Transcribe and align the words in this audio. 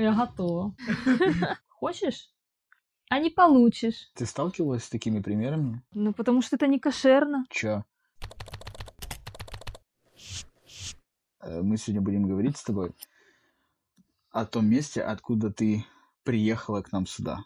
Я 0.00 0.14
готова. 0.14 0.74
Хочешь? 1.68 2.30
А 3.10 3.18
не 3.18 3.28
получишь. 3.28 4.10
Ты 4.14 4.24
сталкивалась 4.24 4.84
с 4.84 4.88
такими 4.88 5.20
примерами? 5.20 5.82
Ну, 5.92 6.14
потому 6.14 6.40
что 6.40 6.56
это 6.56 6.66
не 6.68 6.78
кошерно. 6.78 7.44
Чё? 7.50 7.84
Э, 11.40 11.60
Мы 11.60 11.76
сегодня 11.76 12.00
будем 12.00 12.26
говорить 12.26 12.56
с 12.56 12.62
тобой 12.64 12.92
о 14.30 14.46
том 14.46 14.66
месте, 14.66 15.02
откуда 15.02 15.52
ты 15.52 15.84
приехала 16.22 16.80
к 16.80 16.92
нам 16.92 17.06
сюда. 17.06 17.44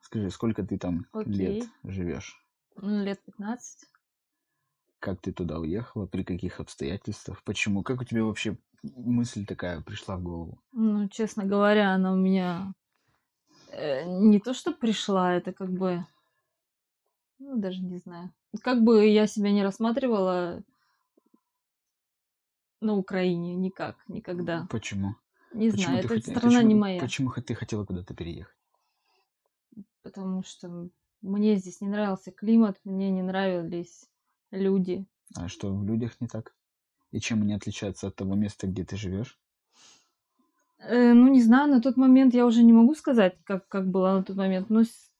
Скажи, 0.00 0.30
сколько 0.30 0.64
ты 0.64 0.78
там 0.78 1.06
лет 1.14 1.62
Окей. 1.62 1.68
живешь? 1.84 2.44
Ну, 2.76 3.04
лет 3.04 3.22
15. 3.24 3.86
Как 4.98 5.20
ты 5.20 5.32
туда 5.32 5.60
уехала? 5.60 6.06
При 6.06 6.24
каких 6.24 6.58
обстоятельствах? 6.58 7.44
Почему? 7.44 7.84
Как 7.84 8.00
у 8.00 8.04
тебя 8.04 8.24
вообще 8.24 8.56
мысль 8.82 9.46
такая 9.46 9.80
пришла 9.80 10.16
в 10.16 10.22
голову? 10.22 10.62
Ну, 10.72 11.08
честно 11.08 11.44
говоря, 11.44 11.92
она 11.94 12.12
у 12.12 12.16
меня 12.16 12.74
э, 13.70 14.04
не 14.04 14.40
то, 14.40 14.54
что 14.54 14.72
пришла, 14.72 15.34
это 15.34 15.52
как 15.52 15.70
бы... 15.70 16.04
Ну, 17.38 17.56
даже 17.58 17.80
не 17.82 17.98
знаю. 17.98 18.32
Как 18.62 18.82
бы 18.82 19.06
я 19.06 19.26
себя 19.26 19.50
не 19.50 19.62
рассматривала 19.62 20.62
на 22.80 22.94
Украине, 22.94 23.54
никак, 23.56 23.96
никогда. 24.08 24.66
Почему? 24.70 25.14
Не 25.54 25.70
Почему 25.70 25.86
знаю, 25.86 26.04
эта 26.04 26.14
хоте- 26.14 26.20
страна 26.30 26.40
почему- 26.58 26.68
не 26.68 26.74
моя. 26.74 27.00
Почему 27.00 27.30
ты 27.32 27.54
хотела 27.54 27.84
куда-то 27.84 28.14
переехать? 28.14 28.56
Потому 30.02 30.42
что 30.42 30.88
мне 31.20 31.56
здесь 31.56 31.80
не 31.80 31.88
нравился 31.88 32.32
климат, 32.32 32.80
мне 32.84 33.10
не 33.10 33.22
нравились 33.22 34.08
люди. 34.50 35.06
А 35.36 35.48
что 35.48 35.72
в 35.72 35.84
людях 35.84 36.20
не 36.20 36.26
так? 36.26 36.54
И 37.12 37.20
чем 37.20 37.42
они 37.42 37.54
отличаются 37.54 38.08
от 38.08 38.16
того 38.16 38.34
места, 38.34 38.66
где 38.66 38.84
ты 38.84 38.96
живешь? 38.96 39.38
Э, 40.78 41.12
ну, 41.12 41.28
не 41.28 41.42
знаю, 41.42 41.70
на 41.70 41.80
тот 41.80 41.96
момент 41.96 42.34
я 42.34 42.44
уже 42.46 42.62
не 42.64 42.72
могу 42.72 42.94
сказать, 42.94 43.38
как, 43.44 43.68
как 43.68 43.88
было 43.90 44.12
на 44.14 44.22
тот 44.24 44.36
момент, 44.36 44.70
но 44.70 44.82
с- 44.82 45.12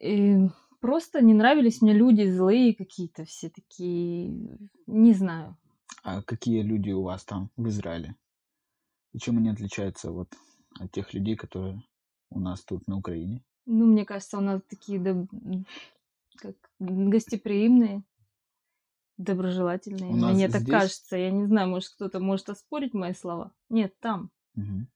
э, 0.00 0.48
просто 0.80 1.22
не 1.22 1.32
нравились 1.34 1.80
мне 1.80 1.94
люди 1.94 2.28
злые 2.28 2.74
какие-то, 2.74 3.24
все 3.24 3.48
такие, 3.48 4.58
не 4.86 5.14
знаю. 5.14 5.56
А 6.02 6.22
какие 6.22 6.62
люди 6.62 6.90
у 6.90 7.02
вас 7.02 7.24
там 7.24 7.50
в 7.56 7.68
Израиле? 7.68 8.16
И 9.12 9.18
чем 9.18 9.38
они 9.38 9.48
отличаются 9.48 10.10
вот 10.10 10.28
от 10.80 10.90
тех 10.90 11.14
людей, 11.14 11.36
которые 11.36 11.82
у 12.30 12.40
нас 12.40 12.62
тут 12.64 12.86
на 12.88 12.96
Украине? 12.98 13.42
Ну, 13.66 13.86
мне 13.86 14.04
кажется, 14.04 14.38
у 14.38 14.40
нас 14.42 14.60
такие 14.68 14.98
доб- 14.98 15.64
как, 16.36 16.56
гостеприимные, 16.80 18.02
доброжелательные. 19.16 20.10
У 20.10 20.14
Мне 20.16 20.48
так 20.48 20.62
здесь- 20.62 20.72
кажется. 20.74 21.16
Я 21.16 21.30
не 21.30 21.46
знаю, 21.46 21.68
может, 21.68 21.90
кто-то 21.90 22.20
может 22.20 22.48
оспорить 22.50 22.94
мои 22.94 23.14
слова. 23.14 23.52
Нет, 23.68 23.94
там. 24.00 24.30
Мгм. 24.54 24.88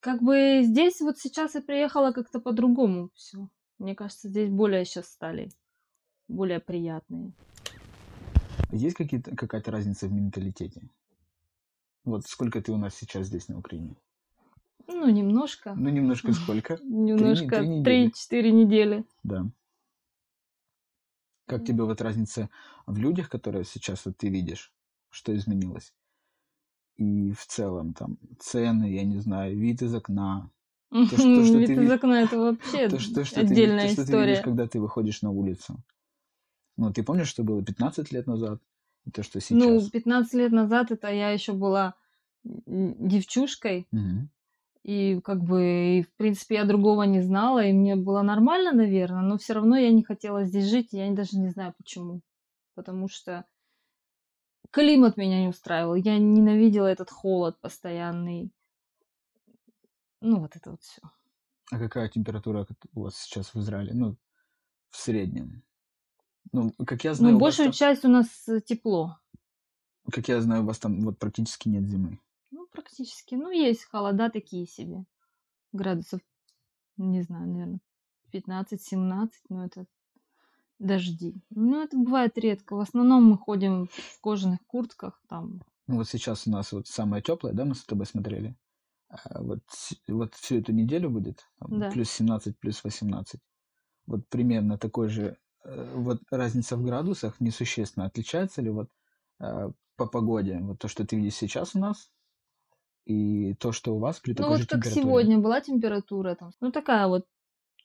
Как 0.00 0.22
бы 0.22 0.60
здесь 0.62 1.00
вот 1.00 1.18
сейчас 1.18 1.54
я 1.54 1.62
приехала 1.62 2.12
как-то 2.12 2.40
по-другому 2.40 3.10
все. 3.14 3.48
Мне 3.78 3.94
кажется, 3.94 4.28
здесь 4.28 4.48
более 4.50 4.84
сейчас 4.84 5.06
стали 5.08 5.50
более 6.28 6.60
приятные. 6.60 7.32
Есть 8.70 8.96
какие-то, 8.96 9.34
какая-то 9.36 9.70
разница 9.70 10.06
в 10.06 10.12
менталитете? 10.12 10.82
Вот 12.04 12.24
сколько 12.26 12.60
ты 12.62 12.72
у 12.72 12.76
нас 12.76 12.94
сейчас 12.94 13.26
здесь 13.26 13.48
на 13.48 13.58
Украине? 13.58 13.96
Ну, 14.86 15.08
немножко. 15.08 15.74
Ну, 15.74 15.90
немножко 15.90 16.32
сколько? 16.32 16.78
Немножко. 16.82 17.58
три 17.58 17.68
недели. 17.68 17.84
Три-четыре 17.84 18.52
недели. 18.52 19.04
Да. 19.24 19.46
Как 21.46 21.64
тебе 21.64 21.84
вот 21.84 22.00
разница 22.00 22.50
в 22.86 22.98
людях, 22.98 23.28
которые 23.28 23.64
сейчас 23.64 24.04
вот 24.04 24.16
ты 24.16 24.28
видишь, 24.28 24.72
что 25.10 25.34
изменилось? 25.36 25.92
И 26.96 27.30
в 27.32 27.46
целом 27.46 27.92
там 27.92 28.18
цены, 28.38 28.90
я 28.92 29.04
не 29.04 29.18
знаю, 29.20 29.56
вид 29.56 29.82
из 29.82 29.94
окна, 29.94 30.50
что- 30.90 31.16
то, 31.34 31.44
что 31.44 31.58
Вид 31.58 31.68
ты 31.68 31.74
из 31.74 31.90
окна 31.90 32.22
это 32.22 32.38
вообще 32.38 32.86
то, 32.88 32.98
что, 32.98 33.24
что 33.24 33.36
ты, 33.36 33.40
ви- 33.42 33.50
отдельная 33.50 33.82
то, 33.82 33.88
что 33.88 33.96
ты 33.96 34.12
история. 34.12 34.26
видишь, 34.26 34.40
когда 34.42 34.66
ты 34.66 34.80
выходишь 34.80 35.22
на 35.22 35.30
улицу. 35.30 35.82
Ну, 36.76 36.92
ты 36.92 37.02
помнишь, 37.02 37.28
что 37.28 37.44
было 37.44 37.62
15 37.62 38.12
лет 38.12 38.26
назад? 38.26 38.60
И 39.04 39.10
то, 39.10 39.22
что 39.22 39.40
сейчас? 39.40 39.60
Ну, 39.60 39.90
15 39.90 40.34
лет 40.34 40.52
назад 40.52 40.90
это 40.90 41.08
я 41.12 41.30
еще 41.30 41.52
была 41.52 41.94
девчушкой, 42.44 43.86
Мгм. 43.92 44.28
И 44.86 45.20
как 45.20 45.42
бы, 45.42 45.98
и, 45.98 46.02
в 46.02 46.14
принципе, 46.14 46.54
я 46.54 46.64
другого 46.64 47.02
не 47.02 47.20
знала, 47.20 47.64
и 47.64 47.72
мне 47.72 47.96
было 47.96 48.22
нормально, 48.22 48.70
наверное, 48.70 49.22
но 49.22 49.36
все 49.36 49.54
равно 49.54 49.76
я 49.76 49.90
не 49.90 50.04
хотела 50.04 50.44
здесь 50.44 50.66
жить, 50.70 50.94
и 50.94 50.98
я 50.98 51.10
даже 51.12 51.36
не 51.38 51.48
знаю 51.48 51.74
почему. 51.76 52.20
Потому 52.76 53.08
что 53.08 53.44
климат 54.70 55.16
меня 55.16 55.40
не 55.40 55.48
устраивал, 55.48 55.96
я 55.96 56.18
ненавидела 56.18 56.86
этот 56.86 57.10
холод 57.10 57.60
постоянный. 57.60 58.52
Ну, 60.20 60.38
вот 60.38 60.54
это 60.54 60.70
вот 60.70 60.82
все. 60.82 61.02
А 61.72 61.78
какая 61.80 62.08
температура 62.08 62.64
у 62.94 63.02
вас 63.02 63.16
сейчас 63.16 63.54
в 63.54 63.58
Израиле? 63.58 63.92
Ну, 63.92 64.16
в 64.90 64.96
среднем. 64.98 65.64
Ну, 66.52 66.70
как 66.86 67.02
я 67.02 67.14
знаю, 67.14 67.32
Ну, 67.32 67.38
у 67.38 67.40
вас 67.40 67.56
большую 67.56 67.66
там- 67.66 67.72
часть 67.72 68.04
у 68.04 68.08
нас 68.08 68.48
э, 68.48 68.60
тепло. 68.60 69.18
как 70.12 70.28
я 70.28 70.40
знаю, 70.40 70.62
у 70.62 70.66
вас 70.66 70.78
там 70.78 71.00
вот 71.00 71.18
практически 71.18 71.68
нет 71.68 71.88
зимы. 71.88 72.20
Ну, 72.50 72.66
практически. 72.72 73.34
Ну, 73.34 73.50
есть 73.50 73.84
холода 73.84 74.30
такие 74.30 74.66
себе. 74.66 75.04
Градусов, 75.72 76.20
не 76.96 77.22
знаю, 77.22 77.48
наверное, 77.48 77.80
15-17, 78.32 79.30
но 79.48 79.66
это 79.66 79.86
дожди. 80.78 81.34
Ну, 81.50 81.82
это 81.82 81.96
бывает 81.96 82.38
редко. 82.38 82.76
В 82.76 82.80
основном 82.80 83.24
мы 83.24 83.38
ходим 83.38 83.86
в 83.86 84.20
кожаных 84.20 84.60
куртках, 84.66 85.20
там. 85.28 85.62
Ну, 85.86 85.96
вот 85.96 86.08
сейчас 86.08 86.46
у 86.46 86.50
нас 86.50 86.72
вот 86.72 86.88
самое 86.88 87.22
теплое, 87.22 87.52
да, 87.52 87.64
мы 87.64 87.74
с 87.74 87.84
тобой 87.84 88.06
смотрели. 88.06 88.56
А 89.08 89.40
вот, 89.42 89.60
вот 90.08 90.34
всю 90.34 90.58
эту 90.58 90.72
неделю 90.72 91.10
будет 91.10 91.46
там, 91.58 91.78
Да. 91.78 91.90
плюс 91.90 92.10
17, 92.10 92.58
плюс 92.58 92.82
18. 92.82 93.40
Вот 94.06 94.28
примерно 94.28 94.78
такой 94.78 95.08
же, 95.08 95.38
э, 95.64 95.94
вот 95.94 96.20
разница 96.30 96.76
в 96.76 96.84
градусах 96.84 97.40
несущественно. 97.40 98.06
Отличается 98.06 98.62
ли 98.62 98.70
вот 98.70 98.90
э, 99.40 99.70
по 99.96 100.06
погоде 100.06 100.58
вот 100.60 100.78
то, 100.80 100.88
что 100.88 101.06
ты 101.06 101.16
видишь 101.16 101.34
сейчас 101.34 101.74
у 101.76 101.78
нас, 101.78 102.10
и 103.06 103.54
то, 103.54 103.72
что 103.72 103.94
у 103.94 103.98
вас 103.98 104.20
при 104.20 104.32
Ну, 104.32 104.36
такой 104.36 104.50
вот 104.50 104.60
же 104.60 104.66
как 104.66 104.84
сегодня 104.84 105.38
была 105.38 105.60
температура 105.60 106.34
там. 106.34 106.50
Ну, 106.60 106.72
такая 106.72 107.06
вот 107.06 107.24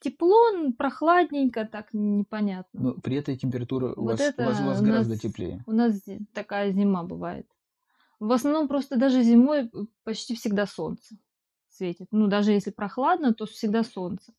тепло, 0.00 0.72
прохладненько, 0.76 1.64
так 1.64 1.94
непонятно. 1.94 2.80
Ну, 2.80 3.00
при 3.00 3.16
этой 3.16 3.36
температуре 3.36 3.86
у 3.96 4.02
Вот 4.02 4.10
вас, 4.12 4.20
это 4.20 4.42
у 4.42 4.46
вас, 4.46 4.60
у 4.60 4.64
вас 4.64 4.80
у 4.80 4.84
гораздо 4.84 5.12
нас- 5.14 5.20
теплее. 5.20 5.62
У 5.66 5.72
нас 5.72 6.00
такая 6.34 6.72
зима 6.72 7.04
бывает. 7.04 7.46
В 8.20 8.30
основном 8.32 8.68
просто 8.68 8.96
даже 8.96 9.22
зимой 9.22 9.62
э, 9.72 9.84
почти 10.04 10.34
всегда 10.34 10.66
солнце 10.66 11.16
светит. 11.70 12.08
Ну, 12.10 12.26
даже 12.26 12.52
если 12.52 12.70
прохладно, 12.70 13.32
то 13.32 13.46
всегда 13.46 13.82
солнце. 13.84 14.32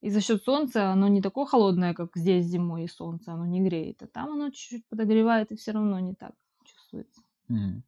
И 0.00 0.10
за 0.10 0.20
счет 0.20 0.42
солнца 0.44 0.90
оно 0.92 1.08
не 1.08 1.20
такое 1.22 1.44
холодное, 1.46 1.92
как 1.94 2.10
здесь 2.16 2.46
зимой 2.46 2.84
и 2.84 2.88
солнце, 2.88 3.32
оно 3.32 3.46
не 3.46 3.60
греет. 3.60 4.02
А 4.02 4.06
там 4.06 4.30
оно 4.32 4.50
чуть-чуть 4.50 4.86
подогревает, 4.86 5.50
и 5.52 5.56
все 5.56 5.72
равно 5.72 5.98
не 6.00 6.14
так 6.14 6.32
чувствуется. 6.64 7.22
Мгм. 7.48 7.82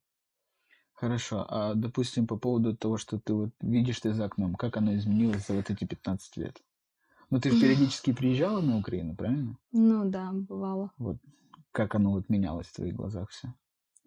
Хорошо. 1.00 1.46
А, 1.48 1.74
допустим, 1.74 2.26
по 2.28 2.36
поводу 2.36 2.76
того, 2.76 2.96
что 2.96 3.18
ты 3.18 3.32
вот 3.34 3.50
видишь 3.60 4.00
ты 4.00 4.12
за 4.12 4.26
окном, 4.26 4.54
как 4.54 4.76
оно 4.76 4.94
изменилось 4.94 5.46
за 5.46 5.54
вот 5.54 5.68
эти 5.70 5.84
15 5.84 6.36
лет? 6.36 6.62
Ну, 7.30 7.40
ты 7.40 7.52
же 7.52 7.58
периодически 7.58 8.12
приезжала 8.12 8.60
на 8.62 8.78
Украину, 8.78 9.16
правильно? 9.16 9.58
Ну 9.72 10.08
да, 10.08 10.30
бывало. 10.32 10.90
Вот 10.98 11.16
как 11.72 11.94
оно 11.94 12.12
вот 12.12 12.28
менялось 12.28 12.66
в 12.68 12.74
твоих 12.74 12.94
глазах 12.94 13.30
все? 13.30 13.54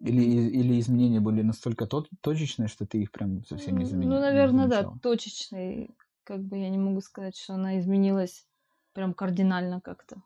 Или, 0.00 0.22
или 0.22 0.78
изменения 0.80 1.20
были 1.20 1.42
настолько 1.42 1.86
тот, 1.86 2.08
точечные, 2.20 2.68
что 2.68 2.86
ты 2.86 3.02
их 3.02 3.12
прям 3.12 3.44
совсем 3.44 3.76
не 3.78 3.84
М, 3.84 3.90
заменяла? 3.90 4.18
Ну, 4.18 4.20
наверное, 4.20 4.68
да, 4.68 4.84
точечный. 5.00 5.96
Как 6.24 6.40
бы 6.42 6.58
я 6.58 6.68
не 6.70 6.78
могу 6.78 7.00
сказать, 7.00 7.36
что 7.36 7.54
она 7.54 7.78
изменилась 7.78 8.46
прям 8.92 9.14
кардинально 9.14 9.80
как-то. 9.80 10.22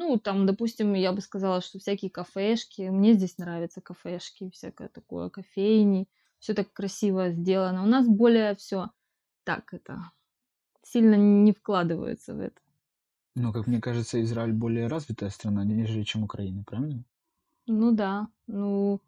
Ну, 0.00 0.16
там, 0.16 0.46
допустим, 0.46 0.94
я 0.94 1.12
бы 1.12 1.20
сказала, 1.20 1.60
что 1.60 1.80
всякие 1.80 2.08
кафешки, 2.08 2.82
мне 2.82 3.14
здесь 3.14 3.36
нравятся 3.36 3.80
кафешки, 3.80 4.48
всякое 4.50 4.86
такое, 4.86 5.28
кофейни, 5.28 6.06
все 6.38 6.54
так 6.54 6.72
красиво 6.72 7.30
сделано. 7.30 7.82
У 7.82 7.86
нас 7.86 8.06
более 8.06 8.54
все 8.54 8.90
так 9.42 9.74
это 9.74 10.12
сильно 10.84 11.16
не 11.16 11.52
вкладываются 11.52 12.36
в 12.36 12.38
это. 12.38 12.60
Ну, 13.34 13.52
как 13.52 13.66
мне 13.66 13.80
кажется, 13.80 14.22
Израиль 14.22 14.52
более 14.52 14.86
развитая 14.86 15.30
страна, 15.30 15.64
нежели 15.64 16.04
чем 16.04 16.22
Украина, 16.22 16.62
правильно? 16.62 17.02
Ну 17.66 17.90
да, 17.90 18.28
ну, 18.46 19.00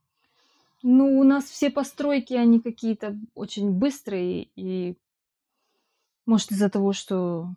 ну 0.82 1.20
у 1.20 1.22
нас 1.22 1.44
все 1.44 1.70
постройки, 1.70 2.34
они 2.34 2.58
какие-то 2.58 3.16
очень 3.36 3.70
быстрые, 3.70 4.48
и 4.56 4.98
может 6.26 6.50
из-за 6.50 6.68
того, 6.68 6.92
что 6.92 7.54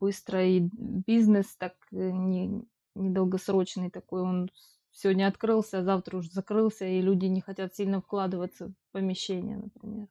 быстро 0.00 0.44
и 0.44 0.60
бизнес 0.72 1.56
так 1.56 1.74
э, 1.92 2.10
не, 2.10 2.64
недолгосрочный 2.94 3.90
такой, 3.90 4.22
он 4.22 4.50
сегодня 4.92 5.28
открылся, 5.28 5.78
а 5.78 5.84
завтра 5.84 6.16
уже 6.16 6.30
закрылся, 6.30 6.86
и 6.86 7.00
люди 7.00 7.26
не 7.26 7.40
хотят 7.40 7.74
сильно 7.74 8.00
вкладываться 8.00 8.68
в 8.68 8.74
помещение, 8.92 9.58
например. 9.58 10.08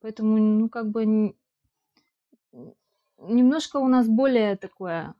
Поэтому, 0.00 0.36
ну, 0.38 0.68
как 0.68 0.90
бы 0.90 1.34
немножко 3.18 3.78
у 3.78 3.88
нас 3.88 4.08
более 4.08 4.56
такое, 4.56 5.14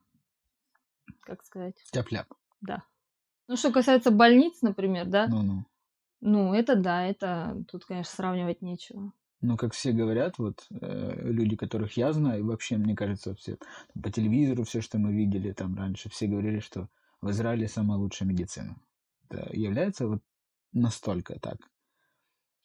как 1.20 1.42
сказать, 1.44 1.76
Тяп-ляп. 1.90 2.26
да. 2.60 2.84
Ну, 3.46 3.56
что 3.56 3.72
касается 3.72 4.10
больниц, 4.10 4.62
например, 4.62 5.06
да, 5.06 5.26
Ну-ну. 5.26 5.64
Ну, 6.26 6.54
это 6.54 6.74
да, 6.74 7.04
это 7.04 7.62
тут, 7.70 7.84
конечно, 7.84 8.14
сравнивать 8.14 8.62
нечего. 8.62 9.12
Ну, 9.46 9.58
как 9.58 9.74
все 9.74 9.92
говорят, 9.92 10.38
вот 10.38 10.66
э, 10.70 11.20
люди, 11.22 11.54
которых 11.54 11.98
я 11.98 12.14
знаю, 12.14 12.40
и 12.40 12.42
вообще, 12.42 12.78
мне 12.78 12.96
кажется, 12.96 13.34
все 13.34 13.58
по 14.02 14.10
телевизору, 14.10 14.64
все, 14.64 14.80
что 14.80 14.98
мы 14.98 15.12
видели 15.12 15.52
там 15.52 15.76
раньше, 15.76 16.08
все 16.08 16.26
говорили, 16.26 16.60
что 16.60 16.88
в 17.20 17.28
Израиле 17.28 17.68
самая 17.68 17.98
лучшая 17.98 18.26
медицина. 18.26 18.74
Это 19.28 19.50
является 19.52 20.08
вот 20.08 20.22
настолько 20.72 21.38
так? 21.38 21.58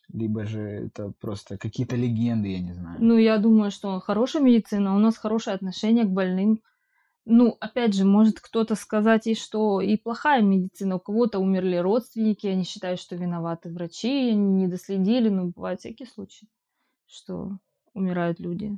Либо 0.08 0.46
же 0.46 0.62
это 0.62 1.12
просто 1.20 1.58
какие-то 1.58 1.98
легенды, 1.98 2.48
я 2.48 2.62
не 2.62 2.72
знаю. 2.72 2.98
Ну, 3.02 3.18
я 3.18 3.40
думаю, 3.40 3.72
что 3.72 4.00
хорошая 4.00 4.42
медицина, 4.42 4.96
у 4.96 5.00
нас 5.00 5.18
хорошее 5.18 5.56
отношение 5.56 6.06
к 6.06 6.12
больным. 6.12 6.62
Ну, 7.26 7.58
опять 7.60 7.94
же, 7.94 8.06
может 8.06 8.40
кто-то 8.40 8.76
сказать 8.76 9.28
и 9.28 9.36
что 9.36 9.82
и 9.82 9.98
плохая 9.98 10.42
медицина. 10.42 10.96
У 10.96 11.00
кого-то 11.00 11.40
умерли 11.40 11.76
родственники, 11.76 12.48
они 12.48 12.64
считают, 12.64 13.02
что 13.02 13.18
виноваты 13.18 13.70
врачи, 13.70 14.30
они 14.30 14.54
не 14.54 14.68
доследили, 14.68 15.28
но 15.28 15.48
бывают 15.48 15.82
всякие 15.82 16.08
случаи, 16.08 16.48
что 17.10 17.58
умирают 17.94 18.40
люди. 18.40 18.78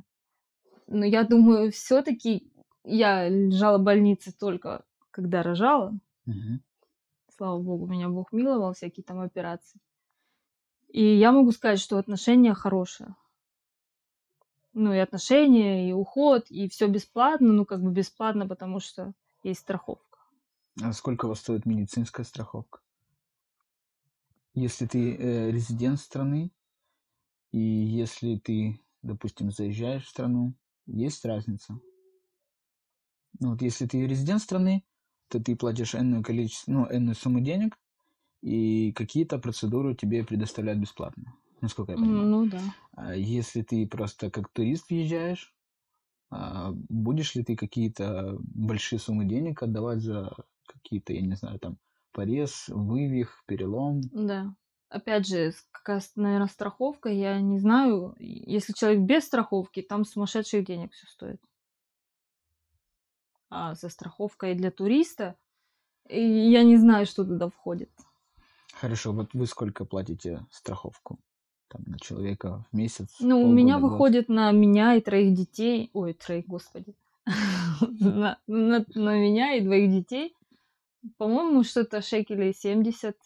Но 0.86 1.04
я 1.04 1.24
думаю, 1.24 1.70
все-таки 1.70 2.50
я 2.84 3.28
лежала 3.28 3.78
в 3.78 3.82
больнице 3.82 4.32
только 4.32 4.84
когда 5.10 5.42
рожала. 5.42 5.96
Мгм. 6.24 6.62
Слава 7.36 7.60
богу, 7.60 7.86
меня 7.86 8.08
Бог 8.08 8.32
миловал, 8.32 8.72
всякие 8.72 9.04
там 9.04 9.20
операции. 9.20 9.80
И 10.88 11.02
я 11.02 11.32
могу 11.32 11.52
сказать, 11.52 11.78
что 11.78 11.98
отношения 11.98 12.54
хорошие. 12.54 13.14
Ну, 14.74 14.92
и 14.92 14.98
отношения, 14.98 15.88
и 15.88 15.92
уход, 15.92 16.50
и 16.50 16.68
все 16.68 16.88
бесплатно, 16.88 17.52
ну, 17.52 17.64
как 17.66 17.82
бы 17.82 17.90
бесплатно, 17.90 18.46
потому 18.46 18.80
что 18.80 19.12
есть 19.42 19.60
страховка. 19.60 20.18
А 20.82 20.92
сколько 20.92 21.26
у 21.26 21.28
вас 21.28 21.40
стоит 21.40 21.66
медицинская 21.66 22.24
страховка? 22.24 22.80
Если 24.54 24.86
ты 24.86 25.14
э, 25.14 25.50
резидент 25.50 25.98
страны, 25.98 26.50
и 27.52 27.58
если 27.58 28.36
ты, 28.36 28.80
допустим, 29.02 29.50
заезжаешь 29.50 30.04
в 30.04 30.10
страну, 30.10 30.54
есть 30.86 31.24
разница? 31.24 31.78
Ну, 33.40 33.50
вот 33.50 33.62
если 33.62 33.86
ты 33.86 34.06
резидент 34.06 34.42
страны, 34.42 34.84
то 35.28 35.40
ты 35.42 35.56
платишь 35.56 35.94
энное 35.94 36.22
количество, 36.22 36.72
ну, 36.72 36.86
энную 36.90 37.14
сумму 37.14 37.40
денег, 37.40 37.78
и 38.42 38.92
какие-то 38.92 39.38
процедуры 39.38 39.94
тебе 39.94 40.24
предоставляют 40.24 40.80
бесплатно, 40.80 41.34
насколько 41.60 41.92
я 41.92 41.98
понимаю. 41.98 42.26
Ну, 42.26 42.46
да. 42.46 42.60
А 42.92 43.14
если 43.14 43.62
ты 43.62 43.86
просто 43.86 44.30
как 44.30 44.48
турист 44.50 44.90
въезжаешь, 44.90 45.54
а 46.30 46.72
будешь 46.88 47.34
ли 47.34 47.44
ты 47.44 47.56
какие-то 47.56 48.38
большие 48.40 48.98
суммы 48.98 49.24
денег 49.24 49.62
отдавать 49.62 50.00
за 50.00 50.34
какие-то, 50.66 51.12
я 51.12 51.20
не 51.20 51.34
знаю, 51.34 51.58
там, 51.58 51.78
порез, 52.12 52.68
вывих, 52.68 53.42
перелом? 53.46 54.00
Да. 54.12 54.54
Опять 54.92 55.26
же, 55.26 55.54
какая, 55.70 56.02
наверное, 56.16 56.48
страховка, 56.48 57.08
я 57.08 57.40
не 57.40 57.58
знаю. 57.58 58.14
Если 58.18 58.74
человек 58.74 59.00
без 59.00 59.24
страховки, 59.24 59.80
там 59.80 60.04
сумасшедших 60.04 60.66
денег 60.66 60.92
все 60.92 61.06
стоит. 61.06 61.40
А 63.48 63.74
со 63.74 63.88
страховкой 63.88 64.54
для 64.54 64.70
туриста, 64.70 65.36
я 66.10 66.62
не 66.62 66.76
знаю, 66.76 67.06
что 67.06 67.24
туда 67.24 67.48
входит. 67.48 67.90
Хорошо, 68.74 69.12
вот 69.12 69.32
вы 69.32 69.46
сколько 69.46 69.86
платите 69.86 70.44
страховку? 70.50 71.18
Там, 71.68 71.84
на 71.86 71.98
человека 71.98 72.66
в 72.70 72.76
месяц? 72.76 73.16
Ну, 73.18 73.40
у 73.40 73.50
меня 73.50 73.78
год? 73.78 73.92
выходит 73.92 74.28
на 74.28 74.52
меня 74.52 74.94
и 74.96 75.00
троих 75.00 75.34
детей. 75.34 75.88
Ой, 75.94 76.12
троих, 76.12 76.46
господи. 76.46 76.94
На 77.26 78.36
меня 78.46 79.54
и 79.54 79.62
двоих 79.62 79.90
детей. 79.90 80.36
По-моему, 81.16 81.64
что-то 81.64 82.02
шекелей 82.02 82.52
70, 82.52 83.16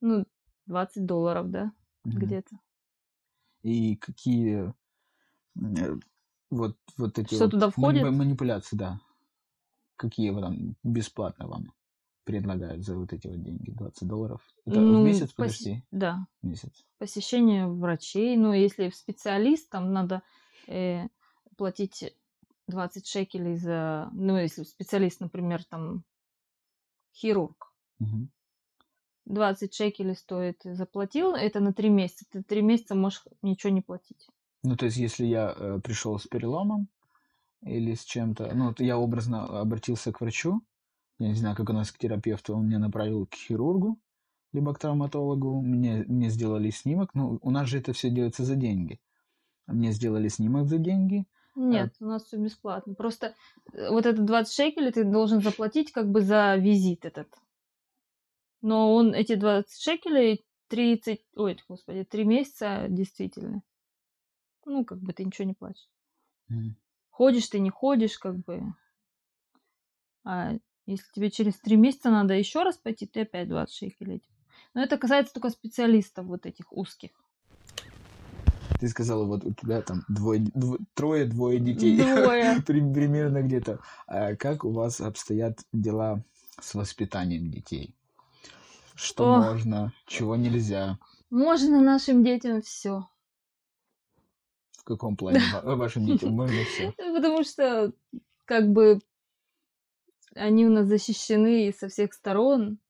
ну, 0.00 0.24
20 0.68 1.06
долларов, 1.06 1.50
да, 1.50 1.72
Мгм. 2.04 2.20
где-то. 2.20 2.56
И 3.62 3.96
какие 3.96 4.72
э, 5.56 5.96
вот, 6.50 6.76
вот 6.96 7.18
эти 7.18 7.34
Что 7.34 7.44
вот 7.44 7.50
туда 7.52 7.70
входит? 7.70 8.02
манипуляции, 8.04 8.76
да, 8.76 9.00
какие 9.96 10.32
там 10.32 10.76
бесплатно 10.82 11.48
вам 11.48 11.72
предлагают 12.24 12.84
за 12.84 12.96
вот 12.96 13.12
эти 13.12 13.26
вот 13.26 13.42
деньги, 13.42 13.70
20 13.70 14.08
долларов? 14.08 14.42
Это 14.66 14.80
в 14.80 14.92
Ну, 14.92 15.04
месяц, 15.04 15.32
поси- 15.32 15.36
подожди, 15.36 15.82
Да, 15.90 16.26
месяц. 16.42 16.84
посещение 16.98 17.66
врачей. 17.66 18.36
Ну, 18.36 18.52
если 18.52 18.90
специалист, 18.90 19.70
там 19.70 19.92
надо 19.92 20.22
э, 20.66 21.08
платить 21.56 22.14
20 22.68 23.06
шекелей 23.06 23.56
за... 23.56 24.10
Ну, 24.12 24.36
если 24.38 24.62
специалист, 24.62 25.20
например, 25.20 25.64
там 25.64 26.04
хирург, 27.14 27.72
Мгм. 27.98 28.28
20 29.28 29.74
шекелей 29.74 30.14
стоит, 30.14 30.60
заплатил, 30.64 31.34
это 31.34 31.60
на 31.60 31.72
3 31.72 31.88
месяца. 31.90 32.24
Ты 32.30 32.42
3 32.42 32.62
месяца 32.62 32.94
можешь 32.94 33.24
ничего 33.42 33.72
не 33.72 33.82
платить. 33.82 34.28
Ну, 34.62 34.76
то 34.76 34.86
есть, 34.86 34.96
если 34.96 35.26
я 35.26 35.54
э, 35.56 35.80
пришел 35.82 36.18
с 36.18 36.26
переломом 36.26 36.88
или 37.62 37.94
с 37.94 38.04
чем-то, 38.04 38.50
ну, 38.54 38.68
вот 38.68 38.80
я 38.80 38.98
образно 38.98 39.60
обратился 39.60 40.12
к 40.12 40.20
врачу, 40.20 40.62
я 41.18 41.28
не 41.28 41.34
знаю, 41.34 41.56
как 41.56 41.70
у 41.70 41.72
нас 41.72 41.92
к 41.92 41.98
терапевту, 41.98 42.56
он 42.56 42.66
меня 42.66 42.78
направил 42.78 43.26
к 43.26 43.34
хирургу, 43.34 43.98
либо 44.52 44.74
к 44.74 44.78
травматологу, 44.78 45.60
мне, 45.60 46.04
мне 46.06 46.30
сделали 46.30 46.70
снимок, 46.70 47.10
ну, 47.14 47.38
у 47.42 47.50
нас 47.50 47.68
же 47.68 47.78
это 47.78 47.92
все 47.92 48.10
делается 48.10 48.44
за 48.44 48.56
деньги. 48.56 49.00
Мне 49.66 49.92
сделали 49.92 50.28
снимок 50.28 50.66
за 50.68 50.78
деньги, 50.78 51.26
Нет, 51.54 51.94
у 52.00 52.06
нас 52.06 52.24
все 52.24 52.36
бесплатно. 52.36 52.94
Просто 52.94 53.34
э, 53.72 53.90
вот 53.90 54.06
это 54.06 54.22
20 54.22 54.52
шекелей 54.52 54.92
ты 54.92 55.04
должен 55.04 55.42
заплатить 55.42 55.92
как 55.92 56.10
бы 56.10 56.20
за 56.20 56.56
визит 56.56 57.04
этот. 57.04 57.28
Но 58.60 58.94
он 58.94 59.14
эти 59.14 59.34
20 59.34 59.80
шекелей 59.80 60.44
30, 60.68 61.20
ой, 61.36 61.58
господи, 61.68 62.04
3 62.04 62.24
месяца 62.24 62.86
действительно. 62.88 63.62
Ну, 64.64 64.84
как 64.84 64.98
бы 64.98 65.12
ты 65.12 65.24
ничего 65.24 65.46
не 65.46 65.54
платишь. 65.54 65.88
Мгм. 66.48 66.76
Ходишь 67.10 67.48
ты, 67.48 67.58
не 67.58 67.70
ходишь, 67.70 68.18
как 68.18 68.36
бы. 68.38 68.62
А 70.24 70.52
если 70.86 71.06
тебе 71.14 71.30
через 71.30 71.58
3 71.60 71.76
месяца 71.76 72.10
надо 72.10 72.34
еще 72.34 72.62
раз 72.62 72.76
пойти, 72.76 73.06
ты 73.06 73.22
опять 73.22 73.48
20 73.48 73.74
шекелей. 73.74 74.22
Но 74.74 74.82
это 74.82 74.98
касается 74.98 75.32
только 75.32 75.50
специалистов 75.50 76.26
вот 76.26 76.46
этих 76.46 76.72
узких. 76.72 77.10
Ты 78.80 78.88
сказала, 78.88 79.24
вот 79.24 79.44
у 79.44 79.52
тебя 79.52 79.82
там 79.82 80.04
двое, 80.08 80.40
дво- 80.40 80.78
трое, 80.94 81.24
двое 81.24 81.58
детей. 81.58 81.96
Двое. 81.96 82.62
При- 82.66 82.92
Примерно 82.92 83.42
где-то. 83.42 83.80
А 84.06 84.36
как 84.36 84.64
у 84.64 84.70
вас 84.70 85.00
обстоят 85.00 85.60
дела 85.72 86.22
с 86.60 86.74
воспитанием 86.74 87.50
детей? 87.50 87.94
Что 88.98 89.38
можно, 89.38 89.92
чего 90.06 90.34
нельзя? 90.34 90.98
Можно 91.30 91.80
нашим 91.80 92.24
детям 92.24 92.62
все. 92.62 93.08
В 94.72 94.82
каком 94.82 95.16
плане 95.16 95.40
ва- 95.52 95.76
вашим 95.76 96.04
детям 96.04 96.32
можно 96.32 96.64
все? 96.64 96.92
Потому 96.96 97.44
что, 97.44 97.92
как 98.44 98.68
бы, 98.72 98.98
они 100.34 100.66
у 100.66 100.70
нас 100.70 100.88
защищены 100.88 101.72
со 101.72 101.88
всех 101.88 102.12
сторон 102.12 102.80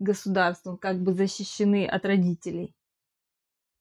государством, 0.00 0.76
как 0.76 1.00
бы 1.00 1.12
защищены 1.12 1.86
от 1.86 2.04
родителей. 2.04 2.74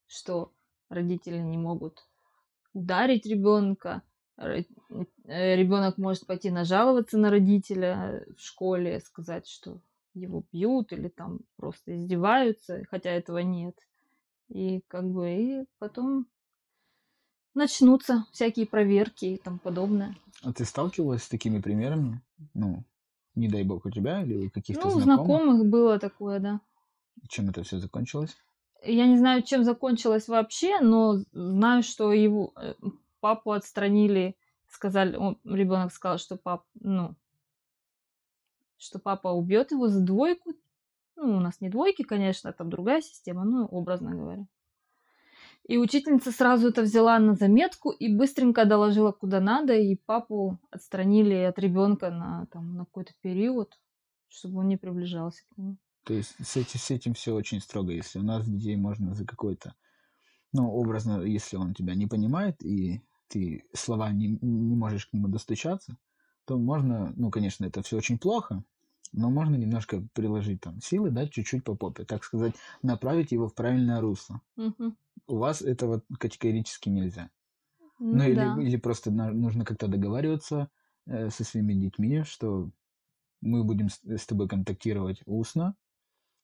Что 0.05 0.53
родители 0.89 1.39
не 1.39 1.58
могут 1.58 2.08
ударить 2.74 3.25
ребенка, 3.25 4.03
ребенок 4.38 5.98
может 5.98 6.27
пойти 6.27 6.51
нажаловаться 6.51 7.17
на 7.17 7.32
родителя 7.32 8.24
в 8.38 8.41
школе, 8.41 9.00
сказать, 9.00 9.48
что 9.48 9.82
его 10.15 10.43
бьют 10.51 10.91
или 10.93 11.10
там 11.10 11.39
просто 11.57 11.95
издеваются, 11.95 12.84
хотя 12.89 13.12
этого 13.12 13.39
нет. 13.39 13.77
И 14.50 14.81
как 14.88 15.05
бы 15.10 15.29
и 15.31 15.65
потом 15.79 16.27
начнутся 17.53 18.25
всякие 18.31 18.65
проверки 18.65 19.25
и 19.25 19.38
тому 19.38 19.60
подобное. 19.60 20.15
А 20.43 20.53
ты 20.53 20.65
сталкивалась 20.65 21.24
с 21.24 21.29
такими 21.29 21.60
примерами? 21.62 22.22
Ну, 22.53 22.84
не 23.36 23.48
дай 23.48 23.63
бог 23.63 23.86
у 23.86 23.89
тебя 23.91 24.24
или 24.24 24.48
у 24.48 24.50
каких-то 24.51 24.86
Ну, 24.86 25.00
знакомых? 25.00 25.27
знакомых 25.27 25.69
было 25.69 26.00
такое, 26.00 26.39
да. 26.39 26.62
Чем 27.29 27.50
это 27.50 27.63
все 27.63 27.79
закончилось? 27.79 28.36
Я 28.84 29.07
не 29.07 29.17
знаю, 29.17 29.41
чем 29.41 29.63
закончилось 29.63 30.27
вообще, 30.27 30.79
но 30.79 31.24
знаю, 31.31 31.81
что 31.81 32.13
его 32.13 32.53
э, 32.55 32.74
папу 33.19 33.51
отстранили, 33.51 34.38
сказали, 34.67 35.15
он, 35.15 35.39
ребенок 35.43 35.91
сказал, 35.91 36.17
что 36.19 36.36
пап, 36.36 36.65
ну, 36.75 37.15
что 38.86 39.00
папа 39.00 39.30
убьет 39.30 39.72
его 39.72 39.88
за 39.88 40.01
двойку. 40.01 40.54
Ну, 41.15 41.38
у 41.38 41.39
нас 41.39 41.62
не 41.62 41.70
двойки, 41.70 42.04
конечно, 42.04 42.54
там 42.54 42.70
другая 42.70 43.01
система, 43.01 43.44
ну, 43.44 43.65
образно 43.65 44.15
говоря. 44.15 44.46
И 45.68 45.77
учительница 45.77 46.32
сразу 46.32 46.68
это 46.68 46.84
взяла 46.84 47.18
на 47.18 47.34
заметку 47.34 47.89
и 47.89 48.13
быстренько 48.13 48.65
доложила 48.65 49.12
куда 49.12 49.39
надо, 49.39 49.74
и 49.74 49.96
папу 49.96 50.60
отстранили 50.70 51.34
от 51.34 51.58
ребенка 51.58 52.12
на, 52.12 52.46
там, 52.51 52.75
на 52.75 52.86
какой-то 52.86 53.13
период, 53.22 53.80
чтобы 54.30 54.60
он 54.60 54.68
не 54.68 54.77
приближался 54.77 55.42
к 55.44 55.58
нему. 55.58 55.77
То 56.04 56.13
есть 56.13 56.36
с 56.39 56.56
этим, 56.56 56.80
с 56.80 56.92
этим 56.92 57.13
все 57.15 57.34
очень 57.34 57.62
строго. 57.62 57.92
Если 57.92 58.20
у 58.20 58.22
нас 58.22 58.48
детей 58.48 58.75
можно 58.75 59.15
за 59.15 59.25
какой-то, 59.25 59.74
ну, 60.54 60.70
образно, 60.70 61.22
если 61.24 61.58
он 61.58 61.74
тебя 61.74 61.96
не 61.96 62.06
понимает, 62.06 62.63
и 62.63 63.01
ты 63.27 63.65
слова 63.74 64.12
не, 64.12 64.38
не 64.42 64.75
можешь 64.75 65.08
к 65.08 65.13
нему 65.13 65.30
достучаться, 65.30 65.98
то 66.46 66.60
можно, 66.60 67.12
ну, 67.15 67.32
конечно, 67.32 67.65
это 67.65 67.82
все 67.82 67.98
очень 67.98 68.20
плохо, 68.20 68.63
но 69.15 69.29
можно 69.31 69.55
немножко 69.55 70.07
приложить 70.13 70.62
там 70.62 70.81
силы, 70.81 71.12
дать 71.12 71.31
чуть-чуть 71.31 71.63
по 71.63 71.75
попе, 71.75 72.05
так 72.05 72.24
сказать, 72.24 72.55
направить 72.81 73.31
его 73.31 73.48
в 73.48 73.55
правильное 73.55 74.01
русло. 74.01 74.41
Мгм. 74.55 74.95
У 75.27 75.38
вас 75.38 75.62
этого 75.62 76.03
категорически 76.19 76.89
нельзя. 76.89 77.31
Ну 78.12 78.24
Ну 78.24 78.24
или, 78.24 78.45
да. 78.45 78.65
или 78.67 78.77
просто 78.77 79.12
нужно 79.12 79.65
как-то 79.65 79.88
договариваться 79.88 80.69
э, 81.07 81.29
со 81.29 81.43
своими 81.43 81.74
детьми, 81.74 82.24
что 82.24 82.72
мы 83.41 83.63
будем 83.63 83.89
с, 83.89 84.01
с 84.05 84.25
тобой 84.27 84.48
контактировать 84.50 85.22
устно, 85.25 85.75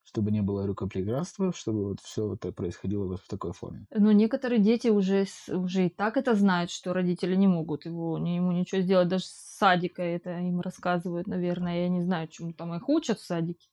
чтобы 0.04 0.32
не 0.32 0.42
было 0.42 0.66
рукоприкладства, 0.68 1.54
чтобы 1.54 1.86
вот 1.90 2.00
все 2.02 2.34
это 2.34 2.52
происходило 2.52 3.06
вот 3.06 3.22
в 3.22 3.28
такой 3.28 3.54
форме. 3.54 3.86
Но 3.96 4.12
некоторые 4.12 4.60
дети 4.60 4.88
уже, 4.90 5.26
уже 5.48 5.86
и 5.86 5.90
так 5.90 6.18
это 6.18 6.36
знают, 6.36 6.72
что 6.72 6.94
родители 6.94 7.36
не 7.36 7.48
могут 7.48 7.86
его, 7.86 8.18
ему 8.18 8.52
ничего 8.52 8.82
сделать. 8.82 9.08
Даже 9.08 9.26
с 9.26 9.30
садика 9.58 10.02
это 10.02 10.40
им 10.40 10.60
рассказывают, 10.62 11.28
наверное. 11.28 11.84
Я 11.84 11.90
не 11.90 12.02
знаю, 12.02 12.28
чему 12.28 12.52
там 12.54 12.74
их 12.74 12.90
учат 12.90 13.20
в 13.20 13.26
садике. 13.26 13.68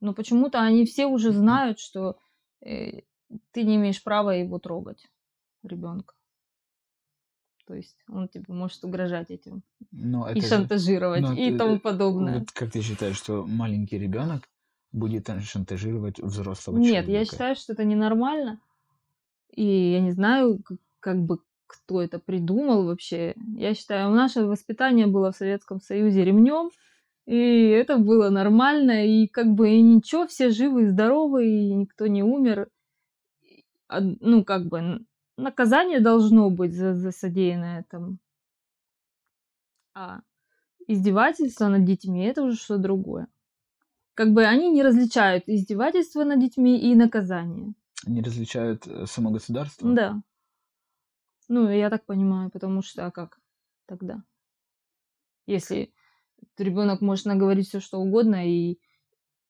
Но 0.00 0.12
почему-то 0.14 0.60
они 0.60 0.84
все 0.84 1.06
уже 1.06 1.32
знают, 1.32 1.78
что 1.78 2.18
э, 2.60 3.00
ты 3.52 3.62
не 3.64 3.76
имеешь 3.76 4.02
права 4.02 4.30
его 4.34 4.58
трогать, 4.58 5.06
ребенка. 5.62 6.14
То 7.66 7.74
есть 7.74 7.96
он 8.08 8.28
тебе 8.28 8.44
может 8.48 8.82
угрожать 8.84 9.30
этим 9.30 9.62
Но 9.90 10.28
и 10.28 10.32
это 10.38 10.40
же- 10.42 10.48
шантажировать 10.48 11.20
но 11.22 11.32
и 11.34 11.50
ты- 11.50 11.58
тому 11.58 11.78
подобное. 11.78 12.38
Вот 12.40 12.50
как 12.52 12.70
ты 12.72 12.80
считаешь, 12.80 13.16
что 13.16 13.44
маленький 13.46 13.98
ребенок 13.98 14.48
будет 14.92 15.28
э, 15.28 15.40
шантажировать 15.40 16.18
взрослого 16.20 16.78
Нет, 16.78 16.92
я 16.92 17.02
человека? 17.02 17.30
считаю, 17.30 17.56
что 17.56 17.72
это 17.72 17.84
ненормально. 17.84 18.60
И 19.52 19.64
я 19.64 20.00
не 20.00 20.12
знаю, 20.12 20.60
как 21.00 21.18
бы 21.18 21.40
кто 21.66 22.02
это 22.02 22.18
придумал 22.18 22.86
вообще. 22.86 23.34
Я 23.56 23.74
считаю, 23.74 24.10
наше 24.10 24.44
воспитание 24.44 25.06
было 25.06 25.32
в 25.32 25.36
Советском 25.36 25.80
Союзе 25.80 26.24
ремнем, 26.24 26.70
и 27.26 27.68
это 27.68 27.98
было 27.98 28.30
нормально, 28.30 29.06
и 29.06 29.26
как 29.26 29.48
бы 29.52 29.70
и 29.70 29.82
ничего, 29.82 30.26
все 30.26 30.50
живы 30.50 30.84
и 30.84 30.86
здоровы, 30.86 31.46
и 31.46 31.74
никто 31.74 32.06
не 32.06 32.22
умер. 32.22 32.68
А, 33.86 34.00
Ну, 34.00 34.44
как 34.44 34.66
бы 34.66 35.04
наказание 35.36 36.00
должно 36.00 36.50
быть 36.50 36.74
за, 36.74 36.94
за 36.94 37.10
содеянное 37.12 37.84
там. 37.90 38.18
А 39.94 40.20
издевательство 40.86 41.68
над 41.68 41.84
детьми 41.84 42.24
это 42.24 42.42
уже 42.42 42.56
что 42.56 42.78
другое. 42.78 43.28
Как 44.18 44.32
бы 44.32 44.44
они 44.44 44.68
не 44.72 44.82
различают 44.82 45.44
издевательство 45.46 46.24
над 46.24 46.40
детьми 46.40 46.76
и 46.76 46.96
наказание. 46.96 47.74
Не 48.04 48.20
различают 48.20 48.84
э, 48.88 49.06
само 49.06 49.30
государство? 49.30 49.94
Да. 49.94 50.20
Ну, 51.46 51.70
я 51.70 51.88
так 51.88 52.04
понимаю, 52.04 52.50
потому 52.50 52.82
что 52.82 53.06
а 53.06 53.12
как 53.12 53.38
тогда? 53.86 54.24
Если 55.46 55.92
ребенок 56.58 57.00
может 57.00 57.26
наговорить 57.26 57.68
все 57.68 57.78
что 57.78 57.98
угодно, 58.00 58.44
и, 58.44 58.80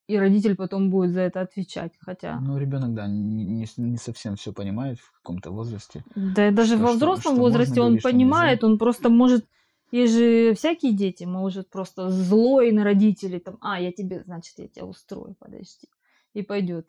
и 0.06 0.18
родитель 0.18 0.54
потом 0.54 0.90
будет 0.90 1.12
за 1.12 1.22
это 1.22 1.40
отвечать, 1.40 1.94
хотя. 2.00 2.38
Ну, 2.38 2.58
ребенок, 2.58 2.92
да, 2.92 3.06
не, 3.06 3.64
не 3.78 3.96
совсем 3.96 4.36
все 4.36 4.52
понимает 4.52 4.98
в 4.98 5.12
каком-то 5.12 5.50
возрасте. 5.50 6.04
Да 6.14 6.50
даже 6.50 6.74
что- 6.74 6.82
во 6.82 6.88
что- 6.88 6.96
взрослом 6.96 7.34
что 7.36 7.42
возрасте 7.42 7.80
он 7.80 7.86
говорить, 7.86 8.00
что 8.02 8.10
понимает, 8.10 8.64
он 8.64 8.76
просто 8.76 9.08
может. 9.08 9.48
Есть 9.90 10.14
же 10.14 10.54
всякие 10.54 10.92
дети, 10.92 11.24
может 11.24 11.70
просто 11.70 12.10
злой 12.10 12.72
на 12.72 12.84
родителей, 12.84 13.40
там, 13.40 13.56
а, 13.60 13.80
я 13.80 13.90
тебе, 13.90 14.22
значит, 14.24 14.58
я 14.58 14.68
тебя 14.68 14.84
устрою, 14.84 15.34
подожди. 15.34 15.88
И 16.34 16.42
пойдет. 16.42 16.88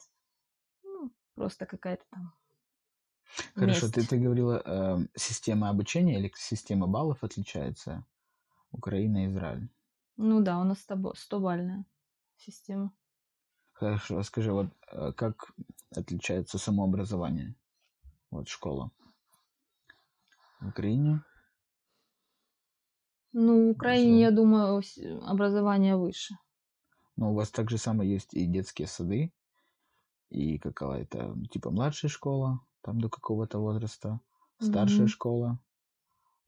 Ну, 0.83 1.11
просто 1.35 1.65
какая-то 1.65 2.03
там. 2.09 2.33
Хорошо, 3.55 3.85
месть. 3.85 3.95
ты, 3.95 4.05
ты 4.05 4.17
говорила, 4.17 4.61
э, 4.65 4.97
система 5.15 5.69
обучения 5.69 6.19
или 6.19 6.31
система 6.35 6.87
баллов 6.87 7.23
отличается 7.23 8.05
Украина 8.71 9.25
и 9.25 9.27
Израиль. 9.27 9.69
Ну 10.17 10.41
да, 10.41 10.59
у 10.59 10.63
нас 10.63 10.85
100-бальная 10.89 11.85
система. 12.37 12.91
Хорошо, 13.71 14.17
а 14.17 14.23
скажи, 14.23 14.51
вот 14.51 14.67
э, 14.91 15.13
как 15.13 15.53
отличается 15.95 16.57
само 16.57 16.83
образование? 16.83 17.55
Вот 18.29 18.49
школа. 18.49 18.91
В 20.59 20.67
Украине? 20.67 21.23
Ну, 23.33 23.67
в 23.67 23.69
Украине, 23.71 24.21
я 24.21 24.31
думаю, 24.31 24.81
с- 24.83 24.97
образование 25.25 25.95
выше. 25.97 26.35
Но 27.15 27.31
у 27.31 27.35
вас 27.35 27.51
также 27.51 27.77
самое 27.77 28.11
есть 28.11 28.33
и 28.33 28.45
детские 28.47 28.87
сады, 28.87 29.31
и 30.29 30.57
какая-то 30.59 31.35
типа 31.51 31.71
младшая 31.71 32.09
школа, 32.09 32.61
там 32.81 33.01
до 33.01 33.09
какого-то 33.09 33.59
возраста, 33.59 34.21
старшая 34.59 35.07
Мгм. 35.07 35.13
школа. 35.13 35.59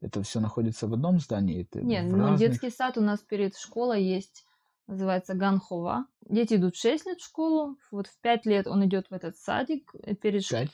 Это 0.00 0.22
все 0.22 0.40
находится 0.40 0.88
в 0.88 0.94
одном 0.94 1.20
здании? 1.20 1.62
Это 1.62 1.80
Нет, 1.80 2.06
ну, 2.10 2.18
разных? 2.18 2.38
детский 2.38 2.70
сад 2.70 2.96
у 2.98 3.00
нас 3.00 3.20
перед 3.20 3.56
школой 3.56 4.02
есть, 4.04 4.44
называется 4.86 5.34
Ганхова. 5.34 6.06
Дети 6.20 6.54
идут 6.54 6.76
в 6.76 6.80
6 6.80 7.06
лет 7.06 7.18
в 7.20 7.24
школу, 7.24 7.76
вот 7.90 8.06
в 8.06 8.20
5 8.20 8.46
лет 8.46 8.66
он 8.66 8.84
идет 8.86 9.08
в 9.10 9.12
этот 9.14 9.36
садик, 9.36 9.92
э, 9.94 10.14
перед 10.14 10.44
ш- 10.44 10.54
Пять? 10.54 10.70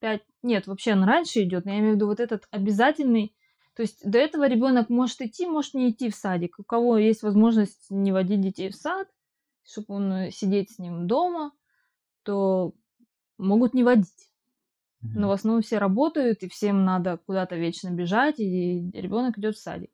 пять. 0.00 0.22
Нет, 0.42 0.66
вообще 0.66 0.92
он 0.94 1.04
раньше 1.04 1.42
идет, 1.42 1.64
но 1.64 1.72
я 1.72 1.78
имею 1.80 1.92
в 1.94 1.96
виду 1.96 2.06
вот 2.06 2.20
этот 2.20 2.46
обязательный. 2.50 3.34
То 3.74 3.82
есть 3.82 4.08
до 4.08 4.18
этого 4.18 4.46
ребенок 4.48 4.90
может 4.90 5.20
идти, 5.22 5.46
может 5.46 5.74
не 5.74 5.90
идти 5.90 6.10
в 6.10 6.14
садик. 6.14 6.58
У 6.58 6.64
кого 6.64 6.98
есть 6.98 7.22
возможность 7.22 7.90
не 7.90 8.12
водить 8.12 8.40
детей 8.40 8.70
в 8.70 8.76
сад, 8.76 9.08
чтобы 9.64 9.94
он 9.94 10.12
э, 10.12 10.30
сидеть 10.30 10.72
с 10.72 10.78
ним 10.78 11.06
дома, 11.06 11.52
то 12.22 12.74
могут 13.38 13.74
не 13.74 13.82
водить. 13.84 14.28
Но 15.00 15.28
в 15.28 15.32
основном 15.32 15.62
все 15.62 15.78
работают, 15.78 16.44
и 16.44 16.48
всем 16.48 16.84
надо 16.84 17.16
куда-то 17.16 17.56
вечно 17.56 17.90
бежать, 17.90 18.38
и 18.38 18.88
ребенок 18.92 19.36
идет 19.36 19.56
в 19.56 19.60
садик. 19.60 19.90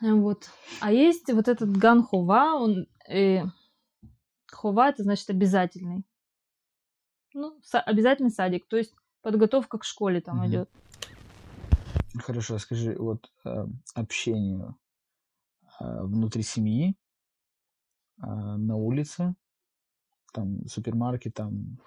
Вот. 0.00 0.48
А 0.80 0.92
есть 0.92 1.32
вот 1.32 1.48
этот 1.48 1.76
ган 1.76 2.04
хова, 2.04 2.54
он 2.54 2.86
э, 3.08 3.42
хова 4.52 4.88
это 4.88 5.02
значит 5.02 5.30
обязательный. 5.30 6.04
Ну, 7.32 7.58
са- 7.64 7.80
обязательный 7.80 8.30
садик, 8.30 8.66
то 8.68 8.76
есть 8.76 8.94
подготовка 9.22 9.78
к 9.78 9.84
школе 9.84 10.20
там 10.20 10.38
Мгм. 10.38 10.46
идет. 10.48 10.70
Хорошо, 12.18 12.58
скажи, 12.58 12.94
вот 12.96 13.30
э, 13.44 13.66
общение 13.94 14.76
э, 15.80 16.02
внутри 16.02 16.42
семьи, 16.42 16.96
э, 18.22 18.26
на 18.26 18.76
улице, 18.76 19.34
там 20.32 20.66
супермаркет, 20.68 21.34
там, 21.34 21.78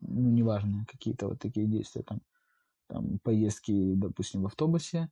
ну, 0.00 0.30
неважно, 0.30 0.86
какие-то 0.88 1.28
вот 1.28 1.40
такие 1.40 1.66
действия, 1.66 2.02
там, 2.02 2.20
там 2.88 3.18
поездки, 3.20 3.94
допустим, 3.94 4.42
в 4.42 4.46
автобусе 4.46 5.10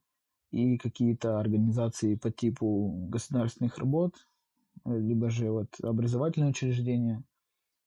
и 0.51 0.79
какие-то 0.79 1.41
организации 1.41 2.17
по 2.17 2.31
типу 2.31 3.07
государственных 3.09 3.79
работ, 3.79 4.29
либо 4.85 5.31
же 5.31 5.51
вот 5.51 5.69
образовательные 5.83 6.51
учреждения. 6.51 7.23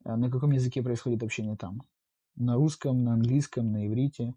На 0.05 0.29
каком 0.31 0.51
языке 0.51 0.83
происходит 0.83 1.23
общение 1.23 1.57
там? 1.57 1.81
На 2.35 2.55
русском, 2.55 3.03
на 3.03 3.13
английском, 3.13 3.71
на 3.71 3.87
иврите? 3.87 4.35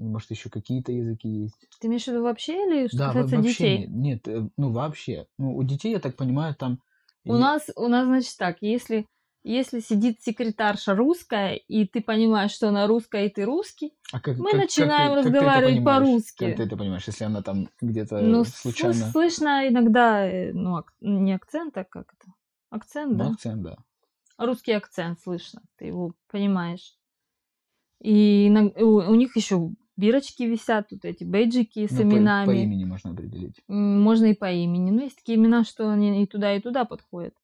Может, 0.00 0.30
еще 0.30 0.48
какие-то 0.48 0.92
языки 0.92 1.28
есть? 1.28 1.68
Ты 1.78 1.88
имеешь 1.88 2.04
в 2.04 2.08
виду 2.08 2.22
вообще 2.22 2.54
или 2.66 2.88
что 2.88 2.96
Да, 2.98 3.06
касается 3.08 3.36
вообще 3.36 3.64
детей? 3.64 3.78
нет, 3.86 3.90
нет, 3.90 4.28
э, 4.28 4.48
ну 4.56 4.72
вообще. 4.72 5.26
Ну, 5.38 5.54
у 5.56 5.62
детей, 5.62 5.92
я 5.92 6.00
так 6.00 6.16
понимаю, 6.16 6.54
там... 6.54 6.80
У 7.26 7.34
е- 7.34 7.38
нас, 7.38 7.68
у 7.76 7.86
нас, 7.88 8.06
значит, 8.06 8.34
так, 8.38 8.56
если, 8.62 9.06
если 9.42 9.80
сидит 9.80 10.22
секретарша 10.22 10.94
русская, 10.94 11.54
и 11.54 11.86
ты 11.86 12.00
понимаешь, 12.00 12.50
что 12.50 12.68
она 12.68 12.86
русская, 12.86 13.26
и 13.26 13.28
ты 13.28 13.44
русский, 13.44 13.92
а 14.10 14.20
как- 14.20 14.38
мы 14.38 14.52
как- 14.52 14.60
начинаем 14.62 15.14
как 15.14 15.22
ты 15.22 15.28
разговаривать 15.28 15.84
по-русски. 15.84 16.44
Как 16.46 16.56
ты 16.56 16.62
это 16.62 16.76
понимаешь, 16.78 17.06
если 17.06 17.24
она 17.24 17.42
там 17.42 17.68
где-то 17.82 18.22
Ну, 18.22 18.44
случайно... 18.44 18.94
слышно 19.12 19.68
иногда, 19.68 20.26
э, 20.26 20.52
ну, 20.54 20.76
ак- 20.78 20.94
не 21.00 21.34
акцент, 21.34 21.76
а 21.76 21.84
как 21.84 22.14
это? 22.18 22.32
Акцент, 22.70 23.16
Ну, 23.18 23.24
да? 23.24 23.30
акцент, 23.32 23.62
да. 23.62 23.76
Русский 24.38 24.72
акцент 24.72 25.20
слышно, 25.20 25.60
ты 25.76 25.84
его 25.86 26.14
понимаешь. 26.30 26.96
И 28.02 28.50
у 28.78 29.14
них 29.14 29.36
еще 29.36 29.70
бирочки 30.00 30.42
висят, 30.44 30.88
тут 30.88 31.04
эти 31.04 31.24
бейджики 31.24 31.86
с 31.86 31.90
Ну, 31.92 31.98
по- 31.98 32.02
именами. 32.02 32.46
По, 32.46 32.50
имени 32.52 32.84
можно 32.84 33.10
определить. 33.10 33.56
Можно 33.68 34.26
и 34.26 34.34
по 34.34 34.50
имени. 34.50 34.90
Но 34.90 35.02
есть 35.02 35.16
такие 35.16 35.36
имена, 35.38 35.64
что 35.64 35.90
они 35.90 36.22
и 36.22 36.26
туда, 36.26 36.54
и 36.56 36.60
туда 36.60 36.84
подходят. 36.84 37.34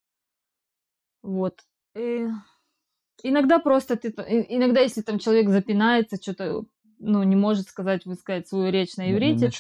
Вот. 1.22 1.60
Э, 1.94 2.28
Иногда 3.22 3.58
просто 3.58 3.96
ты... 3.96 4.08
и- 4.08 4.56
Иногда, 4.56 4.80
если 4.80 5.02
там 5.02 5.18
человек 5.18 5.48
запинается, 5.48 6.16
что-то, 6.20 6.64
ну, 6.98 7.22
не 7.22 7.36
может 7.36 7.66
сказать, 7.68 8.06
высказать 8.06 8.46
свою 8.48 8.70
речь 8.70 8.96
на 8.96 9.10
иврите, 9.12 9.50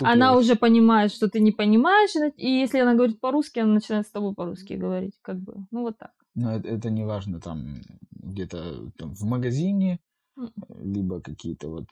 она 0.00 0.36
уже 0.36 0.54
понимает, 0.54 1.12
что 1.12 1.28
ты 1.28 1.40
не 1.40 1.52
понимаешь, 1.52 2.14
и 2.16 2.46
и 2.46 2.60
если 2.60 2.78
она 2.80 2.94
говорит 2.94 3.20
по-русски, 3.20 3.60
она 3.60 3.74
начинает 3.74 4.06
с 4.06 4.10
тобой 4.10 4.34
по-русски 4.34 4.74
говорить, 4.74 5.14
как 5.22 5.38
бы, 5.40 5.54
ну 5.70 5.80
вот 5.82 5.98
так. 5.98 6.12
Но 6.34 6.54
это, 6.56 6.68
это 6.68 6.90
не 6.90 7.04
важно, 7.04 7.40
там, 7.40 7.80
где-то 8.10 8.90
там, 8.98 9.14
в 9.14 9.22
магазине, 9.24 9.98
либо 10.78 11.20
какие-то 11.20 11.68
вот... 11.68 11.84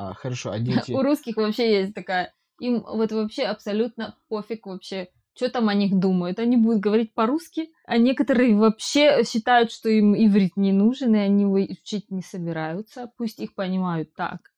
А, 0.00 0.14
хорошо, 0.14 0.52
а 0.52 0.60
дети... 0.60 0.92
У 0.92 1.02
русских 1.02 1.36
вообще 1.36 1.80
есть 1.80 1.92
такая, 1.92 2.32
им 2.60 2.84
вот 2.86 3.10
вообще 3.10 3.42
абсолютно 3.42 4.16
пофиг 4.28 4.66
вообще, 4.66 5.08
что 5.34 5.48
там 5.50 5.68
о 5.68 5.74
них 5.74 5.98
думают. 5.98 6.38
Они 6.38 6.56
будут 6.56 6.78
говорить 6.78 7.12
по-русски, 7.14 7.70
а 7.84 7.98
некоторые 7.98 8.54
вообще 8.54 9.24
считают, 9.24 9.72
что 9.72 9.88
им 9.88 10.14
иврит 10.14 10.56
не 10.56 10.72
нужен, 10.72 11.16
и 11.16 11.18
они 11.18 11.42
его 11.42 11.54
учить 11.54 12.12
не 12.12 12.22
собираются. 12.22 13.10
Пусть 13.16 13.40
их 13.40 13.56
понимают 13.56 14.14
так. 14.14 14.52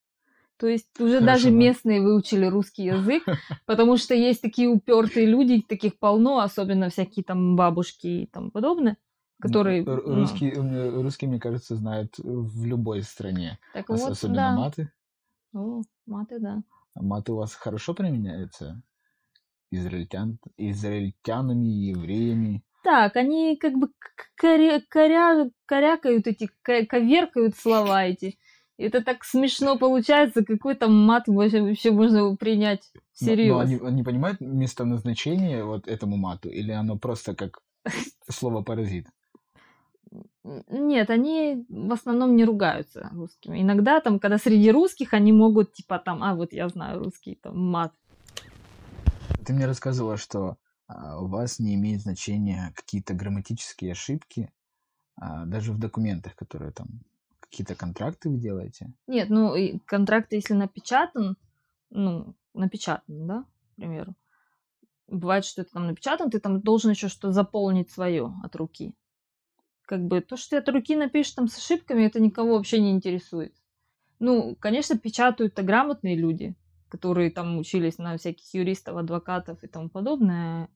То 0.58 0.66
есть 0.66 0.88
уже 1.00 1.20
Хорошо, 1.20 1.26
даже 1.26 1.44
да. 1.46 1.56
местные 1.56 2.02
выучили 2.02 2.44
русский 2.44 2.84
язык, 2.84 3.22
потому 3.64 3.96
что 3.96 4.14
есть 4.14 4.42
такие 4.42 4.68
упертые 4.68 5.24
люди, 5.24 5.62
таких 5.62 5.98
полно, 5.98 6.40
особенно 6.40 6.90
всякие 6.90 7.24
там 7.24 7.56
бабушки 7.56 8.06
и 8.06 8.26
тому 8.26 8.50
подобное, 8.50 8.98
которые... 9.40 9.84
Р- 9.86 10.02
ну, 10.04 10.16
Русский, 10.16 10.50
э, 10.50 11.00
русский, 11.00 11.26
мне 11.28 11.40
кажется, 11.40 11.76
знают 11.76 12.12
в 12.18 12.66
любой 12.66 13.02
стране. 13.02 13.58
так 13.72 13.88
Ос- 13.88 14.02
вот, 14.02 14.12
Особенно 14.12 14.36
да. 14.36 14.52
маты. 14.54 14.92
О, 15.52 15.82
маты, 16.06 16.38
да. 16.38 16.62
А 16.94 17.02
Маты 17.02 17.32
у 17.32 17.36
вас 17.36 17.54
хорошо 17.54 17.94
применяются? 17.94 18.80
Израильтян, 19.70 20.38
израильтянами, 20.56 21.68
евреями. 21.68 22.62
Так, 22.82 23.16
они 23.16 23.56
как 23.56 23.74
бы 23.74 23.90
коря, 24.34 24.80
коря- 24.92 25.50
корякают 25.66 26.26
эти, 26.26 26.50
ко- 26.62 26.86
коверкают 26.86 27.56
слова 27.56 28.04
эти. 28.04 28.38
Это 28.78 29.02
так 29.02 29.24
смешно 29.24 29.76
получается, 29.78 30.44
какой 30.44 30.74
там 30.74 30.94
мат 30.94 31.24
вообще, 31.28 31.60
вообще 31.60 31.90
можно 31.90 32.34
принять 32.36 32.90
Но- 32.94 33.00
всерьез. 33.12 33.48
Но 33.52 33.58
они, 33.60 33.76
они 33.76 34.02
понимают 34.02 34.40
местоназначение 34.40 35.64
вот 35.64 35.86
этому 35.86 36.16
мату? 36.16 36.48
Или 36.48 36.72
оно 36.72 36.98
просто 36.98 37.34
как 37.36 37.60
слово 38.28 38.62
паразит? 38.62 39.06
Нет, 40.42 41.10
они 41.10 41.66
в 41.68 41.92
основном 41.92 42.34
не 42.34 42.44
ругаются 42.44 43.10
русскими. 43.12 43.60
Иногда 43.60 44.00
там, 44.00 44.18
когда 44.18 44.38
среди 44.38 44.70
русских, 44.70 45.12
они 45.12 45.32
могут 45.32 45.72
типа 45.74 45.98
там, 45.98 46.22
а 46.22 46.34
вот 46.34 46.52
я 46.52 46.68
знаю 46.68 47.04
русский 47.04 47.34
там 47.34 47.58
мат. 47.58 47.92
Ты 49.44 49.52
мне 49.52 49.66
рассказывала, 49.66 50.16
что 50.16 50.56
а, 50.86 51.20
у 51.20 51.26
вас 51.26 51.58
не 51.58 51.74
имеет 51.74 52.00
значения 52.00 52.72
какие-то 52.74 53.14
грамматические 53.14 53.92
ошибки, 53.92 54.50
а, 55.16 55.44
даже 55.44 55.72
в 55.72 55.78
документах, 55.78 56.34
которые 56.34 56.72
там 56.72 56.88
какие-то 57.38 57.74
контракты 57.74 58.30
вы 58.30 58.38
делаете. 58.38 58.92
Нет, 59.06 59.28
ну 59.28 59.54
и 59.54 59.78
контракт, 59.80 60.32
если 60.32 60.54
напечатан, 60.54 61.36
ну, 61.90 62.34
напечатан, 62.54 63.26
да, 63.26 63.44
к 63.72 63.76
примеру. 63.76 64.14
Бывает, 65.06 65.44
что 65.44 65.62
это 65.62 65.72
там 65.72 65.86
напечатан, 65.86 66.30
ты 66.30 66.38
там 66.38 66.60
должен 66.60 66.92
еще 66.92 67.08
что 67.08 67.32
заполнить 67.32 67.90
свое 67.90 68.32
от 68.42 68.56
руки. 68.56 68.94
Как 69.90 70.06
бы 70.06 70.20
то, 70.20 70.36
что 70.36 70.50
ты 70.50 70.56
от 70.58 70.68
руки 70.68 70.94
напишешь 70.94 71.32
там 71.32 71.48
с 71.48 71.58
ошибками, 71.58 72.04
это 72.04 72.20
никого 72.20 72.54
вообще 72.54 72.80
не 72.80 72.92
интересует. 72.92 73.52
Ну, 74.20 74.54
конечно, 74.60 74.96
печатают-то 74.96 75.64
грамотные 75.64 76.14
люди, 76.14 76.54
которые 76.88 77.32
там 77.32 77.58
учились 77.58 77.98
на 77.98 78.16
всяких 78.16 78.54
юристов, 78.54 78.96
адвокатов 78.96 79.64
и 79.64 79.66
тому 79.66 79.88
подобное. 79.88 80.68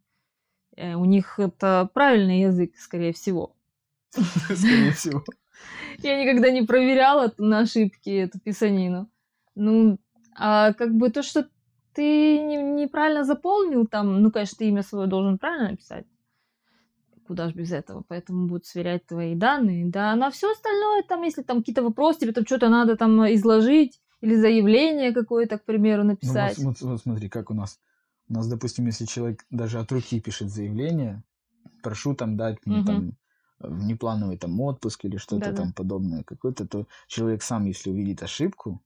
Э, 0.76 0.96
У 0.96 1.04
них 1.04 1.38
это 1.38 1.88
правильный 1.94 2.40
язык, 2.40 2.76
скорее 2.76 3.12
всего. 3.12 3.54
Скорее 4.12 4.90
всего. 4.90 5.24
Я 6.02 6.20
никогда 6.20 6.50
не 6.50 6.62
проверяла 6.62 7.32
на 7.38 7.60
ошибки 7.60 8.10
эту 8.10 8.40
писанину. 8.40 9.08
Ну, 9.54 10.00
а 10.36 10.72
как 10.72 10.92
бы 10.92 11.10
то, 11.10 11.22
что 11.22 11.48
ты 11.92 12.40
не- 12.40 12.82
неправильно 12.82 13.22
заполнил 13.22 13.86
там, 13.86 14.22
ну, 14.22 14.32
конечно, 14.32 14.58
ты 14.58 14.68
имя 14.70 14.82
свое 14.82 15.06
должен 15.06 15.38
правильно 15.38 15.70
написать. 15.70 16.04
Куда 17.26 17.48
ж 17.48 17.54
без 17.54 17.72
этого? 17.72 18.04
Поэтому 18.08 18.46
будут 18.46 18.66
сверять 18.66 19.06
твои 19.06 19.34
данные. 19.34 19.86
Да, 19.86 20.14
на 20.16 20.30
все 20.30 20.52
остальное, 20.52 21.02
там, 21.02 21.22
если 21.22 21.42
там 21.42 21.58
какие-то 21.58 21.82
вопросы, 21.82 22.20
тебе 22.20 22.32
там 22.32 22.44
что-то 22.46 22.68
надо 22.68 22.96
там 22.96 23.24
изложить, 23.34 24.00
или 24.20 24.36
заявление 24.36 25.12
какое-то, 25.12 25.58
к 25.58 25.64
примеру, 25.64 26.02
Ну, 26.02 26.08
вот, 26.08 26.12
написать. 26.12 26.58
вот- 26.58 26.80
вот 26.80 27.00
смотри, 27.00 27.28
как 27.28 27.50
у 27.50 27.54
нас. 27.54 27.78
У 28.28 28.34
нас, 28.34 28.48
допустим, 28.48 28.86
если 28.86 29.04
человек 29.06 29.44
даже 29.50 29.78
от 29.78 29.92
руки 29.92 30.20
пишет 30.20 30.48
заявление, 30.50 31.22
прошу 31.82 32.14
там 32.14 32.36
дать 32.36 32.64
мне 32.66 32.78
Мгм. 32.78 32.86
там 32.86 33.12
внеплановый 33.58 34.36
там 34.38 34.60
отпуск 34.60 35.04
или 35.04 35.16
что-то 35.18 35.46
Да-да. 35.46 35.62
там 35.62 35.72
подобное 35.72 36.22
какое-то, 36.24 36.66
то 36.66 36.86
человек 37.06 37.42
сам, 37.42 37.66
если 37.66 37.90
увидит 37.90 38.22
ошибку, 38.22 38.80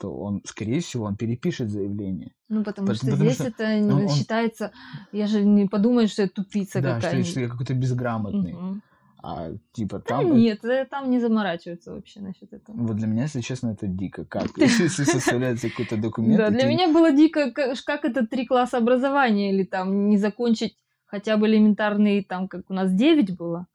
то 0.00 0.10
он, 0.16 0.40
скорее 0.46 0.80
всего, 0.80 1.04
он 1.04 1.16
перепишет 1.16 1.70
заявление. 1.70 2.32
Ну, 2.48 2.64
потому 2.64 2.86
Пот- 2.88 2.96
что 2.96 3.06
потому 3.06 3.24
здесь 3.30 3.34
что 3.34 3.44
это 3.48 3.64
он- 3.84 3.92
он- 3.92 4.08
считается... 4.08 4.72
Я 5.12 5.26
же 5.26 5.44
не 5.44 5.66
подумаю, 5.68 6.08
что 6.08 6.22
я 6.22 6.28
тупица 6.28 6.80
да, 6.80 6.94
какая-нибудь. 6.94 7.28
что 7.30 7.40
я 7.40 7.48
какой-то 7.48 7.74
безграмотный. 7.74 8.54
Мгм. 8.54 8.82
А 9.22 9.50
типа 9.72 9.98
Да 9.98 10.04
там... 10.04 10.26
это- 10.28 10.34
нет, 10.36 10.64
э, 10.64 10.86
там 10.90 11.10
не 11.10 11.20
заморачиваются 11.20 11.92
вообще 11.92 12.20
насчет 12.20 12.50
этого. 12.54 12.74
Вот 12.78 12.96
для 12.96 13.06
меня, 13.06 13.24
если 13.24 13.42
честно, 13.42 13.72
это 13.72 13.86
дико. 13.86 14.24
Как? 14.24 14.46
Если 14.56 15.04
составляется 15.04 15.68
какой-то 15.68 15.98
документ, 15.98 16.38
Да, 16.38 16.48
для 16.48 16.64
меня 16.66 16.88
было 16.90 17.12
дико, 17.12 17.50
как, 17.52 17.76
как 17.84 18.04
это 18.06 18.26
три 18.26 18.46
класса 18.46 18.78
образования, 18.78 19.52
или 19.52 19.64
там 19.64 20.08
не 20.08 20.16
закончить 20.16 20.74
хотя 21.04 21.36
бы 21.36 21.46
элементарные, 21.48 22.24
там, 22.24 22.48
как 22.48 22.70
у 22.70 22.72
нас 22.74 22.90
9 22.92 23.36
было, 23.36 23.66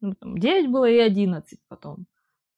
ну, 0.00 0.14
там 0.14 0.38
9 0.38 0.70
было 0.70 0.88
и 0.88 0.98
11 0.98 1.58
потом. 1.68 2.06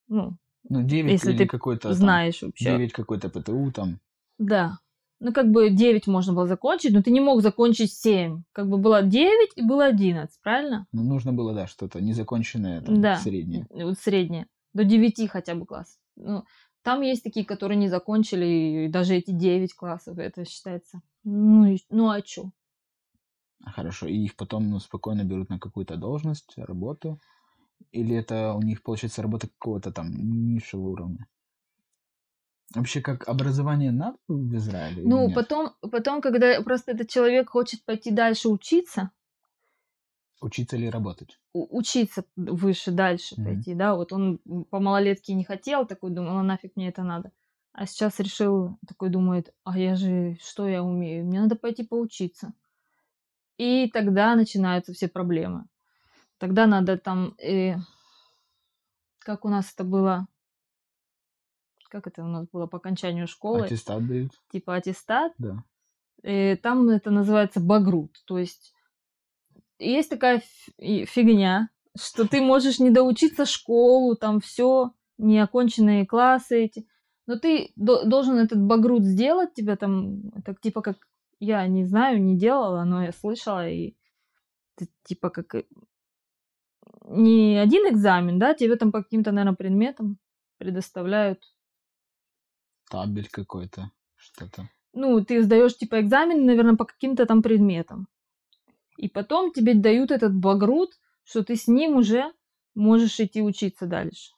Ну, 0.08 0.36
ну, 0.68 0.82
9 0.82 1.12
если 1.12 1.30
или 1.30 1.38
ты 1.38 1.46
какой-то 1.46 1.88
там, 1.88 1.94
знаешь 1.94 2.42
вообще. 2.42 2.64
9 2.64 2.92
какой-то 2.92 3.28
ПТУ 3.28 3.72
там. 3.72 4.00
Да. 4.38 4.78
Ну, 5.18 5.32
как 5.32 5.50
бы 5.50 5.70
9 5.70 6.06
можно 6.06 6.34
было 6.34 6.46
закончить, 6.46 6.92
но 6.92 7.02
ты 7.02 7.10
не 7.10 7.20
мог 7.20 7.40
закончить 7.42 7.92
7. 7.92 8.42
Как 8.52 8.68
бы 8.68 8.76
было 8.76 9.02
9 9.02 9.52
и 9.56 9.62
было 9.62 9.86
11, 9.86 10.38
правильно? 10.42 10.86
Ну, 10.92 11.02
нужно 11.04 11.32
было, 11.32 11.54
да, 11.54 11.66
что-то 11.66 12.00
незаконченное 12.00 12.82
там, 12.82 13.00
Да. 13.00 13.16
среднее. 13.16 13.66
Вот 13.70 13.98
среднее. 13.98 14.46
До 14.74 14.84
9 14.84 15.26
хотя 15.26 15.54
бы 15.54 15.64
класс. 15.64 15.98
Ну, 16.16 16.44
там 16.82 17.00
есть 17.00 17.24
такие, 17.24 17.46
которые 17.46 17.78
не 17.78 17.88
закончили, 17.88 18.44
и 18.46 18.88
даже 18.88 19.14
эти 19.14 19.30
9 19.30 19.74
классов, 19.74 20.18
это 20.18 20.44
считается. 20.44 21.00
Ну, 21.24 21.64
и- 21.64 21.78
ну 21.90 22.10
а 22.10 22.20
чё? 22.20 22.50
Хорошо. 23.64 24.06
И 24.06 24.16
их 24.16 24.36
потом 24.36 24.68
ну, 24.70 24.78
спокойно 24.80 25.24
берут 25.24 25.48
на 25.48 25.58
какую-то 25.58 25.96
должность, 25.96 26.52
работу. 26.56 27.20
Или 27.92 28.14
это 28.16 28.52
у 28.54 28.62
них, 28.62 28.82
получается, 28.82 29.22
работа 29.22 29.48
какого-то 29.48 29.92
там 29.92 30.10
низшего 30.12 30.82
уровня? 30.82 31.26
Вообще, 32.76 33.00
как 33.00 33.26
образование 33.26 33.90
надо 33.90 34.18
в 34.28 34.54
Израиле? 34.54 35.02
Ну, 35.04 35.30
потом, 35.32 35.74
потом, 35.80 36.20
когда 36.20 36.60
просто 36.62 36.92
этот 36.92 37.08
человек 37.08 37.48
хочет 37.50 37.84
пойти 37.84 38.10
дальше 38.10 38.48
учиться, 38.50 39.10
Учиться 40.40 40.76
или 40.76 40.86
работать? 40.86 41.38
у- 41.52 41.78
учиться 41.78 42.24
выше, 42.36 42.90
дальше 42.92 43.36
Мгм. 43.36 43.42
пойти, 43.42 43.74
да, 43.74 43.94
вот 43.96 44.12
он 44.12 44.38
по 44.70 44.80
малолетке 44.80 45.34
не 45.34 45.44
хотел, 45.44 45.86
такой 45.86 46.10
думал, 46.10 46.38
а 46.38 46.42
нафиг 46.42 46.76
мне 46.76 46.88
это 46.88 47.02
надо. 47.02 47.32
А 47.72 47.86
сейчас 47.86 48.20
решил, 48.20 48.78
такой 48.88 49.10
думает, 49.10 49.54
а 49.64 49.78
я 49.78 49.96
же, 49.96 50.38
что 50.42 50.68
я 50.68 50.82
умею? 50.82 51.24
Мне 51.26 51.40
надо 51.40 51.56
пойти 51.56 51.84
поучиться. 51.84 52.52
И 53.58 53.90
тогда 53.90 54.34
начинаются 54.34 54.94
все 54.94 55.08
проблемы. 55.08 55.66
Тогда 56.38 56.66
надо 56.66 56.98
там, 56.98 57.34
э, 57.38 57.76
как 59.20 59.44
у 59.44 59.48
нас 59.48 59.72
это 59.72 59.84
было, 59.84 60.26
как 61.88 62.06
это 62.06 62.22
у 62.22 62.28
нас 62.28 62.46
было 62.48 62.66
по 62.66 62.78
окончанию 62.78 63.26
школы, 63.26 63.66
Аттестат 63.66 64.06
дают? 64.06 64.32
типа 64.50 64.74
аттестат, 64.74 65.32
Да. 65.38 65.64
э, 66.22 66.56
там 66.56 66.88
это 66.90 67.10
называется 67.10 67.60
багрут. 67.60 68.22
То 68.26 68.38
есть 68.38 68.74
есть 69.78 70.10
такая 70.10 70.42
и 70.78 71.04
фигня, 71.06 71.70
что 71.98 72.28
ты 72.28 72.40
можешь 72.42 72.78
не 72.78 72.90
доучиться 72.90 73.46
школу, 73.46 74.14
там 74.16 74.40
все, 74.40 74.92
неоконченные 75.18 76.06
классы 76.06 76.64
эти, 76.64 76.86
но 77.26 77.38
ты 77.38 77.72
до- 77.76 78.04
должен 78.04 78.36
этот 78.36 78.60
багрут 78.62 79.04
сделать, 79.04 79.54
тебя 79.54 79.76
там, 79.76 80.28
это 80.36 80.54
типа 80.54 80.82
как, 80.82 80.96
я 81.40 81.66
не 81.66 81.84
знаю, 81.84 82.22
не 82.22 82.36
делала, 82.36 82.84
но 82.84 83.02
я 83.02 83.12
слышала, 83.12 83.66
и 83.68 83.96
это 84.76 84.90
типа 85.04 85.30
как 85.30 85.54
э, 85.54 85.64
не 87.08 87.56
один 87.56 87.88
экзамен, 87.88 88.38
да, 88.38 88.54
тебе 88.54 88.76
там 88.76 88.92
по 88.92 89.02
каким-то, 89.02 89.32
наверное, 89.32 89.56
предметам 89.56 90.18
предоставляют 90.58 91.42
Табель 92.90 93.28
какой-то, 93.28 93.90
что-то. 94.16 94.68
ну, 94.92 95.24
ты 95.24 95.42
сдаешь 95.42 95.76
типа 95.76 96.00
экзамен, 96.00 96.46
наверное, 96.46 96.76
по 96.76 96.84
каким-то 96.84 97.26
там 97.26 97.42
предметам. 97.42 98.08
И 98.96 99.08
потом 99.08 99.52
тебе 99.52 99.74
дают 99.74 100.10
этот 100.10 100.34
багрут, 100.34 100.92
что 101.24 101.44
ты 101.44 101.56
с 101.56 101.66
ним 101.68 101.96
уже 101.96 102.32
можешь 102.74 103.20
идти 103.20 103.42
учиться 103.42 103.86
дальше. 103.86 104.32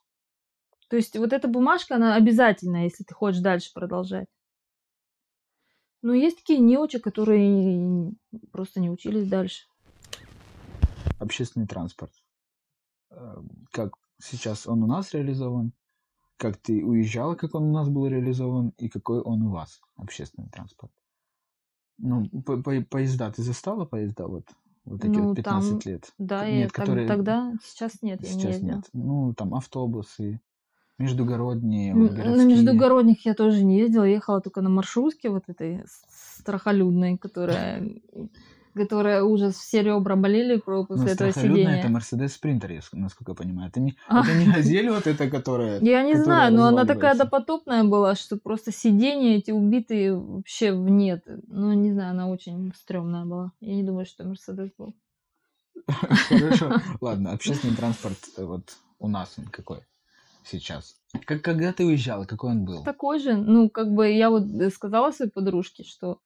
То 0.88 0.96
есть 0.96 1.16
вот 1.16 1.32
эта 1.32 1.48
бумажка, 1.48 1.96
она 1.96 2.16
обязательная, 2.16 2.84
если 2.84 3.04
ты 3.04 3.14
хочешь 3.14 3.40
дальше 3.40 3.70
продолжать. 3.74 4.26
Но 6.00 6.14
есть 6.14 6.38
такие 6.38 6.58
неучи, 6.58 6.98
которые 6.98 8.12
просто 8.52 8.80
не 8.80 8.90
учились 8.90 9.28
дальше. 9.28 9.66
Общественный 11.18 11.66
транспорт. 11.66 12.12
Э, 13.18 13.42
Как 13.72 13.90
сейчас 14.18 14.66
он 14.66 14.82
у 14.82 14.86
нас 14.86 15.12
реализован? 15.14 15.72
Как 16.36 16.56
ты 16.56 16.84
уезжала, 16.84 17.34
как 17.34 17.54
он 17.54 17.64
у 17.64 17.72
нас 17.72 17.88
был 17.88 18.06
реализован? 18.06 18.72
И 18.78 18.88
какой 18.88 19.20
он 19.20 19.42
у 19.42 19.50
вас, 19.50 19.80
общественный 19.96 20.48
транспорт? 20.48 20.92
Ну, 21.98 22.28
по- 22.42 22.62
по- 22.62 22.82
поезда, 22.88 23.30
ты 23.32 23.42
застала 23.42 23.84
поезда 23.84 24.28
вот, 24.28 24.44
вот 24.84 25.04
эти 25.04 25.18
Ну, 25.18 25.28
вот 25.28 25.36
15 25.36 25.82
там, 25.84 25.92
лет? 25.92 26.12
Да, 26.18 26.48
Нет, 26.48 26.72
так- 26.72 26.76
которые 26.86 27.08
тогда, 27.08 27.54
сейчас 27.64 28.02
нет, 28.02 28.22
я 28.22 28.28
не 28.34 28.40
сейчас 28.40 28.62
нет. 28.62 28.84
Ну, 28.92 29.34
там 29.34 29.52
автобусы, 29.54 30.40
междугородние, 30.98 31.94
На 31.94 32.08
городские. 32.08 32.46
междугородних 32.46 33.26
я 33.26 33.34
тоже 33.34 33.64
не 33.64 33.78
ездила, 33.78 34.04
ехала 34.04 34.40
только 34.40 34.62
на 34.62 34.70
маршрутке 34.70 35.28
вот 35.30 35.48
этой 35.48 35.82
страхолюдной, 36.08 37.18
которая 37.18 38.00
которая 38.78 39.22
ужас, 39.22 39.56
все 39.56 39.82
ребра 39.82 40.16
болели 40.16 40.56
про- 40.58 40.84
после 40.84 41.04
Ну, 41.06 41.10
этого 41.10 41.28
сидения. 41.32 41.78
это 41.80 41.88
я 42.76 42.80
ск- 42.80 42.88
насколько 42.96 43.32
я 43.32 43.36
понимаю. 43.36 43.68
Это 43.68 43.80
не, 43.80 43.96
А. 44.08 44.20
это 44.22 44.32
не 44.34 44.46
газель 44.46 44.88
вот 44.88 45.06
эта, 45.06 45.28
которая... 45.28 45.80
Я 45.82 46.02
не 46.02 46.12
которая 46.12 46.24
знаю, 46.24 46.54
но 46.54 46.64
она 46.66 46.84
такая 46.86 47.14
допотопная 47.14 47.84
была, 47.84 48.14
что 48.14 48.38
просто 48.38 48.72
сиденья 48.72 49.36
эти 49.36 49.50
убитые 49.50 50.14
вообще 50.16 50.72
в 50.72 50.88
нет. 50.88 51.24
Ну, 51.48 51.72
не 51.74 51.92
знаю, 51.92 52.12
она 52.12 52.28
очень 52.28 52.72
стрёмная 52.74 53.24
была. 53.26 53.52
Я 53.60 53.74
не 53.74 53.82
думаю, 53.82 54.06
что 54.06 54.24
Мерседес 54.24 54.70
был. 54.78 54.94
Хорошо. 56.28 56.72
Ладно, 57.00 57.32
общественный 57.32 57.74
транспорт 57.76 58.18
э, 58.36 58.44
вот 58.44 58.76
у 58.98 59.08
нас 59.08 59.34
он 59.38 59.44
какой 59.46 59.80
сейчас? 60.44 60.96
Как, 61.24 61.42
когда 61.42 61.72
ты 61.72 61.84
уезжала, 61.86 62.24
какой 62.24 62.50
он 62.50 62.64
был? 62.64 62.82
Такой 62.84 63.18
же, 63.18 63.36
ну, 63.36 63.70
как 63.70 63.92
бы 63.92 64.10
я 64.10 64.30
вот 64.30 64.44
э, 64.60 64.70
сказала 64.70 65.10
своей 65.12 65.30
подружке, 65.30 65.84
что, 65.84 66.18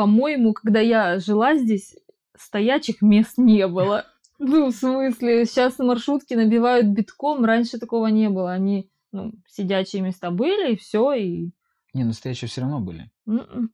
по-моему, 0.00 0.54
когда 0.54 0.80
я 0.80 1.18
жила 1.18 1.56
здесь, 1.56 1.94
стоячих 2.34 3.02
мест 3.02 3.36
не 3.36 3.68
было. 3.68 4.06
Ну, 4.42 4.68
в 4.68 4.72
смысле, 4.74 5.44
сейчас 5.44 5.78
маршрутки 5.78 6.32
набивают 6.32 6.86
битком, 6.86 7.44
раньше 7.44 7.78
такого 7.78 8.06
не 8.06 8.30
было. 8.30 8.50
Они, 8.52 8.90
ну, 9.12 9.32
сидячие 9.46 10.00
места 10.00 10.30
были, 10.30 10.72
и 10.72 10.76
все, 10.78 11.12
и... 11.12 11.50
Не, 11.92 12.04
настоящие 12.04 12.48
все 12.48 12.62
равно 12.62 12.80
были. 12.80 13.10
м-м. 13.26 13.70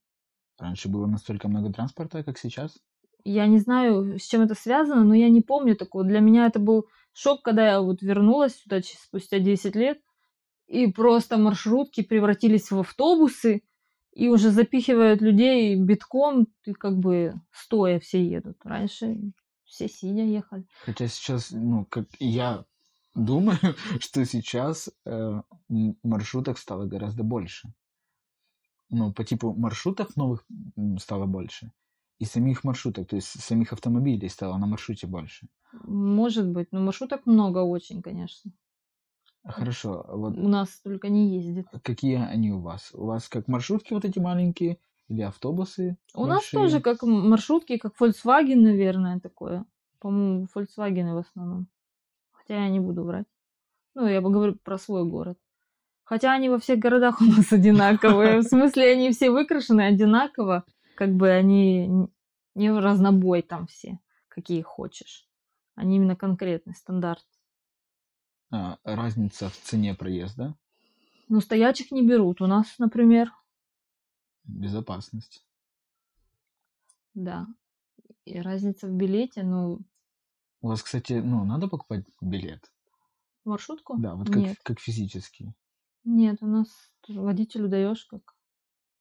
Раньше 0.59 0.89
было 0.89 1.07
настолько 1.07 1.47
много 1.47 1.73
транспорта, 1.73 2.25
как 2.25 2.37
сейчас. 2.37 2.77
Я 3.23 3.47
не 3.47 3.59
знаю, 3.59 4.19
с 4.19 4.25
чем 4.27 4.43
это 4.43 4.57
связано, 4.57 5.05
но 5.05 5.15
я 5.15 5.29
не 5.29 5.41
помню 5.41 5.77
такого. 5.77 6.03
Для 6.03 6.19
меня 6.19 6.47
это 6.47 6.59
был 6.59 6.89
шок, 7.13 7.43
когда 7.43 7.65
я 7.65 7.81
вот 7.81 8.03
вернулась 8.03 8.57
сюда 8.57 8.81
спустя 8.83 9.39
10 9.39 9.77
лет, 9.77 10.01
и 10.67 10.89
просто 10.89 11.39
маршрутки 11.39 12.03
превратились 12.03 12.73
в 12.73 12.81
автобусы, 12.81 13.63
и 14.17 14.29
уже 14.29 14.51
запихивают 14.51 15.21
людей 15.21 15.77
битком, 15.77 16.49
и 16.65 16.73
как 16.73 16.97
бы 16.97 17.35
стоя 17.53 18.01
все 18.01 18.27
едут. 18.27 18.57
Раньше 18.65 19.33
все 19.67 19.89
сидя 19.89 20.23
ехали. 20.23 20.65
Хотя 20.87 21.07
сейчас, 21.07 21.51
ну, 21.51 21.85
как 21.85 22.07
я 22.19 22.65
думаю, 23.15 23.59
что 24.01 24.25
сейчас 24.25 24.89
э, 25.05 25.43
маршруток 26.03 26.59
стало 26.59 26.87
гораздо 26.87 27.25
больше. 27.25 27.69
Ну, 28.89 29.13
по 29.13 29.23
типу 29.23 29.53
маршрутов 29.53 30.17
новых 30.17 30.47
стало 30.99 31.27
больше. 31.27 31.73
И 32.19 32.25
самих 32.25 32.65
маршруток, 32.65 33.09
то 33.09 33.17
есть 33.17 33.39
самих 33.43 33.75
автомобилей 33.75 34.31
стало 34.31 34.57
на 34.57 34.67
маршруте 34.67 35.07
больше. 35.07 35.47
Может 35.85 36.49
быть, 36.49 36.69
но 36.73 36.81
маршруток 36.81 37.27
много 37.27 37.59
очень, 37.59 38.01
конечно. 38.01 38.51
Хорошо, 39.47 40.05
а 40.09 40.17
вот 40.17 40.37
У 40.37 40.49
нас 40.49 40.69
только 40.83 41.09
не 41.09 41.37
ездит. 41.39 41.67
какие 41.83 42.17
они 42.17 42.53
у 42.53 42.61
вас? 42.61 42.91
У 42.95 43.07
вас 43.07 43.29
как 43.29 43.49
маршрутки 43.49 43.93
вот 43.93 44.05
эти 44.05 44.19
маленькие 44.19 44.79
или 45.09 45.23
автобусы? 45.23 45.97
У 46.15 46.27
нас 46.27 46.39
большие? 46.39 46.61
тоже 46.61 46.81
как 46.81 47.03
маршрутки, 47.03 47.77
как 47.77 47.95
Volkswagen, 48.01 48.57
наверное, 48.57 49.21
такое. 49.21 49.65
По-моему, 50.01 50.47
Volkswagen 50.55 51.15
в 51.15 51.19
основном. 51.19 51.69
Хотя 52.33 52.65
я 52.65 52.69
не 52.69 52.81
буду 52.81 53.05
врать. 53.05 53.27
Ну, 53.95 54.07
я 54.07 54.21
говорю 54.21 54.57
про 54.57 54.79
свой 54.79 55.05
город. 55.05 55.39
Хотя 56.05 56.33
они 56.33 56.49
во 56.49 56.59
всех 56.59 56.79
городах 56.79 57.21
у 57.21 57.25
нас 57.25 57.53
одинаковые. 57.53 58.41
В 58.41 58.45
смысле, 58.45 58.93
они 58.93 59.11
все 59.13 59.31
выкрашены 59.31 59.83
одинаково. 59.83 60.65
Как 60.97 61.15
бы 61.15 61.29
они 61.31 62.09
не 62.55 62.73
в 62.73 62.79
разнобой 62.79 63.43
там 63.43 63.67
все, 63.67 63.99
какие 64.29 64.63
хочешь. 64.63 65.29
Они 65.75 65.97
именно 65.97 66.17
конкретный, 66.17 66.75
стандарт. 66.75 67.25
А, 68.51 68.79
разница 68.85 69.49
в 69.49 69.57
цене 69.57 69.95
проезда, 69.95 70.55
Ну, 71.29 71.41
стоячих 71.41 71.91
не 71.91 72.07
берут. 72.07 72.41
У 72.41 72.47
нас, 72.47 72.79
например, 72.79 73.33
безопасность. 74.45 75.45
да. 77.15 77.47
И 78.25 78.41
разница 78.41 78.89
в 78.89 78.93
билете, 78.93 79.43
ну, 79.45 79.81
У 80.61 80.69
вас, 80.69 80.83
кстати, 80.83 81.15
ну, 81.15 81.45
надо 81.45 81.69
покупать 81.69 82.05
билет? 82.21 82.73
маршрутку? 83.45 83.97
Да, 83.99 84.15
вот 84.17 84.27
как, 84.29 84.37
Нет. 84.37 84.59
как 84.65 84.81
физический. 84.81 85.53
Нет, 86.05 86.39
у 86.43 86.47
нас 86.47 86.69
водителю 87.09 87.69
даешь 87.69 88.05
как, 88.07 88.35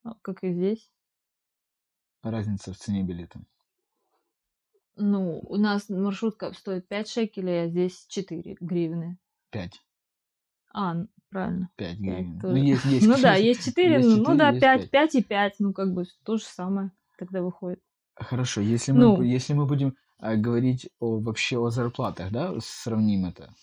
а, 0.03 0.13
как 0.21 0.43
и 0.43 0.53
здесь. 0.53 0.91
Разница 2.21 2.73
в 2.73 2.77
цене 2.77 3.03
билета. 3.03 3.41
Ну, 4.95 5.39
у 5.39 5.57
нас 5.57 5.89
маршрутка 5.89 6.53
стоит 6.53 6.87
5 6.87 7.07
шекелей, 7.09 7.63
а 7.63 7.67
здесь 7.67 8.05
4 8.07 8.57
гривны. 8.59 9.17
5. 9.55 9.81
А, 10.73 10.95
правильно. 11.29 11.69
5 11.77 11.89
Пять 11.97 11.99
гривен. 12.01 12.39
тоже. 12.41 12.53
Ну, 12.55 12.63
есть, 12.63 12.85
есть, 12.85 13.07
Ну 13.07 13.21
да, 13.21 13.35
есть 13.35 13.65
4, 13.65 13.95
есть 13.95 14.09
ну 14.09 14.17
четыре, 14.17 14.37
да, 14.37 14.49
есть 14.49 14.59
5, 14.61 14.81
пять. 14.81 14.91
5 14.91 15.15
и 15.15 15.23
5, 15.23 15.55
ну 15.59 15.73
как 15.73 15.93
бы 15.93 16.05
то 16.25 16.37
же 16.37 16.43
самое 16.43 16.91
тогда 17.17 17.41
выходит. 17.41 17.79
Хорошо, 18.15 18.61
если 18.61 18.91
мы, 18.91 18.99
Ну. 18.99 19.21
если 19.21 19.53
мы 19.53 19.65
будем 19.65 19.95
а, 20.19 20.35
говорить 20.35 20.89
о, 20.99 21.19
вообще 21.19 21.57
о 21.57 21.69
зарплатах, 21.69 22.31
да, 22.31 22.53
сравним 22.59 23.25
это. 23.25 23.53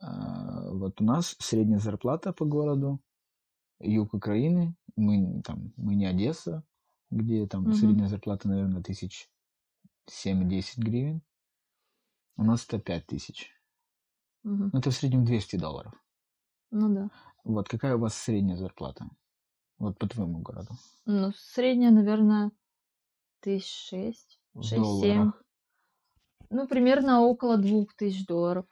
А, 0.00 0.70
вот 0.70 1.00
у 1.00 1.04
нас 1.04 1.36
средняя 1.38 1.78
зарплата 1.78 2.32
по 2.32 2.44
городу, 2.46 3.00
юг 3.80 4.14
Украины, 4.14 4.74
мы, 4.96 5.42
там, 5.42 5.72
мы 5.76 5.94
не 5.94 6.06
Одесса, 6.06 6.64
где 7.10 7.46
там 7.46 7.64
Мгм. 7.64 7.74
средняя 7.74 8.08
зарплата, 8.08 8.48
наверное, 8.48 8.82
тысяч 8.82 9.28
7-10 10.06 10.78
гривен. 10.78 11.20
У 12.36 12.44
нас 12.44 12.64
это 12.66 12.78
5 12.78 13.06
тысяч. 13.06 13.50
Мгм. 14.46 14.70
Ну, 14.72 14.78
это 14.78 14.90
в 14.90 14.94
среднем 14.94 15.24
200 15.24 15.56
долларов. 15.56 15.92
Ну 16.70 16.94
да. 16.94 17.10
Вот 17.42 17.68
какая 17.68 17.96
у 17.96 17.98
вас 17.98 18.16
средняя 18.16 18.56
зарплата? 18.56 19.08
Вот 19.78 19.98
по 19.98 20.08
твоему 20.08 20.38
городу. 20.38 20.70
Ну, 21.04 21.32
средняя, 21.36 21.90
наверное, 21.90 22.52
тысяч 23.40 23.88
шесть, 23.88 24.40
шесть, 24.54 25.00
семь. 25.00 25.32
Ну, 26.48 26.68
примерно 26.68 27.22
около 27.22 27.56
двух 27.56 27.92
тысяч 27.94 28.24
долларов. 28.24 28.66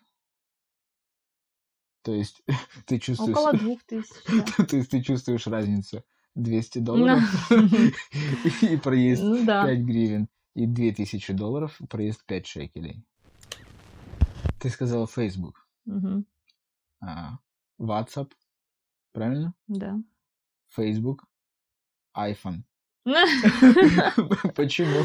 То 2.02 2.12
есть 2.14 2.40
ты 2.86 3.00
чувствуешь... 3.00 3.36
Около 3.36 3.52
двух 3.58 3.82
тысяч, 3.82 4.14
да. 4.28 4.64
То 4.68 4.76
есть 4.76 4.92
ты 4.92 5.02
чувствуешь 5.02 5.48
разницу 5.48 6.04
200 6.36 6.78
долларов 6.78 7.50
и 8.62 8.76
проезд 8.76 9.22
Ну 9.24 9.44
да. 9.44 9.66
5 9.66 9.78
гривен 9.80 10.28
и 10.54 10.66
2000 10.66 11.32
долларов 11.32 11.76
проезд 11.90 12.24
5 12.26 12.46
шекелей. 12.46 13.04
Ты 14.60 14.70
сказала 14.70 15.06
Facebook, 15.06 15.63
Мгм. 15.84 16.26
а, 17.00 17.38
WhatsApp, 17.80 18.32
правильно? 19.12 19.54
Да. 19.68 19.98
Facebook, 20.68 21.24
iPhone. 22.16 22.62
Почему? 24.54 25.04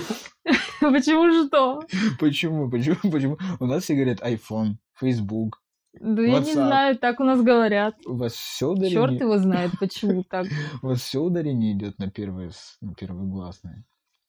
Почему 0.80 1.46
что? 1.48 1.82
Почему? 2.20 2.70
Почему? 2.70 3.12
Почему? 3.12 3.38
У 3.60 3.66
нас 3.66 3.84
все 3.84 3.96
говорят 3.96 4.22
iPhone, 4.22 4.76
Facebook. 5.00 5.62
Да 6.00 6.22
я 6.22 6.40
не 6.40 6.54
знаю, 6.54 6.98
так 6.98 7.20
у 7.20 7.24
нас 7.24 7.42
говорят. 7.42 7.96
У 8.06 8.16
вас 8.16 8.34
все 8.34 8.74
Черт 8.76 8.80
ударение, 8.94 9.20
его 9.20 9.38
знает, 9.40 9.72
почему 9.80 10.24
так. 10.24 10.46
у 10.84 10.88
вас 10.88 11.02
все 11.02 11.20
ударение 11.22 11.74
идет 11.74 11.98
на 12.00 12.10
первое, 12.10 12.52
с- 12.52 12.78
на 12.80 12.94
первое 12.94 13.26
гласное. 13.26 13.84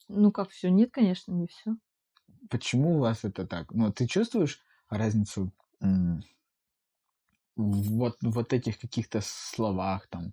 Ну 0.08 0.32
как 0.32 0.48
все? 0.50 0.70
Нет, 0.70 0.90
конечно, 0.90 1.32
не 1.32 1.46
все. 1.46 1.76
Почему 2.48 2.96
у 2.96 2.98
вас 2.98 3.24
это 3.24 3.46
так? 3.46 3.70
Ну, 3.72 3.92
ты 3.92 4.06
чувствуешь 4.08 4.60
разницу 4.88 5.52
вот, 7.60 8.16
вот 8.22 8.52
этих 8.52 8.78
каких-то 8.78 9.20
словах 9.22 10.08
там? 10.08 10.32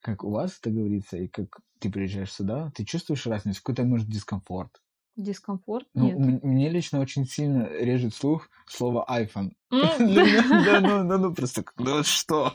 Как 0.00 0.24
у 0.24 0.30
вас 0.30 0.58
это 0.58 0.70
говорится, 0.70 1.16
и 1.16 1.28
как 1.28 1.60
ты 1.78 1.90
приезжаешь 1.90 2.32
сюда, 2.32 2.70
ты 2.74 2.84
чувствуешь 2.84 3.26
разницу? 3.26 3.60
Какой-то, 3.62 3.84
может, 3.84 4.08
дискомфорт? 4.08 4.80
Дискомфорт? 5.16 5.86
Ну, 5.94 6.06
Нет. 6.06 6.42
мне 6.42 6.70
лично 6.70 7.00
очень 7.00 7.26
сильно 7.26 7.68
режет 7.68 8.14
слух 8.14 8.48
слово 8.66 9.04
iPhone. 9.08 9.52
Да, 9.70 10.80
ну, 10.80 11.18
ну, 11.18 11.34
просто, 11.34 11.64
ну 11.76 12.02
что? 12.02 12.54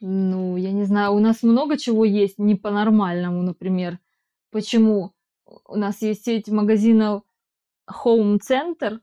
Ну, 0.00 0.56
я 0.56 0.72
не 0.72 0.84
знаю, 0.84 1.12
у 1.12 1.18
нас 1.18 1.42
много 1.42 1.76
чего 1.76 2.06
есть 2.06 2.38
не 2.38 2.54
по-нормальному, 2.54 3.42
например. 3.42 3.98
Почему? 4.50 5.12
У 5.44 5.76
нас 5.76 6.00
есть 6.00 6.24
сеть 6.24 6.48
магазинов 6.48 7.22
Home 8.04 8.38
Center. 8.38 9.00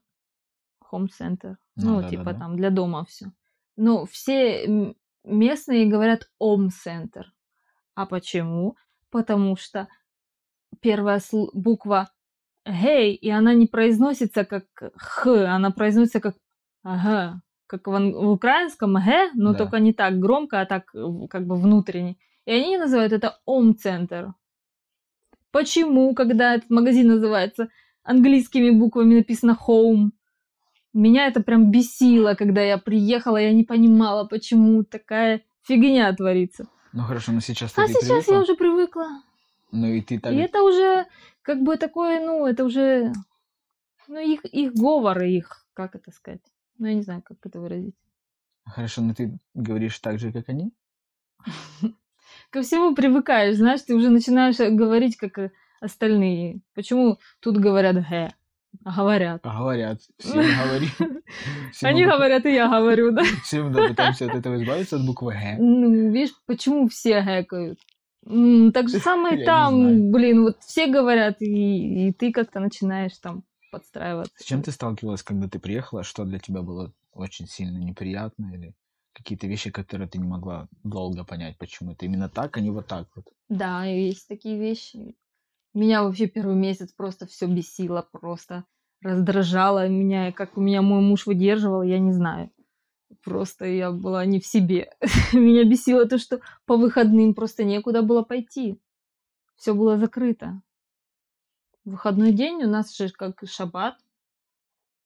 Home 0.91 1.07
Center. 1.07 1.57
Ну, 1.77 2.01
Ну, 2.01 2.09
типа 2.09 2.23
да-да-да. 2.25 2.39
там 2.39 2.55
для 2.57 2.69
дома 2.69 3.05
все. 3.05 3.31
Но 3.75 4.05
все 4.05 4.95
местные 5.23 5.85
говорят 5.87 6.29
Center. 6.41 7.23
А 7.95 8.05
почему? 8.05 8.75
Потому 9.09 9.55
что 9.55 9.87
первая 10.81 11.21
буква 11.53 12.09
Гей, 12.65 13.13
и 13.15 13.29
она 13.29 13.53
не 13.53 13.67
произносится 13.67 14.43
как 14.45 14.65
Х, 14.95 15.55
она 15.55 15.71
произносится 15.71 16.19
как 16.19 16.35
Ага, 16.83 17.41
как 17.67 17.87
в, 17.87 17.91
в 17.91 18.29
украинском 18.31 18.93
Г, 18.95 19.31
но 19.35 19.51
Да. 19.51 19.57
только 19.59 19.79
не 19.79 19.93
так 19.93 20.19
громко, 20.19 20.61
а 20.61 20.65
так 20.65 20.85
как 21.29 21.45
бы 21.45 21.55
внутренне. 21.55 22.17
И 22.45 22.51
они 22.51 22.77
называют 22.77 23.13
это 23.13 23.39
Ом-центр. 23.45 24.33
Почему, 25.51 26.13
когда 26.13 26.55
этот 26.55 26.69
магазин 26.69 27.07
называется 27.07 27.69
английскими 28.03 28.69
буквами 28.69 29.15
написано 29.15 29.57
Home? 29.67 30.11
Меня 30.97 31.27
это 31.27 31.43
прям 31.43 31.69
бесило, 31.69 32.33
когда 32.33 32.62
я 32.62 32.79
приехала, 32.79 33.38
я 33.38 33.53
не 33.53 33.63
понимала, 33.63 34.25
почему 34.25 34.83
такая 34.83 35.43
фигня 35.62 36.12
творится. 36.13 36.65
Ну 36.91 37.03
хорошо, 37.03 37.33
но 37.33 37.39
сейчас 37.39 37.71
А 37.77 37.86
ты 37.86 37.93
сейчас 37.93 38.10
я 38.10 38.23
привыкла. 38.23 38.41
уже 38.41 38.55
привыкла. 38.55 39.07
Ну 39.71 39.88
и 39.93 40.01
ты 40.01 40.19
так... 40.19 40.33
И 40.33 40.38
это 40.38 40.63
уже 40.63 41.05
как 41.43 41.62
бы 41.62 41.77
такое, 41.77 42.25
ну, 42.25 42.47
это 42.47 42.63
уже, 42.65 43.13
ну, 44.07 44.17
их, 44.17 44.43
их 44.45 44.73
говор, 44.73 45.21
их, 45.21 45.67
как 45.75 45.93
это 45.95 46.12
сказать, 46.12 46.41
ну, 46.79 46.88
я 46.88 46.95
не 46.95 47.03
знаю, 47.03 47.21
как 47.21 47.38
это 47.43 47.60
выразить. 47.60 47.95
Хорошо, 48.65 49.03
но 49.03 49.13
ты 49.13 49.38
говоришь 49.53 49.99
так 49.99 50.17
же, 50.17 50.31
как 50.31 50.49
они? 50.49 50.73
Ко 52.49 52.63
всему 52.63 52.95
привыкаешь, 52.95 53.57
знаешь, 53.57 53.83
ты 53.83 53.93
уже 53.93 54.10
начинаешь 54.10 54.57
говорить, 54.57 55.15
как 55.15 55.51
остальные. 55.79 56.62
Почему 56.73 57.19
тут 57.39 57.57
говорят 57.57 57.97
«г», 57.97 58.03
а 58.10 58.33
говорят? 58.84 59.41
Говорят, 59.43 59.99
все 60.17 60.36
мы 60.36 60.43
говорим. 60.63 61.21
Все 61.71 61.88
Они 61.88 62.06
мы- 62.06 62.12
говорят, 62.13 62.45
и 62.45 62.53
я 62.53 62.67
говорю, 62.67 63.12
да? 63.12 63.23
Все 63.43 63.63
мы 63.63 63.71
да, 63.71 63.88
пытаемся 63.89 64.25
от 64.25 64.36
этого 64.36 64.56
избавиться, 64.62 64.95
от 64.97 65.06
буквы 65.06 65.34
Г. 65.34 65.58
Ну, 65.60 66.12
видишь, 66.12 66.34
почему 66.45 66.88
все 66.88 67.21
гэкают? 67.21 67.80
Так 68.73 68.89
же 68.89 68.99
самое 68.99 69.45
там, 69.45 70.12
блин, 70.12 70.43
вот 70.43 70.58
все 70.62 70.88
говорят, 70.88 71.41
и, 71.41 72.08
и 72.10 72.13
ты 72.13 72.32
как-то 72.32 72.60
начинаешь 72.60 73.17
там 73.19 73.43
подстраиваться. 73.71 74.34
С 74.38 74.43
чем 74.45 74.62
ты 74.63 74.71
сталкивалась, 74.71 75.23
когда 75.23 75.47
ты 75.47 75.60
приехала? 75.60 76.03
Что 76.03 76.23
для 76.25 76.39
тебя 76.39 76.62
было 76.62 76.93
очень 77.12 77.47
сильно 77.47 77.77
неприятно? 77.77 78.51
Или 78.53 78.73
какие-то 79.13 79.47
вещи, 79.47 79.71
которые 79.71 80.08
ты 80.08 80.19
не 80.19 80.27
могла 80.27 80.67
долго 80.84 81.23
понять, 81.25 81.58
почему 81.58 81.91
это 81.93 82.06
именно 82.06 82.30
так, 82.30 82.56
а 82.58 82.62
не 82.62 82.69
вот 82.69 82.88
так 82.88 83.08
вот? 83.15 83.25
Да, 83.49 83.84
есть 83.86 84.27
такие 84.27 84.60
вещи. 84.60 85.15
Меня 85.77 86.01
вообще 86.01 86.25
первый 86.25 86.55
месяц 86.55 86.91
просто 86.91 87.27
все 87.27 87.45
бесило, 87.45 88.01
просто 88.01 88.65
раздражало 89.03 89.87
меня, 89.87 90.29
и 90.29 90.31
как 90.31 90.57
у 90.57 90.61
меня 90.61 90.81
мой 90.81 91.01
муж 91.01 91.27
выдерживал, 91.27 91.83
я 91.83 91.99
не 91.99 92.13
знаю. 92.13 92.49
Просто 93.23 93.65
я 93.65 93.91
была 93.91 94.25
не 94.25 94.39
в 94.39 94.47
себе. 94.47 94.91
Меня 95.33 95.65
бесило 95.65 96.07
то, 96.07 96.17
что 96.17 96.41
по 96.65 96.77
выходным 96.77 97.35
просто 97.35 97.63
некуда 97.63 98.01
было 98.01 98.23
пойти. 98.23 98.81
Все 99.55 99.75
было 99.75 99.99
закрыто. 99.99 100.63
Выходной 101.85 102.31
день 102.31 102.63
у 102.63 102.67
нас 102.67 102.97
же 102.97 103.09
как 103.09 103.43
шаббат. 103.47 103.99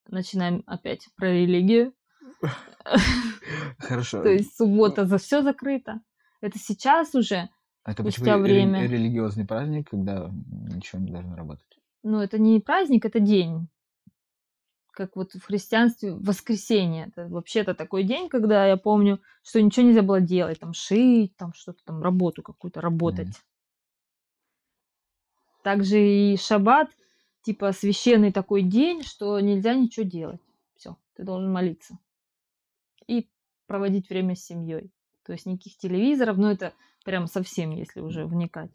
Начинаем 0.07 0.63
опять 0.67 1.09
про 1.17 1.33
религию. 1.33 1.93
Хорошо. 3.77 4.23
То 4.23 4.29
есть 4.29 4.55
суббота 4.55 5.05
за 5.05 5.17
все 5.17 5.41
закрыто. 5.41 5.99
Это 6.39 6.57
сейчас 6.57 7.13
уже 7.13 7.49
это 7.83 8.01
спустя 8.03 8.21
почему 8.21 8.37
ре- 8.37 8.53
время. 8.53 8.87
религиозный 8.87 9.45
праздник, 9.45 9.89
когда 9.89 10.29
ничего 10.73 11.01
не 11.01 11.11
должно 11.11 11.35
работать? 11.35 11.65
ну, 12.03 12.19
это 12.19 12.37
не 12.39 12.59
праздник, 12.59 13.05
это 13.05 13.19
день. 13.19 13.67
Как 14.91 15.15
вот 15.15 15.33
в 15.33 15.43
христианстве 15.43 16.13
воскресенье. 16.13 17.07
Это 17.07 17.27
вообще-то 17.27 17.73
такой 17.73 18.03
день, 18.03 18.27
когда 18.27 18.67
я 18.67 18.75
помню, 18.75 19.21
что 19.43 19.61
ничего 19.61 19.85
нельзя 19.87 20.01
было 20.01 20.19
делать, 20.19 20.59
там 20.59 20.73
шить, 20.73 21.35
там 21.37 21.53
что-то 21.53 21.83
там, 21.85 22.01
работу 22.01 22.43
какую-то 22.43 22.81
работать. 22.81 23.41
Также 25.63 25.99
и 25.99 26.37
шаббат, 26.37 26.89
типа 27.43 27.71
священный 27.71 28.31
такой 28.31 28.63
день, 28.63 29.03
что 29.03 29.39
нельзя 29.39 29.75
ничего 29.75 30.05
делать. 30.05 30.41
Все, 30.75 30.97
ты 31.15 31.23
должен 31.23 31.51
молиться. 31.51 31.97
И 33.07 33.29
проводить 33.67 34.09
время 34.09 34.35
с 34.35 34.43
семьей. 34.43 34.91
То 35.23 35.33
есть 35.33 35.45
никаких 35.45 35.77
телевизоров, 35.77 36.37
но 36.37 36.51
это 36.51 36.73
прям 37.03 37.27
совсем, 37.27 37.71
если 37.71 37.99
уже 38.01 38.25
вникать. 38.25 38.71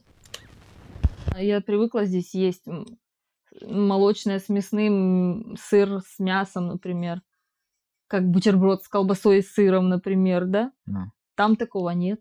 А 1.35 1.43
Я 1.43 1.61
привыкла 1.61 2.05
здесь 2.05 2.35
есть 2.35 2.65
молочное 3.63 4.39
с 4.39 4.49
мясным, 4.49 5.57
сыр 5.59 6.01
с 6.01 6.19
мясом, 6.19 6.69
например. 6.69 7.23
Как 8.09 8.25
бутерброд 8.29 8.85
с 8.85 8.89
колбасой 8.89 9.39
и 9.39 9.43
сыром, 9.43 9.89
например, 9.89 10.47
да? 10.47 10.73
Ну, 10.87 11.11
Там 11.35 11.57
такого 11.57 11.91
нет. 11.91 12.21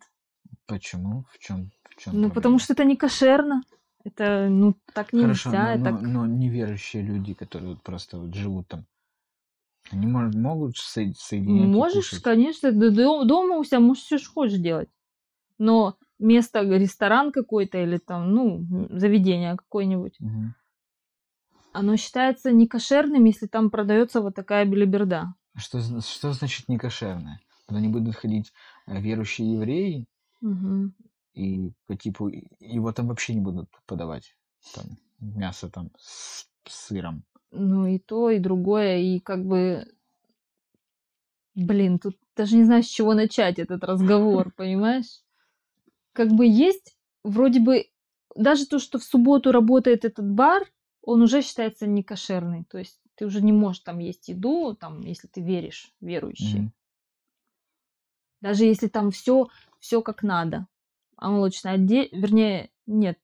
почему? 0.66 1.26
В 1.32 1.40
чем? 1.40 1.72
В 1.90 2.02
чем 2.02 2.22
Ну, 2.22 2.32
потому 2.32 2.60
что 2.60 2.74
это 2.74 2.84
не 2.86 2.96
кошерно. 2.98 3.62
Это, 4.04 4.48
ну, 4.50 4.76
так 4.94 5.12
Хорошо, 5.14 5.50
нельзя. 5.50 5.78
но, 5.78 5.84
так... 5.84 6.02
но- 6.02 6.08
но 6.08 6.26
неверующие 6.26 7.04
люди, 7.04 7.34
которые 7.34 7.70
вот 7.74 7.84
просто 7.84 8.20
вот 8.20 8.34
живут 8.36 8.68
там, 8.68 8.86
они 9.92 10.08
мож- 10.08 10.36
могут 10.36 10.78
со- 10.78 11.12
соединять 11.16 11.70
Можешь, 11.70 12.10
конечно, 12.22 12.72
д- 12.72 12.92
до- 12.92 13.24
дома 13.26 13.58
у 13.58 13.64
себя 13.64 13.80
можешь 13.80 14.04
все, 14.04 14.18
что 14.18 14.32
хочешь 14.32 14.60
делать. 14.60 14.90
Но 15.58 15.98
место, 16.20 16.62
ресторан 16.62 17.32
какой-то 17.32 17.78
или 17.78 17.98
там, 17.98 18.32
ну, 18.34 18.88
заведение 18.90 19.56
какое-нибудь, 19.56 20.16
Мгм. 20.20 20.54
оно 21.74 21.98
считается 21.98 22.52
некошерным, 22.52 23.26
если 23.26 23.48
там 23.48 23.70
продается 23.70 24.22
вот 24.22 24.36
такая 24.36 24.66
белиберда. 24.66 25.34
А 25.54 25.60
Что, 25.60 25.82
что 26.02 26.34
значит 26.34 26.70
некошерное? 26.70 27.40
Туда 27.68 27.80
не 27.80 27.88
будут 27.88 28.16
ходить 28.16 28.54
э, 28.88 29.00
верующие 29.02 29.54
евреи, 29.54 30.06
Мгм. 30.42 30.94
и 31.34 31.72
по 31.88 31.96
типу 31.96 32.30
его 32.60 32.92
там 32.94 33.08
вообще 33.08 33.34
не 33.34 33.42
будут 33.42 33.70
подавать. 33.86 34.38
Там 34.74 34.86
мясо 35.20 35.70
там 35.70 35.92
с 35.98 36.48
сыром. 36.68 37.24
Ну, 37.52 37.88
и 37.88 38.00
то, 38.00 38.30
и 38.30 38.40
другое, 38.40 38.98
и 38.98 39.20
как 39.20 39.46
бы... 39.46 39.86
Блин, 41.56 42.00
тут 42.00 42.18
даже 42.36 42.58
не 42.58 42.66
знаю, 42.66 42.84
с 42.84 42.88
чего 42.88 43.14
начать 43.14 43.60
этот 43.60 43.84
разговор, 43.84 44.52
понимаешь? 44.56 45.25
Как 46.16 46.30
бы 46.30 46.48
есть 46.48 46.98
вроде 47.24 47.60
бы... 47.60 47.90
Даже 48.36 48.66
то, 48.68 48.80
что 48.80 49.00
в 49.00 49.04
субботу 49.04 49.52
работает 49.52 50.06
этот 50.06 50.30
бар, 50.30 50.66
он 51.02 51.22
уже 51.22 51.42
считается 51.42 51.88
некошерный. 51.88 52.64
То 52.66 52.78
есть 52.80 53.00
ты 53.16 53.26
уже 53.26 53.42
не 53.42 53.52
можешь 53.52 53.82
там 53.82 54.00
есть 54.00 54.30
еду, 54.30 54.76
там, 54.76 55.02
если 55.02 55.28
ты 55.28 55.42
веришь, 55.42 55.94
верующий. 56.02 56.60
Мгм. 56.60 56.74
Даже 58.42 58.66
если 58.66 58.88
там 58.88 59.12
все, 59.12 59.48
все 59.80 60.02
как 60.02 60.24
надо. 60.24 60.68
А 61.18 61.30
молочное 61.30 61.74
отделение, 61.74 62.10
вернее, 62.12 62.70
нет. 62.88 63.20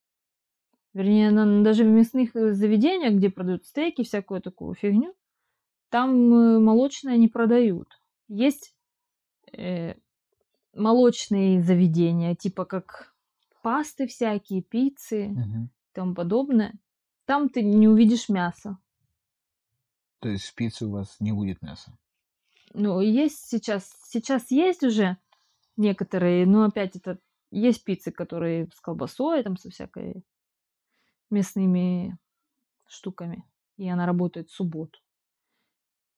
Вернее, 0.94 1.32
на- 1.32 1.64
даже 1.64 1.84
в 1.84 1.88
мясных 1.88 2.36
э, 2.36 2.54
заведениях, 2.54 3.14
где 3.14 3.30
продают 3.30 3.66
стейки, 3.66 4.04
всякую 4.04 4.42
такую 4.42 4.76
фигню, 4.76 5.14
там 5.90 6.34
э, 6.34 6.60
молочное 6.60 7.18
не 7.18 7.28
продают. 7.28 7.88
Есть 8.28 8.76
э, 9.54 9.96
молочные 10.74 11.62
заведения, 11.62 12.36
типа 12.36 12.66
как 12.66 13.14
пасты 13.62 14.08
всякие, 14.08 14.62
пиццы 14.62 15.26
и 15.28 15.30
Мгм. 15.30 15.70
тому 15.94 16.14
подобное. 16.16 16.74
Там 17.26 17.50
ты 17.50 17.62
не 17.64 17.88
увидишь 17.88 18.30
мяса. 18.30 18.78
То 20.20 20.30
есть 20.30 20.46
в 20.46 20.56
пицце 20.56 20.86
у 20.86 20.92
вас 20.92 21.18
не 21.20 21.32
будет 21.32 21.62
мяса. 21.62 21.98
Ну, 22.74 23.02
есть 23.02 23.50
сейчас, 23.50 23.92
сейчас 24.06 24.50
есть 24.52 24.84
уже 24.84 25.18
некоторые, 25.78 26.46
но 26.46 26.64
опять 26.64 26.96
это 26.96 27.20
есть 27.52 27.84
пиццы, 27.84 28.12
которые 28.12 28.70
с 28.74 28.80
колбасой, 28.80 29.44
там 29.44 29.58
со 29.58 29.70
всякой 29.70 30.24
мясными 31.30 32.18
штуками. 32.88 33.44
И 33.78 33.90
она 33.90 34.06
работает 34.06 34.50
в 34.50 34.54
субботу. 34.54 35.00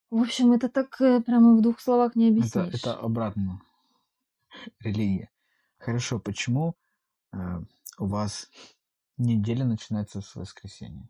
В 0.09 0.21
общем, 0.21 0.51
это 0.51 0.69
так 0.69 0.99
э, 1.01 1.21
прямо 1.21 1.55
в 1.55 1.61
двух 1.61 1.79
словах 1.79 2.15
не 2.15 2.25
Это, 2.27 2.33
объяснишь. 2.33 2.73
это 2.75 2.93
обратно 2.95 3.61
религия. 4.79 5.29
Хорошо, 5.77 6.19
почему 6.19 6.75
э, 7.33 7.37
у 7.97 8.05
вас 8.05 8.49
неделя 9.17 9.65
начинается 9.65 10.21
с 10.21 10.35
воскресенья? 10.35 11.09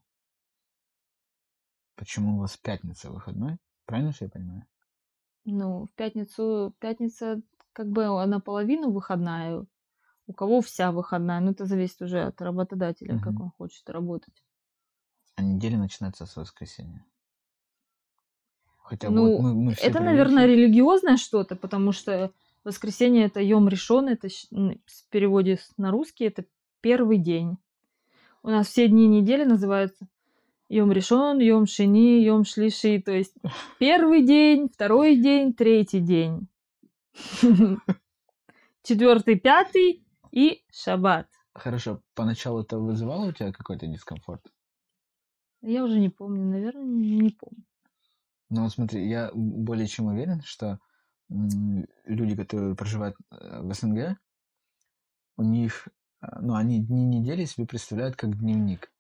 Почему 1.96 2.36
у 2.36 2.40
вас 2.40 2.58
пятница 2.58 3.12
выходной? 3.12 3.58
Правильно 3.86 4.12
же 4.12 4.18
я 4.22 4.30
понимаю? 4.30 4.66
Ну, 5.46 5.86
в 5.86 5.92
пятницу, 5.96 6.74
пятница 6.80 7.42
как 7.74 7.88
бы 7.88 8.06
наполовину 8.26 8.92
выходная. 8.92 9.66
У 10.26 10.34
кого 10.34 10.62
вся 10.62 10.92
выходная, 10.92 11.42
ну 11.42 11.52
это 11.52 11.66
зависит 11.66 12.02
уже 12.02 12.22
от 12.24 12.42
работодателя, 12.42 13.20
как 13.20 13.34
Мгм. 13.34 13.42
он 13.42 13.52
хочет 13.52 13.90
работать. 13.90 14.44
А 15.36 15.42
неделя 15.42 15.78
начинается 15.78 16.26
с 16.26 16.36
воскресенья. 16.38 17.06
Хотя 18.78 19.10
Ну, 19.10 19.32
вот 19.34 19.42
мы, 19.44 19.54
мы 19.54 19.74
все 19.74 19.88
Это, 19.88 20.00
наверное, 20.00 20.46
привыкли. 20.46 20.62
религиозное 20.62 21.18
что-то, 21.18 21.56
потому 21.56 21.92
что 21.92 22.32
воскресенье 22.64 23.26
это 23.26 23.42
Йом 23.42 23.68
решен, 23.68 24.08
это 24.08 24.28
в 24.52 25.10
переводе 25.10 25.60
на 25.78 25.92
русский 25.92 26.26
это 26.26 26.46
первый 26.82 27.18
день. 27.18 27.58
У 28.42 28.50
нас 28.50 28.68
все 28.68 28.88
дни 28.88 29.08
недели 29.08 29.44
называются 29.44 30.08
Йом 30.70 30.92
решен, 30.92 31.40
Йом 31.40 31.66
шини, 31.66 32.24
Йом 32.24 32.46
шлиши, 32.46 33.02
то 33.02 33.12
есть 33.12 33.36
первый 33.80 34.26
день, 34.26 34.70
второй 34.70 35.16
день, 35.16 35.54
третий 35.54 36.00
день, 36.00 36.48
четвертый, 38.84 39.40
пятый 39.40 40.06
и 40.32 40.64
шаббат. 40.72 41.28
Хорошо, 41.54 42.02
поначалу 42.16 42.62
это 42.62 42.80
вызывало 42.80 43.28
у 43.28 43.32
тебя 43.32 43.52
какой-то 43.52 43.86
дискомфорт? 43.86 44.52
Я 45.62 45.84
уже 45.84 46.00
не 46.00 46.10
помню, 46.10 46.44
наверное, 46.46 46.84
не 46.84 47.30
помню. 47.30 47.64
Ну 48.50 48.64
вот 48.64 48.72
смотри, 48.72 49.08
я 49.08 49.32
более 49.34 49.88
чем 49.88 50.08
уверен, 50.08 50.42
что 50.44 50.80
люди, 52.06 52.36
которые 52.36 52.76
проживают 52.76 53.16
э, 53.32 53.62
в 53.62 53.74
СНГ, 53.74 54.18
у 55.38 55.44
них, 55.44 55.88
э, 56.22 56.28
ну, 56.42 56.56
они 56.56 56.80
дни 56.80 57.06
недели 57.06 57.46
себе 57.46 57.66
представляют 57.66 58.16
как 58.16 58.38
дневник. 58.38 58.92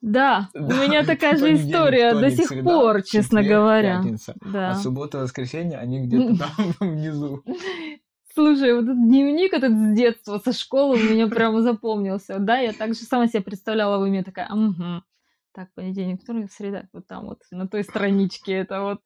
Да, 0.00 0.50
у 0.54 0.66
Да, 0.66 0.86
меня 0.86 1.04
такая 1.04 1.36
же 1.36 1.54
история 1.54 2.12
до 2.12 2.18
вторник, 2.18 2.36
сих 2.36 2.48
среда, 2.48 2.70
пор, 2.70 3.02
честно 3.02 3.40
четверг, 3.42 3.60
говоря. 3.60 4.02
пятница. 4.02 4.34
Да. 4.40 4.70
А 4.70 4.74
суббота, 4.74 5.18
воскресенье, 5.18 5.78
они 5.78 6.06
где-то 6.06 6.38
там 6.38 6.50
внизу. 6.80 7.42
Слушай, 8.34 8.74
вот 8.74 8.84
этот 8.84 8.96
дневник 8.96 9.52
этот 9.52 9.72
с 9.72 9.94
детства, 9.94 10.38
со 10.38 10.52
школы 10.52 10.96
у 10.96 11.02
меня 11.02 11.28
прямо 11.28 11.60
запомнился. 11.60 12.38
Да, 12.38 12.58
я 12.58 12.72
так 12.72 12.94
же 12.94 13.00
сама 13.00 13.28
себе 13.28 13.42
представляла 13.42 13.98
в 13.98 14.02
уме 14.02 14.22
такая, 14.24 14.50
угу. 14.50 15.02
Так, 15.54 15.68
понедельник, 15.74 16.22
вторник, 16.22 16.50
среда. 16.50 16.88
Вот 16.94 17.06
там 17.06 17.26
вот, 17.26 17.42
на 17.50 17.68
той 17.68 17.84
страничке. 17.84 18.52
Это 18.54 18.80
вот 18.80 19.00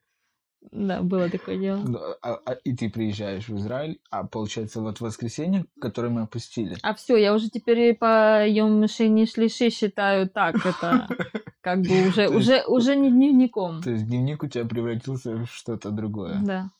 да, 0.72 1.02
было 1.02 1.30
такое 1.30 1.58
дело. 1.58 1.82
Да, 1.86 2.16
а- 2.22 2.40
а- 2.44 2.52
и 2.64 2.74
ты 2.74 2.90
приезжаешь 2.90 3.48
в 3.48 3.56
Израиль, 3.56 4.00
а 4.10 4.26
получается 4.26 4.80
вот 4.80 5.00
воскресенье, 5.00 5.66
которое 5.80 6.08
мы 6.08 6.22
опустили. 6.22 6.76
А 6.82 6.94
все, 6.94 7.16
я 7.16 7.34
уже 7.34 7.48
теперь 7.50 7.94
по 7.94 8.46
Йом 8.46 8.86
Шини 8.88 9.26
Шлиши 9.26 9.70
считаю 9.70 10.28
так, 10.28 10.56
это 10.66 11.06
как 11.60 11.80
бы 11.82 12.08
уже, 12.08 12.28
уже, 12.28 12.64
уже 12.66 12.96
не 12.96 13.10
дневником. 13.10 13.82
То 13.82 13.90
есть 13.90 14.06
дневник 14.06 14.42
у 14.42 14.48
тебя 14.48 14.64
превратился 14.64 15.36
в 15.36 15.46
что-то 15.46 15.90
другое. 15.90 16.40
Да. 16.44 16.70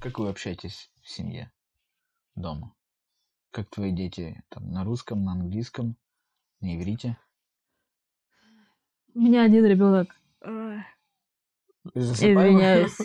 Как 0.00 0.18
вы 0.18 0.28
общаетесь 0.28 0.90
в 1.02 1.08
семье 1.08 1.52
дома? 2.34 2.74
Как 3.50 3.68
твои 3.68 3.92
дети 3.92 4.42
там 4.48 4.70
на 4.72 4.82
русском, 4.84 5.24
на 5.24 5.32
английском, 5.32 5.96
на 6.60 6.76
иврите? 6.76 7.16
У 9.14 9.20
меня 9.20 9.42
один 9.44 9.66
ребенок. 9.66 10.16
Извиняюсь. 11.94 12.98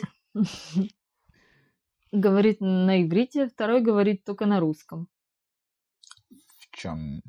Говорит 2.12 2.62
на 2.62 3.04
иврите, 3.04 3.48
второй 3.48 3.82
говорит 3.82 4.24
только 4.24 4.46
на 4.46 4.60
русском. 4.60 5.08
В 6.30 6.70
чем 6.72 7.22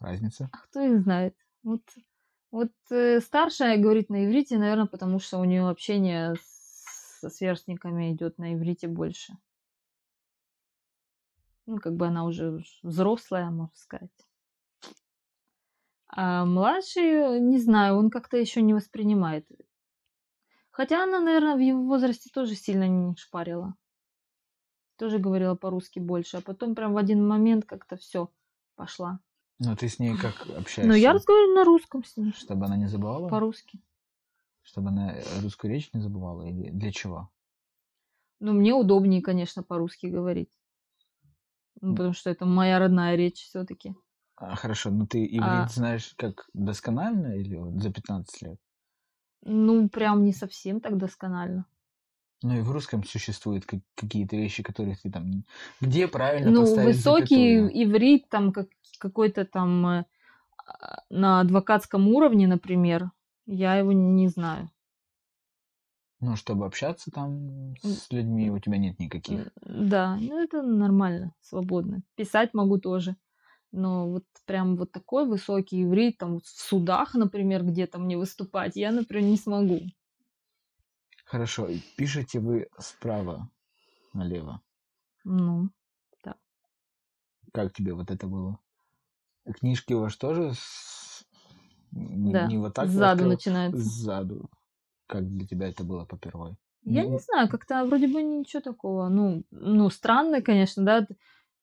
разница? 0.00 0.48
А 0.52 0.58
кто 0.58 0.80
их 0.80 1.02
знает? 1.02 1.36
Вот, 1.62 1.82
вот 2.50 2.72
э, 2.90 3.20
старшая 3.20 3.78
говорит 3.78 4.10
на 4.10 4.26
иврите, 4.26 4.58
наверное, 4.58 4.86
потому 4.86 5.20
что 5.20 5.38
у 5.38 5.44
нее 5.44 5.68
общение 5.68 6.34
со 7.20 7.30
сверстниками 7.30 8.12
идет 8.12 8.38
на 8.38 8.54
иврите 8.54 8.88
больше. 8.88 9.34
Ну, 11.66 11.78
как 11.78 11.94
бы 11.96 12.06
она 12.06 12.24
уже 12.24 12.64
взрослая, 12.82 13.50
можно 13.50 13.76
сказать. 13.76 14.10
А 16.08 16.44
младший, 16.44 17.40
не 17.40 17.58
знаю, 17.58 17.96
он 17.96 18.10
как-то 18.10 18.36
еще 18.36 18.62
не 18.62 18.74
воспринимает. 18.74 19.46
Хотя 20.70 21.02
она, 21.02 21.20
наверное, 21.20 21.56
в 21.56 21.60
его 21.60 21.82
возрасте 21.84 22.30
тоже 22.32 22.54
сильно 22.54 22.88
не 22.88 23.16
шпарила. 23.16 23.74
Тоже 24.96 25.18
говорила 25.18 25.54
по-русски 25.54 25.98
больше. 25.98 26.38
А 26.38 26.40
потом 26.40 26.74
прям 26.74 26.94
в 26.94 26.96
один 26.96 27.26
момент 27.26 27.64
как-то 27.64 27.96
все 27.96 28.30
пошла. 28.74 29.20
Ну, 29.58 29.76
ты 29.76 29.88
с 29.88 29.98
ней 29.98 30.16
как 30.16 30.46
общаешься? 30.56 30.86
Но 30.86 30.94
я 30.94 31.12
разговариваю 31.12 31.54
на 31.54 31.64
русском 31.64 32.04
с 32.04 32.16
ней. 32.16 32.32
Чтобы 32.32 32.66
она 32.66 32.76
не 32.76 32.86
забывала? 32.86 33.28
По-русски. 33.28 33.80
Чтобы 34.62 34.88
она 34.88 35.16
русскую 35.42 35.72
речь 35.72 35.92
не 35.92 36.00
забывала? 36.00 36.42
Или 36.42 36.70
для 36.70 36.92
чего? 36.92 37.30
Ну, 38.40 38.52
мне 38.52 38.72
удобнее, 38.72 39.20
конечно, 39.20 39.62
по-русски 39.62 40.06
говорить. 40.06 40.50
Ну, 41.80 41.94
потому 41.94 42.12
что 42.12 42.30
это 42.30 42.46
моя 42.46 42.78
родная 42.78 43.16
речь 43.16 43.44
все-таки. 43.44 43.94
А, 44.40 44.54
хорошо, 44.54 44.90
ну 44.90 45.06
ты 45.06 45.24
иврит 45.26 45.64
А- 45.64 45.68
знаешь 45.68 46.14
как 46.16 46.48
досконально 46.54 47.34
или 47.36 47.56
вот 47.56 47.82
за 47.82 47.92
15 47.92 48.40
лет? 48.42 48.58
Ну, 49.42 49.88
прям 49.88 50.24
не 50.24 50.32
совсем 50.32 50.80
так 50.80 50.96
досконально. 50.96 51.66
Ну 52.42 52.56
и 52.56 52.60
в 52.60 52.70
русском 52.70 53.02
существуют 53.02 53.66
как- 53.66 53.80
какие-то 53.96 54.36
вещи, 54.36 54.62
которые 54.62 54.96
ты 54.96 55.10
там... 55.10 55.44
Где 55.80 56.06
правильно 56.06 56.52
Ну, 56.52 56.60
поставить 56.64 56.96
высокий 56.96 57.56
запятую? 57.56 57.84
иврит, 57.84 58.28
там 58.28 58.52
как, 58.52 58.68
какой-то 59.00 59.44
там 59.44 59.86
э, 59.86 60.04
а, 60.66 61.02
на 61.10 61.40
адвокатском 61.40 62.06
уровне, 62.08 62.46
например, 62.46 63.10
я 63.46 63.74
его 63.74 63.92
не 63.92 64.28
знаю. 64.28 64.70
Ну, 66.20 66.36
чтобы 66.36 66.66
общаться 66.66 67.10
там 67.10 67.74
с 67.82 68.10
людьми, 68.10 68.50
у 68.50 68.58
тебя 68.58 68.78
нет 68.78 68.98
никаких. 69.00 69.50
Да, 69.64 70.16
ну 70.20 70.38
это 70.38 70.62
нормально, 70.62 71.34
свободно. 71.40 72.02
Писать 72.16 72.54
могу 72.54 72.78
тоже. 72.78 73.16
Но 73.72 74.08
вот 74.10 74.24
прям 74.46 74.76
вот 74.76 74.92
такой 74.92 75.26
высокий 75.26 75.84
иврит, 75.84 76.18
там 76.18 76.34
вот 76.34 76.46
в 76.46 76.60
судах, 76.60 77.14
например, 77.14 77.64
где-то 77.64 77.98
мне 77.98 78.16
выступать, 78.16 78.76
я, 78.76 78.92
например, 78.92 79.24
не 79.30 79.36
смогу. 79.36 79.80
Хорошо, 81.24 81.68
пишете 81.96 82.40
вы 82.40 82.66
справа 82.76 83.48
налево. 84.14 84.62
Ну, 85.24 85.70
Как 87.52 87.72
тебе 87.72 87.94
вот 87.94 88.10
это 88.10 88.26
было? 88.26 88.58
Книжки 89.60 89.94
у 89.94 90.00
вас 90.00 90.16
тоже 90.16 90.52
с- 90.54 91.26
не, 91.92 92.32
да, 92.32 92.48
не 92.48 92.58
вот 92.58 92.74
так 92.74 92.88
сзаду 92.88 93.24
открыл? 93.24 93.30
начинается. 93.30 93.78
Сзаду. 93.78 94.50
Как 95.06 95.28
для 95.28 95.46
тебя 95.46 95.68
это 95.68 95.84
было 95.84 96.04
попервой? 96.04 96.56
Я 96.84 97.02
Не- 97.02 97.08
не 97.08 97.18
знаю, 97.20 97.48
как-то 97.48 97.84
вроде 97.84 98.08
бы 98.08 98.22
ничего 98.22 98.62
такого. 98.62 99.08
Ну, 99.08 99.44
ну, 99.50 99.90
странно, 99.90 100.42
конечно, 100.42 100.84
да. 100.84 101.06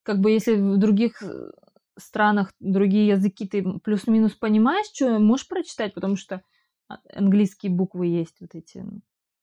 Как 0.03 0.19
бы 0.19 0.31
если 0.31 0.55
в 0.55 0.77
других 0.77 1.21
э, 1.23 1.51
странах 1.97 2.51
другие 2.59 3.07
языки 3.07 3.47
ты 3.47 3.63
плюс-минус 3.79 4.33
понимаешь, 4.33 4.87
что 4.93 5.19
можешь 5.19 5.47
прочитать, 5.47 5.93
потому 5.93 6.15
что 6.15 6.41
а- 6.87 6.99
английские 7.13 7.71
буквы 7.71 8.07
есть 8.07 8.35
вот 8.41 8.53
эти, 8.55 8.85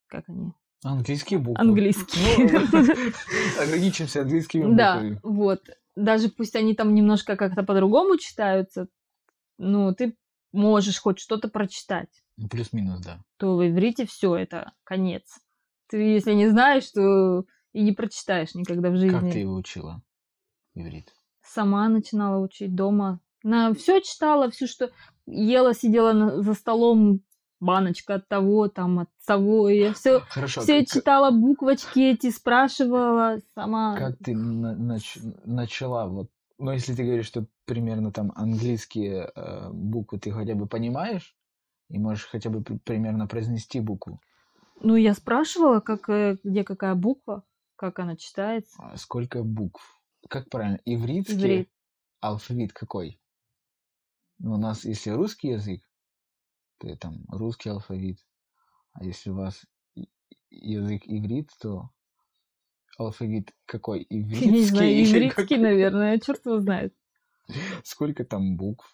как 0.06 0.28
они? 0.28 0.52
Английские 0.84 1.38
буквы. 1.38 1.62
Английские. 1.64 2.50
Ну, 2.50 3.62
ограничимся 3.62 4.22
английскими 4.22 4.74
Да, 4.74 4.94
буквами. 4.94 5.20
вот. 5.22 5.62
Даже 5.94 6.28
пусть 6.28 6.56
они 6.56 6.74
там 6.74 6.94
немножко 6.94 7.36
как-то 7.36 7.62
по-другому 7.62 8.16
читаются, 8.18 8.88
ну, 9.58 9.94
ты 9.94 10.16
можешь 10.52 10.98
хоть 10.98 11.18
что-то 11.20 11.48
прочитать. 11.48 12.08
Ну, 12.36 12.48
Плюс-минус, 12.48 13.00
да. 13.04 13.22
то 13.36 13.56
в 13.56 13.66
иврите 13.68 14.06
все 14.06 14.34
это 14.36 14.72
конец. 14.84 15.38
Ты, 15.88 15.98
если 15.98 16.32
не 16.32 16.48
знаешь, 16.48 16.90
то 16.90 17.44
и 17.72 17.82
не 17.82 17.92
прочитаешь 17.92 18.54
никогда 18.54 18.90
в 18.90 18.96
жизни. 18.96 19.10
Как 19.18 19.30
ты 19.30 19.38
его 19.40 19.54
учила? 19.54 20.02
Иврит. 20.74 21.12
Сама 21.44 21.88
начинала 21.88 22.38
учить 22.42 22.74
дома. 22.74 23.20
На 23.42 23.74
все 23.74 24.00
читала, 24.00 24.50
все, 24.50 24.66
что 24.66 24.90
ела, 25.26 25.74
сидела 25.74 26.12
на- 26.12 26.42
за 26.42 26.54
столом, 26.54 27.20
баночка 27.60 28.14
от 28.14 28.28
того, 28.28 28.68
там, 28.68 29.00
от 29.00 29.08
того. 29.26 29.68
Я 29.68 29.92
все, 29.92 30.20
Хорошо, 30.20 30.60
все 30.62 30.80
как- 30.80 30.88
читала 30.88 31.30
буквочки 31.30 31.98
эти, 32.00 32.30
спрашивала 32.30 33.38
сама. 33.54 33.96
Как 33.96 34.16
ты 34.18 34.34
на- 34.36 34.74
нач- 34.76 35.18
начала 35.44 36.06
вот, 36.06 36.30
ну 36.58 36.70
если 36.72 36.94
ты 36.94 37.04
говоришь, 37.04 37.26
что 37.26 37.46
примерно 37.64 38.12
там 38.12 38.32
английские 38.36 39.30
э, 39.34 39.70
буквы 39.72 40.18
ты 40.18 40.30
хотя 40.32 40.54
бы 40.54 40.66
понимаешь 40.66 41.36
и 41.88 41.98
можешь 41.98 42.26
хотя 42.26 42.50
бы 42.50 42.62
при- 42.62 42.78
примерно 42.78 43.26
произнести 43.26 43.80
букву, 43.80 44.20
Ну, 44.80 44.96
я 44.96 45.14
спрашивала, 45.14 45.78
как, 45.80 46.08
э, 46.08 46.36
где 46.44 46.64
какая 46.64 46.94
буква, 46.96 47.42
как 47.76 47.98
она 48.00 48.16
читается. 48.16 48.74
а 48.78 48.96
сколько 48.96 49.42
букв? 49.44 49.82
Как 50.28 50.48
правильно? 50.48 50.78
Ивритский 50.84 51.36
Иврит. 51.36 51.70
алфавит 52.20 52.72
какой? 52.72 53.20
Ну, 54.38 54.54
у 54.54 54.56
нас 54.56 54.84
если 54.84 55.10
русский 55.10 55.48
язык, 55.48 55.82
то 56.78 56.94
там 56.96 57.24
русский 57.28 57.68
алфавит, 57.70 58.18
а 58.92 59.04
если 59.04 59.30
у 59.30 59.34
вас 59.34 59.64
язык 60.50 61.02
иврит, 61.06 61.50
то 61.60 61.90
алфавит 62.98 63.52
какой? 63.66 64.06
Я 64.10 64.18
не 64.18 64.64
знаю, 64.64 64.92
Ивритский? 64.92 65.18
ивритский, 65.18 65.42
какой? 65.42 65.58
наверное, 65.58 66.18
черт 66.18 66.44
его 66.46 66.60
знает. 66.60 66.94
Сколько 67.84 68.24
там 68.24 68.56
букв? 68.56 68.86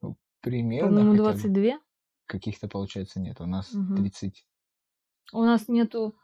Ну, 0.00 0.16
примерно 0.40 0.88
По-моему, 0.88 1.10
хотя 1.24 1.48
бы. 1.48 1.52
22. 1.52 1.80
Каких-то, 2.26 2.68
получается, 2.68 3.20
нет. 3.20 3.40
У 3.40 3.46
нас 3.46 3.72
Мгм. 3.72 3.96
30. 3.96 4.46
У 5.32 5.42
нас 5.42 5.68
нету 5.68 6.14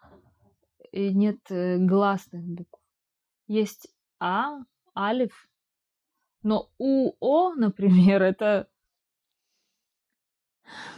э, 0.93 1.09
нет 1.09 1.39
э, 1.51 1.79
гласных 1.79 2.45
букв. 2.45 2.78
Есть 3.49 3.89
А, 4.21 4.59
Алиф, 4.97 5.49
но 6.43 6.71
У, 6.79 7.13
О, 7.19 7.55
например, 7.55 8.23
это 8.23 8.69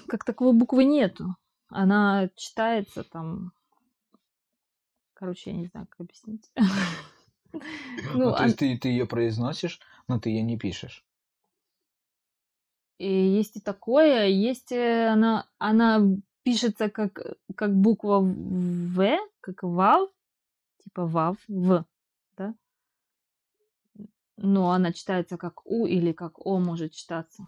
как 0.09 0.25
таковой 0.25 0.53
буквы 0.53 0.85
нету. 0.85 1.37
Она 1.69 2.29
читается 2.35 3.05
там. 3.05 3.53
Короче, 5.15 5.51
я 5.51 5.57
не 5.57 5.67
знаю, 5.67 5.87
как 5.89 6.01
объяснить. 6.01 6.51
Ну, 7.53 8.19
Ну, 8.19 8.31
то 8.31 8.37
а- 8.37 8.45
есть 8.45 8.59
ты, 8.59 8.79
ты 8.79 8.89
ее 8.91 9.07
произносишь, 9.07 9.81
но 10.07 10.21
ты 10.21 10.31
ее 10.31 10.43
не 10.43 10.57
пишешь. 10.57 11.05
И 12.99 13.13
есть 13.13 13.57
и 13.57 13.61
такое, 13.61 14.29
есть 14.29 14.71
э, 14.71 15.09
она, 15.09 15.49
она 15.59 16.01
пишется 16.45 16.89
как, 16.89 17.21
как 17.57 17.75
буква 17.75 18.21
В, 18.21 19.19
как 19.41 19.65
ВАВ, 19.65 20.11
типа 20.85 21.07
ВАВ, 21.07 21.37
В? 21.49 21.85
Но 24.43 24.71
она 24.71 24.93
читается 24.93 25.37
как 25.37 25.67
У 25.67 25.87
или 25.87 26.13
как 26.13 26.45
О 26.47 26.59
может 26.59 26.93
читаться. 26.93 27.47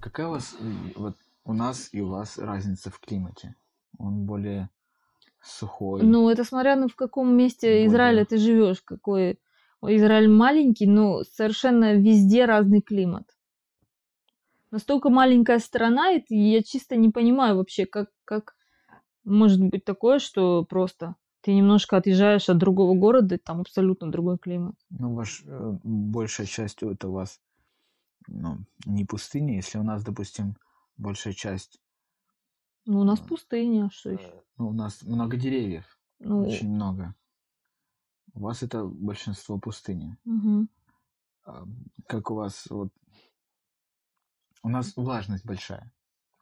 Какая 0.00 0.28
у 0.28 0.32
вас, 0.32 0.54
э, 0.60 0.64
вот 0.96 1.16
у 1.44 1.54
нас 1.54 1.88
и 1.92 2.02
у 2.02 2.08
вас 2.08 2.36
разница 2.38 2.90
в 2.90 3.00
климате? 3.00 3.54
Он 3.98 4.26
более 4.26 4.68
сухой. 5.42 6.02
Ну, 6.02 6.28
это 6.28 6.44
смотря 6.44 6.76
ну, 6.76 6.88
в 6.88 6.96
каком 6.96 7.34
месте 7.34 7.68
Более. 7.68 7.86
Израиля 7.86 8.24
ты 8.26 8.36
живешь, 8.36 8.82
какой. 8.82 9.40
Израиль 9.82 10.28
маленький, 10.28 10.86
но 10.86 11.24
совершенно 11.24 11.94
везде 11.94 12.44
разный 12.44 12.80
климат. 12.80 13.24
Настолько 14.70 15.08
маленькая 15.08 15.60
страна, 15.60 16.12
и 16.12 16.34
я 16.34 16.62
чисто 16.62 16.96
не 16.96 17.10
понимаю 17.10 17.56
вообще, 17.56 17.86
как, 17.86 18.10
как 18.24 18.54
может 19.24 19.60
быть 19.60 19.84
такое, 19.84 20.18
что 20.18 20.64
просто 20.64 21.16
ты 21.44 21.54
немножко 21.54 21.98
отъезжаешь 21.98 22.48
от 22.48 22.56
другого 22.56 22.98
города, 22.98 23.36
там 23.36 23.60
абсолютно 23.60 24.10
другой 24.10 24.38
климат. 24.38 24.76
Ну, 24.88 25.14
ваш, 25.14 25.42
э, 25.44 25.78
большая 25.82 26.46
часть 26.46 26.82
это 26.82 27.08
у 27.08 27.12
вас 27.12 27.38
ну, 28.26 28.60
не 28.86 29.04
пустыня, 29.04 29.56
если 29.56 29.76
у 29.76 29.82
нас, 29.82 30.02
допустим, 30.02 30.56
большая 30.96 31.34
часть, 31.34 31.82
Ну, 32.86 33.00
у 33.00 33.04
нас 33.04 33.20
э, 33.20 33.24
пустыня, 33.24 33.90
что 33.92 34.12
еще? 34.12 34.24
э, 34.24 34.40
ну, 34.56 34.68
у 34.68 34.72
нас 34.72 35.02
много 35.02 35.36
деревьев, 35.36 35.98
Ну, 36.18 36.48
очень 36.48 36.70
много. 36.72 37.14
У 38.32 38.40
вас 38.40 38.62
это 38.62 38.86
большинство 38.86 39.58
пустыни. 39.58 40.16
А, 41.44 41.66
Как 42.06 42.30
у 42.30 42.36
вас, 42.36 42.66
вот, 42.70 42.88
у 44.62 44.70
нас 44.70 44.96
влажность 44.96 45.44
большая. 45.44 45.92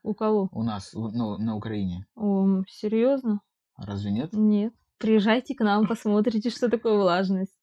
У 0.04 0.14
кого? 0.14 0.48
У 0.52 0.62
нас, 0.62 0.92
ну, 0.92 1.38
на 1.38 1.56
Украине. 1.56 2.06
О, 2.14 2.62
серьезно? 2.68 3.40
Разве 3.76 4.12
нет? 4.12 4.32
Нет. 4.32 4.72
Приезжайте 5.02 5.54
к 5.54 5.60
нам, 5.64 5.86
посмотрите, 5.86 6.50
что 6.50 6.68
такое 6.70 6.94
влажность 6.96 7.54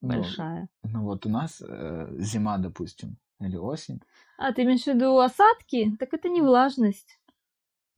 Ну, 0.00 0.08
большая. 0.08 0.68
ну 0.82 1.02
вот 1.04 1.26
у 1.26 1.28
нас 1.28 1.60
э, 1.60 2.08
зима, 2.18 2.58
допустим, 2.58 3.16
или 3.40 3.56
осень. 3.56 4.00
А, 4.38 4.52
ты 4.52 4.62
имеешь 4.62 4.84
в 4.84 4.86
виду 4.86 5.18
осадки? 5.18 5.94
Так 5.98 6.14
это 6.14 6.28
не 6.28 6.40
влажность. 6.42 7.20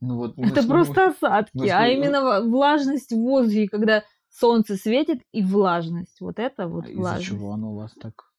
Ну 0.00 0.16
вот 0.16 0.36
мы 0.36 0.48
Это 0.48 0.66
просто 0.66 1.08
осадки, 1.08 1.66
с- 1.68 1.70
а 1.72 1.86
именно 1.88 2.40
влажность 2.42 3.12
в 3.12 3.16
воздухе, 3.20 3.68
когда 3.68 4.02
солнце 4.28 4.76
светит 4.76 5.22
и 5.32 5.42
влажность. 5.42 6.20
Вот 6.20 6.38
это 6.38 6.64
А 6.64 6.68
вот 6.68 6.86
из-за 6.86 6.98
влажность. 7.00 7.26
чего 7.28 7.52
оно 7.52 7.72
у 7.72 7.76
вас 7.76 7.92
так? 7.94 8.32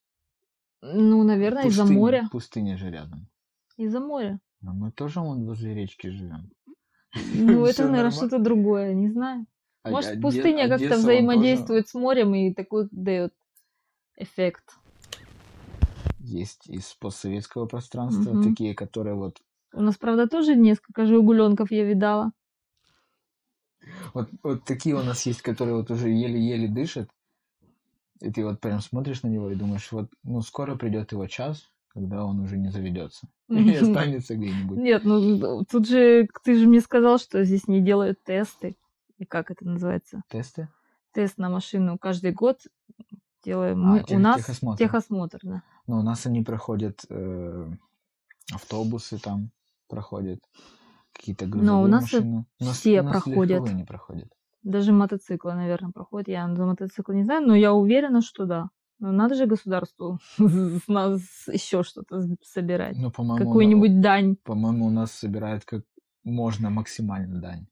Ну, 0.81 1.23
наверное, 1.23 1.65
из-за 1.65 1.83
Пустыня- 1.83 1.99
моря. 1.99 2.29
Пустыня 2.31 2.77
же 2.77 2.89
рядом. 2.91 3.27
Из-за 3.77 3.99
моря. 3.99 4.39
Но 4.61 4.73
мы 4.73 4.91
тоже 4.91 5.19
вон 5.21 5.45
возле 5.45 5.73
речки 5.73 6.07
живем. 6.07 6.51
Ну, 7.35 7.65
это, 7.65 7.87
наверное, 7.87 8.11
что-то 8.11 8.39
другое, 8.39 8.93
не 8.93 9.09
знаю. 9.09 9.45
А- 9.89 9.91
Может, 9.91 10.11
Оде- 10.11 10.21
пустыня 10.21 10.63
Одесса 10.63 10.89
как-то 10.89 10.97
взаимодействует 10.97 11.87
с 11.87 11.93
морем 11.93 12.35
и 12.35 12.53
такой 12.53 12.87
дает 12.91 13.33
эффект. 14.17 14.63
тоже 14.69 15.23
Есть 16.19 16.67
из 16.67 16.93
постсоветского 16.93 17.65
пространства 17.65 18.33
Мгм. 18.33 18.43
такие, 18.43 18.75
которые 18.75 19.15
вот, 19.15 19.41
У 19.73 19.81
нас, 19.81 19.97
правда, 19.97 20.27
тоже 20.27 20.55
несколько 20.55 21.05
жигуленков 21.05 21.71
я 21.71 21.83
видала. 21.83 22.31
вот... 24.13 24.29
Вот 24.43 24.63
такие 24.65 24.95
у 24.95 25.03
нас 25.03 25.25
есть, 25.25 25.41
которые 25.41 25.75
вот 25.77 25.91
уже 25.91 26.09
еле-еле 26.09 26.67
дышат. 26.67 27.09
И 28.21 28.31
ты 28.31 28.43
вот 28.45 28.59
прям 28.59 28.81
смотришь 28.81 29.23
на 29.23 29.27
него 29.29 29.49
и 29.49 29.55
думаешь, 29.55 29.91
вот, 29.91 30.11
ну, 30.23 30.41
скоро 30.41 30.75
придет 30.75 31.13
его 31.13 31.25
час, 31.27 31.71
когда 31.87 32.25
он 32.25 32.39
уже 32.41 32.57
не 32.57 32.69
заведется. 32.69 33.27
И 33.47 33.73
останется 33.75 34.35
где-нибудь. 34.35 34.77
Нет, 34.77 35.03
ну 35.05 35.63
тут 35.65 35.87
же 35.87 36.27
ты 36.43 36.55
же 36.55 36.67
мне 36.67 36.81
сказал, 36.81 37.17
что 37.17 37.43
здесь 37.45 37.67
не 37.67 37.79
делают 37.81 38.23
тесты. 38.23 38.75
И 39.19 39.25
как 39.25 39.51
это 39.51 39.65
называется? 39.67 40.23
Тесты? 40.29 40.69
Тест 41.11 41.37
на 41.37 41.49
машину 41.49 41.97
каждый 41.97 42.31
год 42.31 42.61
делаем. 43.43 43.83
А, 43.83 43.87
Мы, 43.87 43.99
тех- 44.03 44.17
у 44.17 44.21
нас 44.21 44.37
техосмотр. 44.37 44.77
техосмотр, 44.77 45.39
да. 45.43 45.61
Ну, 45.87 45.99
у 45.99 46.01
нас 46.03 46.25
они 46.25 46.41
проходят, 46.41 47.05
э, 47.09 47.69
автобусы 48.53 49.19
там 49.19 49.51
проходят, 49.89 50.39
какие-то 51.13 51.47
грузовые 51.47 51.71
Но 51.71 51.83
у 51.83 51.87
нас 51.87 52.03
машины. 52.03 52.45
Все 52.59 53.01
у 53.01 53.03
нас 53.03 53.23
проходят. 53.23 53.73
не 53.73 53.83
проходят. 53.83 54.29
Даже 54.63 54.93
мотоциклы, 54.93 55.53
наверное, 55.53 55.91
проходят. 55.91 56.27
Я 56.27 56.53
за 56.55 56.65
мотоцикл 56.65 57.11
не 57.11 57.23
знаю, 57.23 57.45
но 57.45 57.55
я 57.55 57.73
уверена, 57.73 58.21
что 58.21 58.45
да. 58.45 58.69
Но 58.99 59.11
надо 59.11 59.35
же 59.35 59.45
государству 59.45 60.19
с 60.37 60.87
нас 60.87 61.21
еще 61.47 61.83
что-то 61.83 62.21
собирать. 62.43 62.97
Ну, 62.97 63.11
по-моему, 63.11 63.45
Какую-нибудь 63.45 64.01
дань. 64.01 64.35
По-моему, 64.43 64.87
у 64.87 64.91
нас 64.91 65.11
собирают 65.11 65.65
как 65.65 65.83
можно 66.23 66.69
максимально 66.69 67.41
дань. 67.41 67.67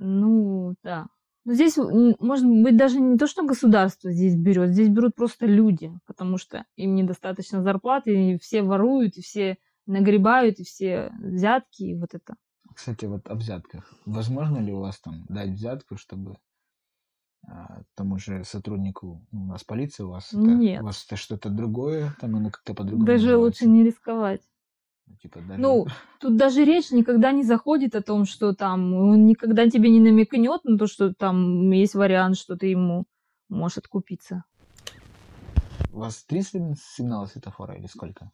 Ну, 0.00 0.74
да. 0.82 1.06
Но 1.44 1.54
здесь, 1.54 1.76
может 1.76 2.46
быть, 2.46 2.76
даже 2.76 3.00
не 3.00 3.16
то, 3.16 3.26
что 3.26 3.42
государство 3.42 4.12
здесь 4.12 4.36
берет, 4.36 4.70
здесь 4.70 4.88
берут 4.88 5.14
просто 5.14 5.46
люди, 5.46 5.90
потому 6.06 6.36
что 6.36 6.64
им 6.76 6.94
недостаточно 6.94 7.62
зарплаты, 7.62 8.32
и 8.32 8.38
все 8.38 8.62
воруют, 8.62 9.16
и 9.16 9.22
все 9.22 9.56
нагребают, 9.86 10.58
и 10.58 10.64
все 10.64 11.10
взятки, 11.20 11.84
и 11.84 11.94
вот 11.94 12.14
это. 12.14 12.34
Кстати, 12.74 13.06
вот 13.06 13.28
о 13.28 13.34
взятках. 13.34 13.90
Возможно 14.04 14.58
ли 14.58 14.72
у 14.72 14.80
вас 14.80 15.00
там 15.00 15.24
дать 15.28 15.50
взятку, 15.50 15.96
чтобы 15.96 16.36
а, 17.46 17.82
тому 17.94 18.18
же 18.18 18.44
сотруднику, 18.44 19.26
ну, 19.32 19.44
у 19.44 19.46
нас 19.46 19.64
полиция, 19.64 20.06
у 20.06 20.10
вас 20.10 20.32
это, 20.32 20.40
Нет. 20.40 20.82
у 20.82 20.84
вас 20.84 21.04
это 21.06 21.16
что-то 21.16 21.48
другое, 21.48 22.14
там 22.20 22.36
оно 22.36 22.50
как-то 22.50 22.74
по-другому 22.74 23.06
Даже 23.06 23.28
называется? 23.28 23.64
лучше 23.64 23.66
не 23.66 23.84
рисковать. 23.84 24.42
Ну, 25.08 25.16
Типа 25.16 25.40
даже... 25.40 25.62
Ну, 25.62 25.86
тут 26.20 26.36
даже 26.36 26.64
речь 26.64 26.90
никогда 26.90 27.32
не 27.32 27.42
заходит 27.42 27.94
о 27.94 28.02
том, 28.02 28.24
что 28.24 28.54
там 28.54 28.92
он 28.94 29.26
никогда 29.26 29.68
тебе 29.68 29.90
не 29.90 30.00
намекнет 30.00 30.64
на 30.64 30.78
то, 30.78 30.86
что 30.86 31.14
там 31.14 31.70
есть 31.70 31.94
вариант, 31.94 32.36
что 32.36 32.56
ты 32.56 32.66
ему 32.66 33.06
можешь 33.48 33.78
откупиться. 33.78 34.44
У 35.92 36.00
вас 36.00 36.24
три 36.24 36.40
сигн- 36.40 36.74
сигнала 36.76 37.26
светофора 37.26 37.74
или 37.76 37.86
сколько? 37.86 38.30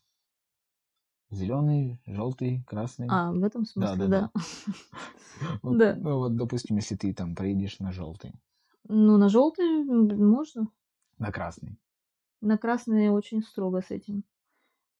Зеленый, 1.30 2.00
желтый, 2.06 2.62
красный. 2.66 3.08
А, 3.10 3.32
в 3.32 3.42
этом 3.42 3.64
смысле, 3.64 4.06
да, 4.06 4.30
да. 4.34 4.40
Вот, 5.62 5.78
да. 5.78 5.94
Ну 5.96 6.18
вот, 6.18 6.36
допустим, 6.36 6.76
если 6.76 6.96
ты 6.96 7.12
там 7.12 7.34
проедешь 7.34 7.78
на 7.80 7.92
желтый, 7.92 8.34
Ну, 8.84 9.16
на 9.16 9.28
желтый 9.28 9.84
можно. 9.84 10.68
на 11.18 11.32
красный. 11.32 11.76
На 12.40 12.58
красный 12.58 13.08
очень 13.08 13.42
строго 13.42 13.80
с 13.80 13.90
этим. 13.90 14.24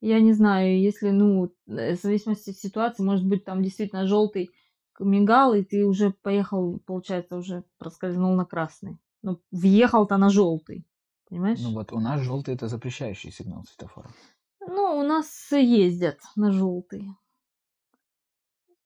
Я 0.05 0.19
не 0.19 0.33
знаю, 0.33 0.79
если, 0.79 1.09
ну, 1.09 1.51
э, 1.65 1.95
в 1.95 1.99
зависимости 1.99 2.51
от 2.51 2.57
ситуации, 2.57 3.01
может 3.01 3.25
быть, 3.25 3.43
там 3.43 3.63
действительно 3.63 4.05
желтый 4.05 4.51
мигал, 4.99 5.55
и 5.55 5.63
ты 5.63 5.83
уже 5.83 6.11
поехал, 6.11 6.77
получается, 6.85 7.37
уже 7.37 7.63
проскользнул 7.79 8.35
на 8.35 8.45
красный. 8.45 8.99
Ну, 9.23 9.41
въехал-то 9.49 10.17
на 10.17 10.29
желтый. 10.29 10.85
Понимаешь? 11.27 11.59
Ну 11.59 11.71
вот 11.73 11.91
у 11.91 11.99
нас 11.99 12.21
желтый 12.21 12.53
это 12.53 12.67
запрещающий 12.67 13.31
сигнал 13.31 13.63
светофора. 13.63 14.11
Ну, 14.59 14.99
у 14.99 15.01
нас 15.01 15.51
ездят 15.51 16.19
на 16.35 16.51
желтый. 16.51 17.09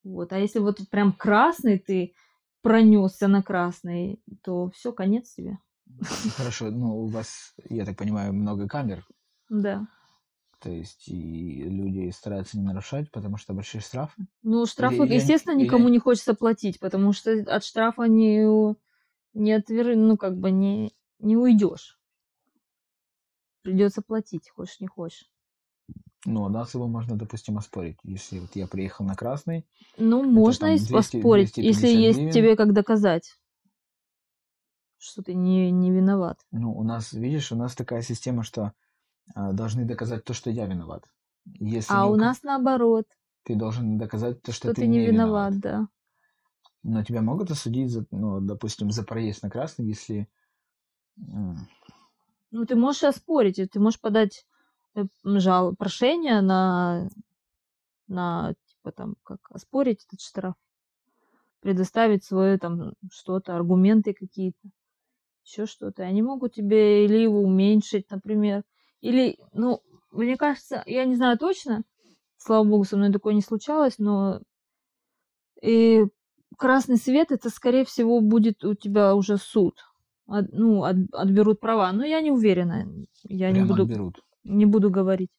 Вот. 0.06 0.32
А 0.32 0.40
если 0.40 0.60
вот 0.60 0.80
прям 0.90 1.12
красный 1.12 1.80
ты 1.80 2.14
пронесся 2.62 3.28
на 3.28 3.44
красный, 3.44 4.24
то 4.42 4.70
все, 4.70 4.94
конец 4.94 5.34
тебе. 5.34 5.58
Хорошо, 6.38 6.72
ну 6.72 7.02
у 7.02 7.08
вас, 7.08 7.56
я 7.70 7.84
так 7.84 7.98
понимаю, 7.98 8.32
много 8.34 8.70
камер, 8.70 9.06
Да. 9.50 9.86
То 10.60 10.70
есть 10.70 11.08
и 11.08 11.64
люди 11.64 12.10
стараются 12.12 12.58
не 12.58 12.64
нарушать, 12.64 13.10
потому 13.12 13.38
что 13.38 13.54
большие 13.54 13.82
штрафы. 13.82 14.26
Ну, 14.44 14.66
штрафы, 14.66 15.06
Или- 15.06 15.16
естественно, 15.16 15.56
или- 15.58 15.64
никому 15.66 15.90
не 15.90 16.00
хочется 16.00 16.34
платить, 16.34 16.80
потому 16.80 17.14
что 17.14 17.32
от 17.32 17.64
штрафа 17.64 18.04
не, 18.04 18.46
не 19.34 19.54
отвер... 19.54 19.96
ну, 19.96 20.18
как 20.18 20.38
бы 20.38 20.52
не, 20.52 20.94
не 21.20 21.38
уйдешь. 21.38 21.98
Придется 23.62 24.02
платить, 24.02 24.50
хочешь 24.50 24.80
не 24.80 24.88
хочешь. 24.88 25.30
Ну, 26.26 26.44
у 26.44 26.50
нас 26.50 26.74
его 26.74 26.88
можно, 26.88 27.16
допустим, 27.16 27.58
оспорить. 27.58 27.98
Если 28.04 28.40
вот 28.40 28.56
я 28.56 28.68
приехал 28.68 29.06
на 29.06 29.16
красный, 29.16 29.66
Ну, 29.98 30.24
можно 30.24 30.68
там 30.68 30.76
и 30.76 30.78
200 30.78 30.92
поспорить, 30.92 31.58
если 31.58 31.88
250 31.88 32.02
есть 32.02 32.18
гривен. 32.20 32.34
тебе 32.34 32.56
как 32.58 32.74
доказать, 32.74 33.38
что 34.98 35.24
ты 35.24 35.34
не, 35.34 35.72
не 35.72 35.92
виноват. 35.92 36.46
ну, 36.52 36.74
у 36.78 36.84
нас, 36.84 37.14
видишь, 37.14 37.52
у 37.54 37.56
нас 37.56 37.74
такая 37.76 38.02
система, 38.02 38.44
что 38.44 38.62
а, 38.64 38.74
должны 39.36 39.86
доказать 39.86 40.24
то, 40.24 40.34
что 40.34 40.50
я 40.50 40.66
виноват. 40.66 41.06
Если 41.60 41.94
А 41.94 42.06
не 42.06 42.12
у 42.12 42.16
нас 42.16 42.44
наоборот, 42.44 43.06
ты 43.44 43.56
должен 43.56 43.98
доказать 43.98 44.42
то, 44.42 44.52
что, 44.52 44.68
что 44.70 44.76
ты 44.76 44.88
не 44.88 45.06
виноват, 45.06 45.60
да. 45.60 45.88
Но 46.84 47.04
тебя 47.04 47.22
могут 47.22 47.52
осудить, 47.52 47.92
за, 47.92 48.06
ну, 48.12 48.40
допустим, 48.40 48.92
за 48.92 49.04
проезд 49.04 49.44
на 49.44 49.50
красный, 49.50 49.88
если... 49.88 50.30
Ну, 51.18 52.66
ты 52.68 52.76
можешь 52.76 53.04
оспорить, 53.04 53.60
ты 53.72 53.80
можешь 53.80 54.00
подать 54.00 54.46
э, 54.96 55.04
жал, 55.24 55.76
прошение 55.76 56.42
на, 56.42 57.10
на, 58.08 58.54
типа, 58.68 58.92
там, 58.92 59.16
как, 59.24 59.40
оспорить 59.50 60.06
этот 60.08 60.22
штраф, 60.22 60.56
предоставить 61.60 62.24
свое, 62.24 62.58
там, 62.58 62.94
что-то, 63.12 63.56
аргументы 63.56 64.14
какие-то, 64.14 64.70
еще 65.44 65.66
что-то. 65.66 66.04
Они 66.04 66.22
могут 66.22 66.54
тебе 66.54 67.06
или 67.06 67.18
его 67.18 67.42
уменьшить, 67.42 68.10
например, 68.10 68.64
или, 69.02 69.38
ну, 69.54 69.82
мне 70.12 70.38
кажется, 70.38 70.84
я 70.86 71.06
не 71.06 71.16
знаю 71.16 71.38
точно, 71.38 71.84
слава 72.38 72.64
богу, 72.64 72.84
со 72.84 72.98
мной 72.98 73.12
такое 73.12 73.34
не 73.34 73.42
случалось, 73.42 73.98
но 74.00 74.42
и 75.62 76.06
красный 76.58 76.98
свет, 76.98 77.32
это, 77.32 77.50
скорее 77.50 77.86
всего, 77.86 78.22
будет 78.22 78.64
у 78.64 78.74
тебя 78.74 79.16
уже 79.16 79.38
суд. 79.38 79.76
От- 80.28 80.52
ну, 80.52 80.84
от- 80.84 81.12
отберут 81.14 81.60
права. 81.60 81.92
Но 81.92 82.06
я 82.06 82.22
не 82.22 82.32
уверена. 82.32 82.86
Я 83.24 83.50
не 83.50 83.56
прям 83.56 83.68
буду, 83.68 83.84
отберут. 83.84 84.20
не 84.44 84.66
буду 84.66 84.90
говорить. 84.90 85.30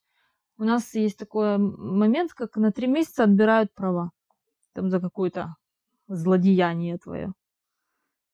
У 0.58 0.64
нас 0.64 0.94
есть 0.94 1.18
такой 1.18 1.58
момент, 1.58 2.32
как 2.32 2.56
на 2.56 2.70
три 2.70 2.86
месяца 2.86 3.24
отбирают 3.24 3.72
права. 3.72 4.10
Там 4.72 4.90
за 4.90 5.00
какое-то 5.00 5.54
злодеяние 6.08 6.98
твое. 6.98 7.32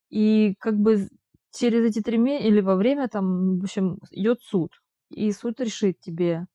И 0.09 0.55
как 0.59 0.77
бы 0.77 1.09
через 1.53 1.85
эти 1.85 2.03
три 2.03 2.19
месяца 2.19 2.49
или 2.49 2.61
во 2.61 2.77
время 2.77 3.09
там, 3.09 3.59
в 3.59 3.65
общем, 3.65 3.99
идет 4.11 4.41
суд. 4.43 4.73
И 5.11 5.31
суд 5.33 5.61
решит 5.61 6.01
тебе, 6.01 6.47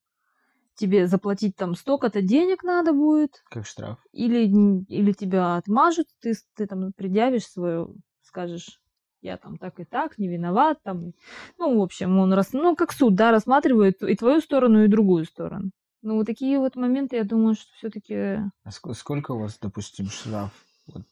тебе 0.75 1.07
заплатить 1.07 1.55
там 1.55 1.75
столько-то 1.75 2.21
денег 2.21 2.63
надо 2.63 2.93
будет, 2.93 3.43
Как 3.49 3.65
штраф. 3.65 3.99
или, 4.11 4.45
или 4.87 5.11
тебя 5.13 5.55
отмажут, 5.57 6.07
ты, 6.19 6.33
ты 6.55 6.67
там 6.67 6.91
предъявишь 6.93 7.47
свою, 7.47 7.95
скажешь, 8.21 8.81
я 9.21 9.37
там 9.37 9.57
так 9.57 9.79
и 9.79 9.85
так, 9.85 10.17
не 10.17 10.27
виноват, 10.27 10.81
там, 10.83 11.13
ну, 11.57 11.79
в 11.79 11.81
общем, 11.81 12.17
он, 12.17 12.33
рас... 12.33 12.53
ну, 12.53 12.75
как 12.75 12.91
суд, 12.91 13.15
да, 13.15 13.31
рассматривает 13.31 14.01
и 14.01 14.15
твою 14.15 14.41
сторону, 14.41 14.83
и 14.83 14.87
другую 14.87 15.25
сторону. 15.25 15.71
Ну, 16.01 16.15
вот 16.15 16.25
такие 16.25 16.57
вот 16.57 16.75
моменты, 16.75 17.17
я 17.17 17.23
думаю, 17.23 17.53
что 17.53 17.71
все-таки... 17.75 18.15
А 18.15 18.69
ск- 18.69 18.93
сколько 18.95 19.31
у 19.31 19.39
вас, 19.39 19.59
допустим, 19.59 20.07
штраф 20.07 20.51
вот, 20.87 21.03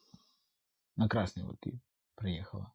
на 0.96 1.08
красный 1.08 1.44
вот 1.44 1.60
ты 1.60 1.80
проехала? 2.16 2.74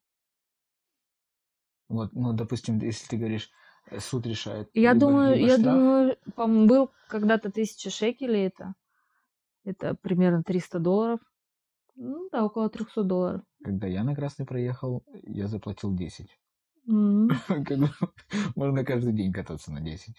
Вот, 1.88 2.12
ну, 2.12 2.32
допустим, 2.32 2.78
если 2.78 3.08
ты 3.08 3.16
говоришь, 3.16 3.50
суд 3.98 4.26
решает. 4.26 4.70
Я 4.74 4.92
либо- 4.92 5.06
думаю, 5.06 5.36
либо 5.36 5.46
я 5.48 5.58
штраф, 5.58 5.74
думаю, 5.74 6.16
по-моему, 6.34 6.66
был 6.66 6.90
когда-то 7.08 7.50
тысяча 7.50 7.90
шекелей 7.90 8.46
это. 8.46 8.74
Это 9.64 9.94
примерно 9.94 10.42
300 10.42 10.78
долларов. 10.78 11.20
Ну, 11.96 12.28
да, 12.30 12.44
около 12.44 12.68
300 12.68 13.02
долларов. 13.04 13.42
Когда 13.62 13.86
я 13.86 14.04
на 14.04 14.14
красный 14.14 14.46
проехал, 14.46 15.04
я 15.22 15.46
заплатил 15.46 15.94
10. 15.94 16.28
М. 16.88 17.28
Как 17.48 17.78
бы 17.78 17.88
Можно 18.56 18.84
каждый 18.84 19.12
день 19.12 19.32
кататься 19.32 19.72
на 19.72 19.80
10. 19.80 20.14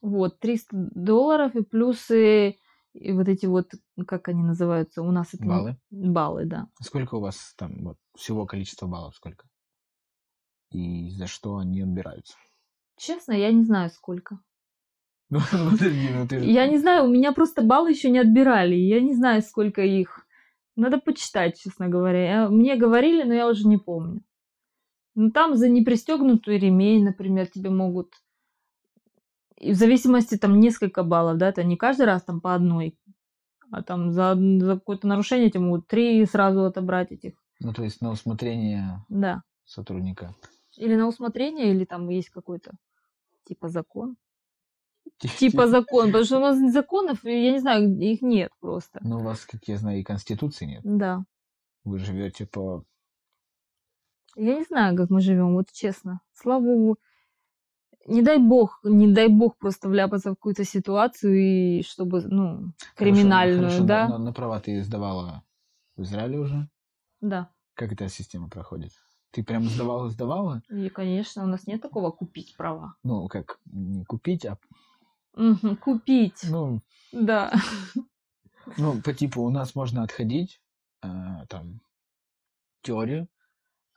Вот, 0.00 0.40
300 0.40 0.90
долларов 0.94 1.54
и 1.54 1.62
плюс 1.62 2.10
и, 2.10 2.58
вот 2.94 3.28
эти 3.28 3.46
вот, 3.46 3.72
как 4.06 4.28
они 4.28 4.42
называются, 4.42 5.00
у 5.02 5.12
нас 5.12 5.32
это... 5.32 5.44
Баллы? 5.44 5.76
Баллы, 5.90 6.44
да. 6.44 6.66
Сколько 6.80 7.14
у 7.14 7.20
вас 7.20 7.54
там 7.56 7.84
вот, 7.84 7.98
всего 8.16 8.44
количество 8.44 8.86
баллов? 8.86 9.14
Сколько? 9.14 9.46
И 10.70 11.10
за 11.10 11.26
что 11.26 11.58
они 11.58 11.82
отбираются? 11.82 12.34
Честно, 13.02 13.32
я 13.32 13.50
не 13.50 13.64
знаю, 13.64 13.90
сколько. 13.90 14.38
Ну, 15.30 15.40
подожди, 15.70 16.08
ну 16.14 16.28
ты 16.28 16.38
же... 16.38 16.44
Я 16.44 16.68
не 16.68 16.78
знаю, 16.78 17.04
у 17.04 17.08
меня 17.08 17.32
просто 17.32 17.62
баллы 17.62 17.90
еще 17.90 18.10
не 18.10 18.18
отбирали. 18.18 18.74
Я 18.74 19.00
не 19.00 19.14
знаю, 19.14 19.42
сколько 19.42 19.82
их. 19.82 20.26
Надо 20.76 20.98
почитать, 20.98 21.58
честно 21.58 21.88
говоря. 21.88 22.48
Мне 22.48 22.76
говорили, 22.76 23.22
но 23.24 23.34
я 23.34 23.48
уже 23.48 23.66
не 23.66 23.78
помню. 23.78 24.22
Ну, 25.14 25.30
там 25.30 25.56
за 25.56 25.68
непристегнутый 25.68 26.58
ремень, 26.58 27.04
например, 27.04 27.48
тебе 27.48 27.70
могут... 27.70 28.12
И 29.56 29.72
в 29.72 29.74
зависимости 29.74 30.36
там 30.36 30.60
несколько 30.60 31.02
баллов, 31.02 31.38
да, 31.38 31.48
это 31.48 31.64
не 31.64 31.76
каждый 31.76 32.06
раз 32.06 32.22
там 32.22 32.40
по 32.40 32.54
одной, 32.54 32.96
а 33.70 33.82
там 33.82 34.12
за, 34.12 34.36
за 34.36 34.74
какое-то 34.74 35.08
нарушение 35.08 35.50
тебе 35.50 35.60
могут 35.60 35.88
три 35.88 36.24
сразу 36.26 36.64
отобрать 36.64 37.10
этих, 37.10 37.34
Ну, 37.60 37.72
то 37.72 37.82
есть 37.82 38.00
на 38.00 38.10
усмотрение 38.10 39.04
да. 39.08 39.42
сотрудника. 39.64 40.34
Или 40.76 40.94
на 40.94 41.08
усмотрение, 41.08 41.70
или 41.70 41.84
там 41.84 42.08
есть 42.08 42.30
какой-то 42.30 42.72
типа 43.52 43.68
закон. 43.68 44.16
Типа 45.18 45.66
закон, 45.68 46.06
потому 46.06 46.24
что 46.24 46.38
у 46.38 46.40
нас 46.40 46.72
законов, 46.72 47.24
я 47.24 47.52
не 47.52 47.60
знаю, 47.60 47.98
их 47.98 48.22
нет 48.22 48.50
просто. 48.60 48.98
Ну, 49.02 49.18
у 49.18 49.22
вас, 49.22 49.44
как 49.44 49.60
я 49.68 49.76
знаю, 49.76 50.00
и 50.00 50.02
конституции 50.02 50.66
нет. 50.66 50.80
Да. 50.84 51.24
Вы 51.84 51.98
живете 51.98 52.46
по... 52.46 52.84
Я 54.36 54.54
не 54.54 54.64
знаю, 54.64 54.96
как 54.96 55.10
мы 55.10 55.20
живем, 55.20 55.54
вот 55.54 55.70
честно. 55.72 56.20
Слава 56.32 56.62
богу. 56.62 56.98
Не 58.06 58.22
дай 58.22 58.38
бог, 58.38 58.80
не 58.82 59.12
дай 59.12 59.28
бог 59.28 59.56
просто 59.58 59.88
вляпаться 59.88 60.30
в 60.30 60.34
какую-то 60.34 60.64
ситуацию 60.64 61.36
и 61.36 61.82
чтобы, 61.82 62.22
ну, 62.22 62.72
криминальную, 62.96 63.68
Хорошо, 63.68 63.84
да? 63.84 64.08
На, 64.08 64.18
на 64.18 64.32
права 64.32 64.58
ты 64.60 64.82
сдавала 64.82 65.44
в 65.96 66.02
Израиле 66.02 66.38
уже? 66.38 66.68
Да. 67.20 67.50
Как 67.74 67.92
эта 67.92 68.08
система 68.08 68.48
проходит? 68.48 68.92
Ты 69.32 69.42
прям 69.42 69.64
сдавала, 69.64 70.10
сдавала? 70.10 70.62
И, 70.68 70.90
конечно, 70.90 71.42
у 71.42 71.46
нас 71.46 71.66
нет 71.66 71.80
такого 71.80 72.10
купить 72.10 72.54
права. 72.54 72.94
Ну, 73.02 73.28
как 73.28 73.58
не 73.64 74.04
купить, 74.04 74.44
а... 74.44 74.58
Купить, 75.80 76.44
Ну, 76.50 76.80
да. 77.12 77.50
ну, 78.76 79.00
по 79.00 79.14
типу 79.14 79.40
у 79.40 79.48
нас 79.48 79.74
можно 79.74 80.02
отходить, 80.02 80.60
э, 81.00 81.08
там, 81.48 81.80
теорию, 82.82 83.26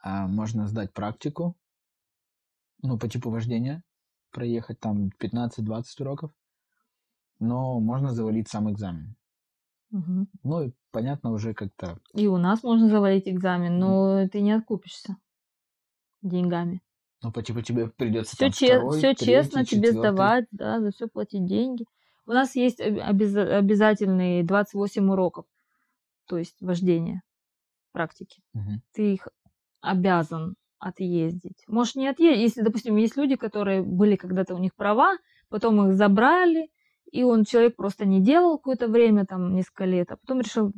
а 0.00 0.26
можно 0.26 0.66
сдать 0.66 0.94
практику, 0.94 1.54
ну, 2.80 2.98
по 2.98 3.06
типу 3.06 3.28
вождения, 3.28 3.82
проехать 4.30 4.80
там 4.80 5.10
15-20 5.20 5.84
уроков, 6.00 6.32
но 7.38 7.78
можно 7.78 8.14
завалить 8.14 8.48
сам 8.48 8.72
экзамен. 8.72 9.16
Мгм. 9.90 10.28
Ну, 10.42 10.62
и 10.62 10.72
понятно 10.92 11.32
уже 11.32 11.52
как-то... 11.52 11.98
И 12.14 12.26
у 12.26 12.38
нас 12.38 12.62
можно 12.62 12.88
завалить 12.88 13.28
экзамен, 13.28 13.78
но 13.78 14.26
ты 14.28 14.40
не 14.40 14.52
откупишься 14.52 15.16
деньгами. 16.28 16.82
Ну, 17.22 17.32
по 17.32 17.42
типу 17.42 17.62
тебе 17.62 17.88
придется 17.88 18.36
Все, 18.36 18.44
там 18.46 18.52
второй, 18.52 18.98
все 18.98 19.14
честно 19.14 19.64
третий, 19.64 19.76
тебе 19.76 19.88
четвертый. 19.88 19.98
сдавать, 20.12 20.44
да, 20.50 20.80
за 20.80 20.90
все 20.90 21.08
платить 21.08 21.46
деньги. 21.46 21.86
У 22.26 22.32
нас 22.32 22.54
есть 22.56 22.80
об- 22.80 22.98
обяз- 22.98 23.36
обязательные 23.36 24.44
28 24.44 25.10
уроков, 25.10 25.46
то 26.26 26.36
есть 26.36 26.60
вождение 26.60 27.22
практики. 27.92 28.42
Мгм. 28.52 28.82
Ты 28.92 29.14
их 29.14 29.28
обязан 29.80 30.56
отъездить. 30.78 31.64
Можешь 31.68 31.94
не 31.94 32.08
отъездить, 32.08 32.42
если, 32.42 32.62
допустим, 32.62 32.96
есть 32.96 33.16
люди, 33.16 33.36
которые 33.36 33.82
были 33.82 34.16
когда-то 34.16 34.54
у 34.54 34.58
них 34.58 34.74
права, 34.74 35.16
потом 35.48 35.88
их 35.88 35.94
забрали, 35.96 36.70
и 37.10 37.22
он 37.22 37.44
человек 37.44 37.76
просто 37.76 38.04
не 38.04 38.20
делал 38.20 38.58
какое-то 38.58 38.88
время, 38.88 39.24
там, 39.24 39.54
несколько 39.54 39.84
лет, 39.84 40.10
а 40.12 40.16
потом 40.16 40.40
решил 40.40 40.72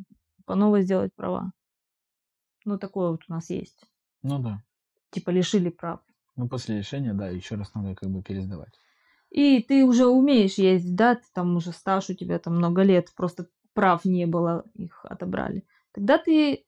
по 0.45 0.55
новой 0.55 0.83
сделать 0.83 1.13
права. 1.15 1.51
Ну, 2.65 2.79
такое 2.79 3.11
вот 3.11 3.23
у 3.29 3.33
нас 3.33 3.51
есть. 3.51 3.83
Ну 4.23 4.39
да. 4.39 4.63
Типа 5.11 5.31
лишили 5.31 5.71
прав. 5.71 6.01
Ну, 6.37 6.49
после 6.49 6.79
решения, 6.79 7.15
да, 7.15 7.29
еще 7.29 7.57
раз 7.57 7.75
надо 7.75 7.95
как 7.95 8.11
бы 8.11 8.23
пересдавать. 8.23 8.73
И 9.31 9.63
ты 9.63 9.85
уже 9.85 10.07
умеешь 10.07 10.55
ездить, 10.55 10.95
да, 10.95 11.17
ты 11.17 11.25
там 11.35 11.57
уже 11.57 11.73
стаж 11.73 12.09
у 12.11 12.15
тебя 12.15 12.39
там 12.39 12.57
много 12.57 12.83
лет, 12.83 13.13
просто 13.15 13.47
прав 13.75 14.05
не 14.05 14.27
было, 14.27 14.65
их 14.75 15.05
отобрали. 15.05 15.65
Тогда 15.93 16.19
ты, 16.19 16.65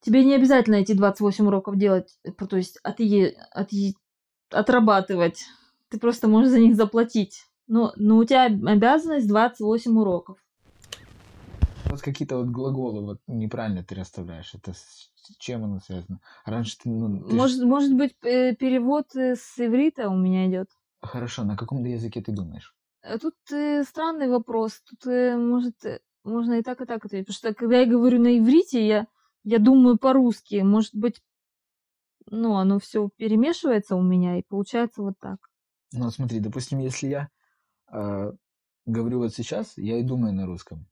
тебе 0.00 0.24
не 0.24 0.34
обязательно 0.34 0.76
эти 0.76 0.92
28 0.92 1.46
уроков 1.46 1.76
делать, 1.76 2.18
э, 2.24 2.32
то 2.32 2.56
есть 2.56 2.78
отъе, 2.82 3.36
отъе- 3.56 3.94
отрабатывать. 4.50 5.44
Ты 5.88 5.98
просто 5.98 6.28
можешь 6.28 6.50
за 6.50 6.60
них 6.60 6.76
заплатить. 6.76 7.46
Но, 7.66 7.92
но 7.96 8.16
у 8.16 8.24
тебя 8.24 8.46
обязанность 8.46 9.28
28 9.28 9.98
уроков. 9.98 10.38
Вот 11.86 12.00
какие-то 12.02 12.38
вот 12.38 12.48
глаголы 12.48 13.04
вот 13.04 13.20
неправильно 13.26 13.82
ты 13.82 13.94
расставляешь. 13.94 14.54
Это 14.54 14.72
с 14.72 15.09
с 15.30 15.36
чем 15.36 15.64
оно 15.64 15.80
связано? 15.80 16.20
Раньше 16.44 16.76
ты, 16.78 16.88
ну, 16.90 17.22
ты 17.22 17.30
ж- 17.30 17.32
Может, 17.34 17.62
может 17.64 17.96
быть, 17.96 18.14
э, 18.22 18.54
перевод 18.54 19.14
э, 19.16 19.36
с 19.36 19.58
иврита 19.58 20.08
у 20.08 20.16
меня 20.16 20.48
идет. 20.48 20.68
Хорошо, 21.00 21.44
на 21.44 21.56
каком 21.56 21.84
языке 21.84 22.20
ты 22.20 22.32
думаешь? 22.32 22.74
А 23.02 23.18
Тут 23.18 23.34
э, 23.52 23.82
странный 23.84 24.28
вопрос. 24.28 24.82
Тут, 24.82 25.06
э, 25.06 25.36
может, 25.36 25.84
э, 25.84 26.00
можно 26.24 26.54
и 26.54 26.62
так, 26.62 26.80
и 26.80 26.84
так 26.84 27.04
ответить. 27.04 27.26
Потому 27.28 27.34
что 27.52 27.54
когда 27.54 27.80
я 27.80 27.86
говорю 27.86 28.20
на 28.20 28.38
иврите, 28.38 28.86
я, 28.86 29.06
я 29.44 29.58
думаю 29.58 29.96
по-русски. 29.98 30.56
Может 30.56 30.94
быть, 30.94 31.22
ну, 32.26 32.56
оно 32.56 32.78
все 32.78 33.08
перемешивается 33.16 33.96
у 33.96 34.02
меня, 34.02 34.38
и 34.38 34.42
получается 34.42 35.02
вот 35.02 35.14
так. 35.18 35.38
Ну, 35.92 36.10
смотри, 36.10 36.40
допустим, 36.40 36.78
если 36.78 37.08
я 37.08 37.28
э, 37.92 38.32
говорю 38.86 39.18
вот 39.18 39.34
сейчас, 39.34 39.72
я 39.76 39.98
и 39.98 40.02
думаю 40.02 40.34
на 40.34 40.46
русском. 40.46 40.86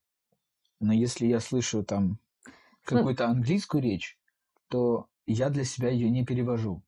Но 0.81 0.93
если 0.93 1.27
я 1.27 1.41
слышу 1.41 1.85
там 1.85 2.19
какую-то 2.85 3.27
английскую 3.29 3.83
речь, 3.83 4.18
то 4.69 5.07
я 5.27 5.51
для 5.51 5.65
себя 5.65 5.89
ее 5.89 6.11
не 6.11 6.25
перевожу. 6.25 6.83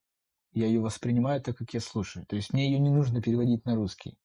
Я 0.53 0.67
ее 0.67 0.81
воспринимаю 0.81 1.41
так, 1.41 1.57
как 1.57 1.73
я 1.75 1.81
слушаю. 1.81 2.27
То 2.27 2.37
есть 2.37 2.53
мне 2.53 2.67
ее 2.71 2.79
не 2.79 2.91
нужно 2.91 3.23
переводить 3.23 3.65
на 3.65 3.75
русский. 3.77 4.19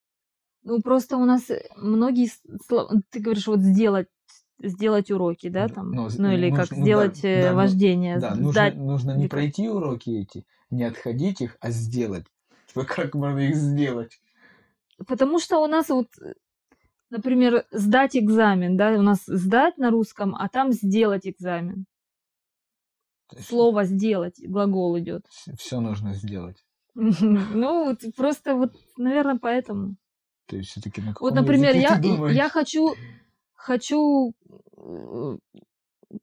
Ну, 0.63 0.81
просто 0.81 1.17
у 1.17 1.25
нас 1.25 1.49
э, 1.51 1.69
многие 1.77 2.29
слова... 2.65 2.91
Ты 3.11 3.19
говоришь, 3.19 3.47
вот 3.47 3.59
сделать 3.61 4.07
сделать 4.57 5.11
уроки, 5.11 5.49
да, 5.49 5.67
там, 5.67 6.09
з- 6.09 6.17
ну 6.17 6.31
или 6.31 6.49
нужно- 6.49 6.63
как 6.65 6.71
ну 6.77 6.83
сделать 6.83 7.19
э, 7.25 7.41
да, 7.43 7.49
ну, 7.51 7.55
вождение, 7.57 8.19
Да, 8.19 8.29
нужно, 8.35 8.51
сдать. 8.51 8.75
нужно 8.77 9.17
не 9.17 9.27
пройти 9.27 9.67
уроки 9.69 10.09
эти, 10.21 10.45
не 10.69 10.83
отходить 10.85 11.41
их, 11.41 11.57
а 11.59 11.71
сделать. 11.71 12.25
Типа, 12.67 12.85
как 12.85 13.13
можно 13.15 13.39
их 13.39 13.55
сделать? 13.55 14.19
Потому 15.05 15.39
что 15.39 15.59
у 15.59 15.67
нас 15.67 15.89
вот, 15.89 16.07
э, 16.21 16.33
например, 17.09 17.65
сдать 17.71 18.15
экзамен, 18.15 18.77
да, 18.77 18.91
у 18.93 19.01
нас 19.01 19.23
сдать 19.27 19.77
на 19.77 19.91
русском, 19.91 20.33
а 20.35 20.47
там 20.47 20.71
сделать 20.71 21.27
экзамен. 21.27 21.85
Слово 23.39 23.85
сделать, 23.85 24.35
глагол 24.39 24.97
идет. 24.99 25.25
все 25.57 25.79
нужно 25.79 26.13
сделать. 26.13 26.63
Ну, 26.93 27.95
просто 28.15 28.55
вот, 28.55 28.73
наверное, 28.97 29.37
поэтому. 29.37 29.95
То 30.47 30.55
есть 30.57 30.69
все-таки 30.69 31.01
на 31.01 31.13
Вот, 31.19 31.33
например, 31.33 31.75
я, 31.75 31.99
я 32.31 32.49
хочу, 32.49 32.93
хочу 33.53 34.33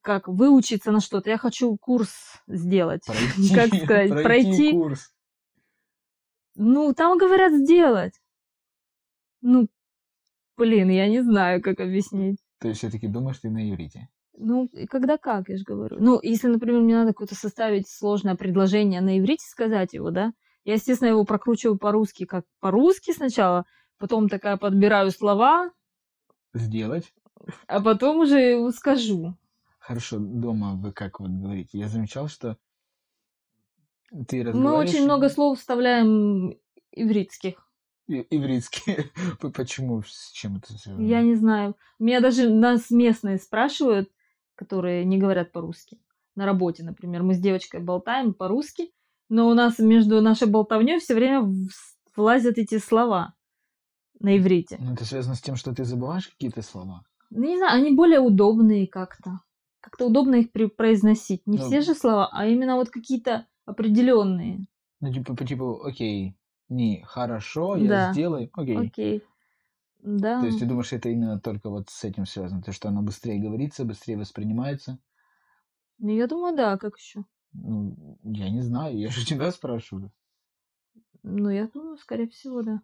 как 0.00 0.28
выучиться 0.28 0.92
на 0.92 1.00
что-то, 1.00 1.30
я 1.30 1.38
хочу 1.38 1.76
курс 1.76 2.14
сделать. 2.46 3.02
Пройти, 3.06 3.54
Как 3.54 3.66
сказать, 3.74 4.10
пройти. 4.22 4.72
курс. 4.72 5.12
Ну, 6.54 6.94
там 6.94 7.18
говорят 7.18 7.52
сделать. 7.52 8.14
Ну, 9.40 9.68
блин, 10.56 10.88
я 10.90 11.08
не 11.08 11.22
знаю, 11.22 11.62
как 11.62 11.80
объяснить. 11.80 12.38
То 12.60 12.68
есть 12.68 12.78
все-таки 12.78 13.08
думаешь 13.08 13.38
ты 13.38 13.50
на 13.50 13.68
иврите. 13.68 14.08
Ну, 14.36 14.66
и 14.72 14.86
когда 14.86 15.18
как, 15.18 15.48
я 15.48 15.56
же 15.56 15.64
говорю. 15.64 15.96
Ну, 16.00 16.18
если, 16.22 16.48
например, 16.48 16.80
мне 16.80 16.94
надо 16.94 17.12
какое-то 17.12 17.34
составить 17.34 17.88
сложное 17.88 18.34
предложение 18.34 19.00
на 19.00 19.18
иврите, 19.18 19.44
сказать 19.46 19.92
его, 19.92 20.10
да, 20.10 20.32
я, 20.64 20.74
естественно, 20.74 21.08
его 21.08 21.24
прокручиваю 21.24 21.76
по-русски, 21.78 22.24
как 22.24 22.44
по-русски 22.60 23.12
сначала, 23.12 23.66
потом 23.98 24.28
такая 24.28 24.56
подбираю 24.56 25.10
слова, 25.10 25.70
Сделать. 26.54 27.12
а 27.66 27.80
потом 27.80 28.20
уже 28.20 28.38
его 28.38 28.70
скажу. 28.70 29.36
Хорошо, 29.78 30.18
дома 30.18 30.76
вы 30.76 30.92
как 30.92 31.20
вот 31.20 31.30
говорите? 31.30 31.78
Я 31.78 31.88
замечал, 31.88 32.28
что 32.28 32.56
ты 34.28 34.38
Мы 34.38 34.50
разговариваешь... 34.50 34.90
очень 34.90 35.04
много 35.04 35.28
слов 35.28 35.58
вставляем 35.58 36.54
ивритских. 36.92 37.68
И- 38.06 38.26
Ивритские. 38.30 39.10
Почему? 39.54 40.02
С 40.02 40.30
чем 40.32 40.56
это 40.58 40.72
связано? 40.74 41.04
Я 41.04 41.22
не 41.22 41.34
знаю. 41.34 41.76
Меня 41.98 42.20
даже 42.20 42.48
нас 42.50 42.90
местные 42.90 43.38
спрашивают, 43.38 44.10
которые 44.54 45.04
не 45.04 45.18
говорят 45.18 45.52
по-русски. 45.52 45.98
На 46.34 46.46
работе, 46.46 46.82
например, 46.82 47.22
мы 47.22 47.34
с 47.34 47.38
девочкой 47.38 47.80
болтаем 47.80 48.32
по-русски, 48.34 48.90
но 49.28 49.48
у 49.48 49.54
нас 49.54 49.78
между 49.78 50.20
нашей 50.20 50.48
болтовней 50.48 50.98
все 50.98 51.14
время 51.14 51.50
влазят 52.16 52.58
эти 52.58 52.78
слова 52.78 53.34
на 54.20 54.36
иврите. 54.36 54.78
Ну, 54.80 54.94
это 54.94 55.04
связано 55.04 55.34
с 55.34 55.40
тем, 55.40 55.56
что 55.56 55.74
ты 55.74 55.84
забываешь 55.84 56.28
какие-то 56.28 56.62
слова. 56.62 57.02
Ну, 57.30 57.44
не 57.44 57.56
знаю, 57.58 57.80
они 57.80 57.94
более 57.94 58.20
удобные 58.20 58.86
как-то. 58.86 59.40
Как-то 59.80 60.06
удобно 60.06 60.36
их 60.36 60.52
произносить. 60.76 61.46
Не 61.46 61.58
Ну, 61.58 61.64
все 61.64 61.80
же 61.80 61.94
слова, 61.94 62.28
а 62.32 62.46
именно 62.46 62.76
вот 62.76 62.90
какие-то 62.90 63.46
определенные. 63.64 64.66
Ну, 65.00 65.12
типа, 65.12 65.34
по 65.34 65.44
типу, 65.44 65.82
окей, 65.82 66.36
не 66.68 67.02
хорошо, 67.04 67.76
я 67.76 67.88
Да. 67.88 68.12
сделаю, 68.12 68.48
окей. 68.52 68.78
Окей. 68.78 69.22
Да. 70.02 70.40
То 70.40 70.46
есть 70.46 70.58
ты 70.58 70.66
думаешь, 70.66 70.92
это 70.92 71.08
именно 71.08 71.40
только 71.40 71.70
вот 71.70 71.88
с 71.88 72.04
этим 72.04 72.26
связано? 72.26 72.62
То, 72.62 72.72
что 72.72 72.88
оно 72.88 73.02
быстрее 73.02 73.40
говорится, 73.40 73.84
быстрее 73.84 74.16
воспринимается? 74.16 74.98
Ну, 75.98 76.10
я 76.10 76.26
думаю, 76.26 76.56
да, 76.56 76.76
как 76.76 76.98
еще? 76.98 77.24
Ну, 77.52 78.18
я 78.24 78.50
не 78.50 78.62
знаю, 78.62 78.98
я 78.98 79.08
же 79.08 79.24
тебя 79.26 79.52
спрашиваю. 79.52 80.10
Ну, 81.22 81.48
я 81.48 81.68
думаю, 81.68 81.96
скорее 81.98 82.28
всего, 82.28 82.62
да. 82.62 82.82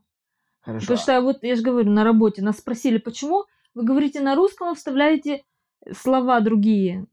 Хорошо. 0.60 0.84
Потому 0.86 0.98
что 0.98 1.12
я 1.12 1.20
вот, 1.20 1.42
я 1.42 1.56
же 1.56 1.62
говорю, 1.62 1.90
на 1.90 2.04
работе 2.04 2.40
нас 2.40 2.58
спросили, 2.58 2.98
почему 2.98 3.46
вы 3.74 3.84
говорите 3.84 4.20
на 4.20 4.36
русском, 4.36 4.68
а 4.68 4.74
вставляете 4.74 5.44
слова 5.92 6.40
другие. 6.40 7.06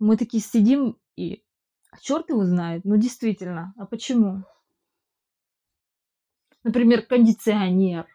Мы 0.00 0.16
такие 0.16 0.42
сидим 0.42 0.98
и... 1.16 1.44
А 1.90 1.98
черт 1.98 2.28
его 2.30 2.44
знает. 2.44 2.84
Ну, 2.84 2.96
действительно. 2.96 3.72
А 3.76 3.86
почему? 3.86 4.42
Например, 6.64 7.02
кондиционер. 7.02 8.06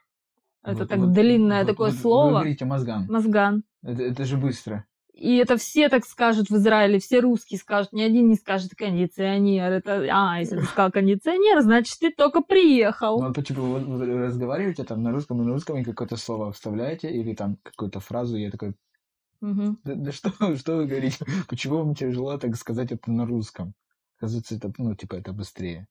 Это 0.64 0.80
Вот- 0.80 0.90
так 0.90 1.00
вот- 1.00 1.14
длинное 1.14 1.60
вот- 1.64 1.68
такое 1.72 1.88
вот 1.90 1.96
Вы 1.96 2.02
слово. 2.02 2.30
говорите 2.32 2.66
мозган. 2.66 3.06
Мозган. 3.10 3.64
Это, 3.84 4.04
это 4.04 4.26
же 4.26 4.38
быстро. 4.38 4.86
И 5.14 5.36
это 5.36 5.58
все 5.58 5.90
так 5.90 6.06
скажут 6.06 6.50
в 6.50 6.56
Израиле, 6.56 7.00
все 7.00 7.20
русские 7.20 7.60
скажут, 7.60 7.92
ни 7.92 8.02
один 8.02 8.30
не 8.30 8.36
скажет 8.36 8.74
кондиционер. 8.76 9.70
Это, 9.72 10.06
а, 10.12 10.40
если 10.40 10.58
ты 10.58 10.64
сказал 10.64 10.92
кондиционер, 10.92 11.62
значит, 11.62 11.98
ты 12.00 12.10
только 12.12 12.42
приехал. 12.42 13.20
Ну, 13.22 13.28
вот, 13.34 13.46
типа, 13.46 13.62
вот 13.62 13.84
вы 13.84 14.06
разговариваете 14.18 14.86
там 14.86 15.04
на 15.04 15.12
русском 15.12 15.42
и 15.42 15.46
на 15.46 15.52
русском, 15.52 15.78
и 15.78 15.84
какое-то 15.84 16.16
слово 16.16 16.52
вставляете, 16.54 17.10
или 17.12 17.34
там 17.34 17.58
какую-то 17.64 18.00
фразу, 18.00 18.38
и 18.38 18.44
я 18.44 18.52
такой, 18.52 18.76
Мгм. 19.42 19.80
да, 19.84 19.96
да 19.96 20.12
что, 20.14 20.30
что 20.56 20.78
вы 20.78 20.86
говорите? 20.86 21.26
Почему 21.50 21.78
вам 21.80 21.96
тяжело 21.96 22.38
так 22.38 22.56
сказать 22.56 22.92
это 22.94 23.12
на 23.12 23.26
русском? 23.26 23.74
Оказывается, 24.20 24.56
это, 24.56 24.72
ну, 24.78 24.96
типа, 24.96 25.16
это 25.16 25.34
быстрее. 25.34 25.88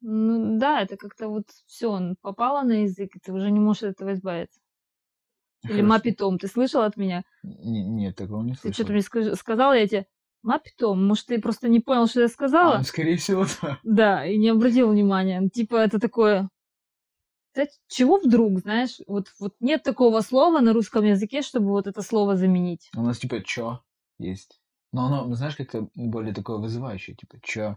Ну 0.00 0.58
да, 0.58 0.80
это 0.82 0.96
как-то 0.96 1.28
вот 1.28 1.44
все, 1.66 2.14
попало 2.20 2.62
на 2.62 2.82
язык, 2.82 3.16
и 3.16 3.18
ты 3.18 3.32
уже 3.32 3.50
не 3.50 3.58
можешь 3.60 3.82
от 3.82 3.90
этого 3.90 4.12
избавиться. 4.12 4.60
Или 5.64 5.72
Хорошо. 5.82 5.88
мапитом. 5.88 6.38
Ты 6.38 6.46
слышал 6.46 6.82
от 6.82 6.96
меня? 6.96 7.24
Не- 7.42 7.82
нет, 7.84 8.16
такого 8.16 8.42
не 8.42 8.52
Ты 8.52 8.58
слышал. 8.60 8.74
что-то 8.74 8.92
мне 8.92 9.02
скаж- 9.02 9.34
сказала, 9.36 9.72
я 9.76 9.86
тебе 9.88 10.06
мапитом. 10.42 11.04
Может, 11.06 11.26
ты 11.26 11.40
просто 11.40 11.68
не 11.68 11.80
понял, 11.80 12.06
что 12.06 12.20
я 12.20 12.28
сказала? 12.28 12.76
А, 12.76 12.84
скорее 12.84 13.16
всего, 13.16 13.44
да. 13.60 13.78
Да, 13.82 14.26
и 14.26 14.38
не 14.38 14.50
обратил 14.50 14.88
внимания. 14.90 15.40
Ну, 15.40 15.48
Типа 15.48 15.76
это 15.76 15.98
такое... 15.98 16.48
Чего 17.88 18.18
вдруг, 18.18 18.60
знаешь? 18.60 19.00
Вот, 19.08 19.32
вот 19.40 19.54
нет 19.58 19.82
такого 19.82 20.20
слова 20.20 20.60
на 20.60 20.72
русском 20.72 21.04
языке, 21.04 21.42
чтобы 21.42 21.70
вот 21.70 21.88
это 21.88 22.02
слово 22.02 22.36
заменить. 22.36 22.88
У 22.96 23.02
нас, 23.02 23.18
типа, 23.18 23.42
чё 23.42 23.80
есть. 24.18 24.60
Но 24.92 25.06
оно, 25.06 25.34
знаешь, 25.34 25.56
как-то 25.56 25.88
более 25.96 26.32
такое 26.32 26.58
вызывающее, 26.58 27.16
типа, 27.16 27.38
чё. 27.42 27.76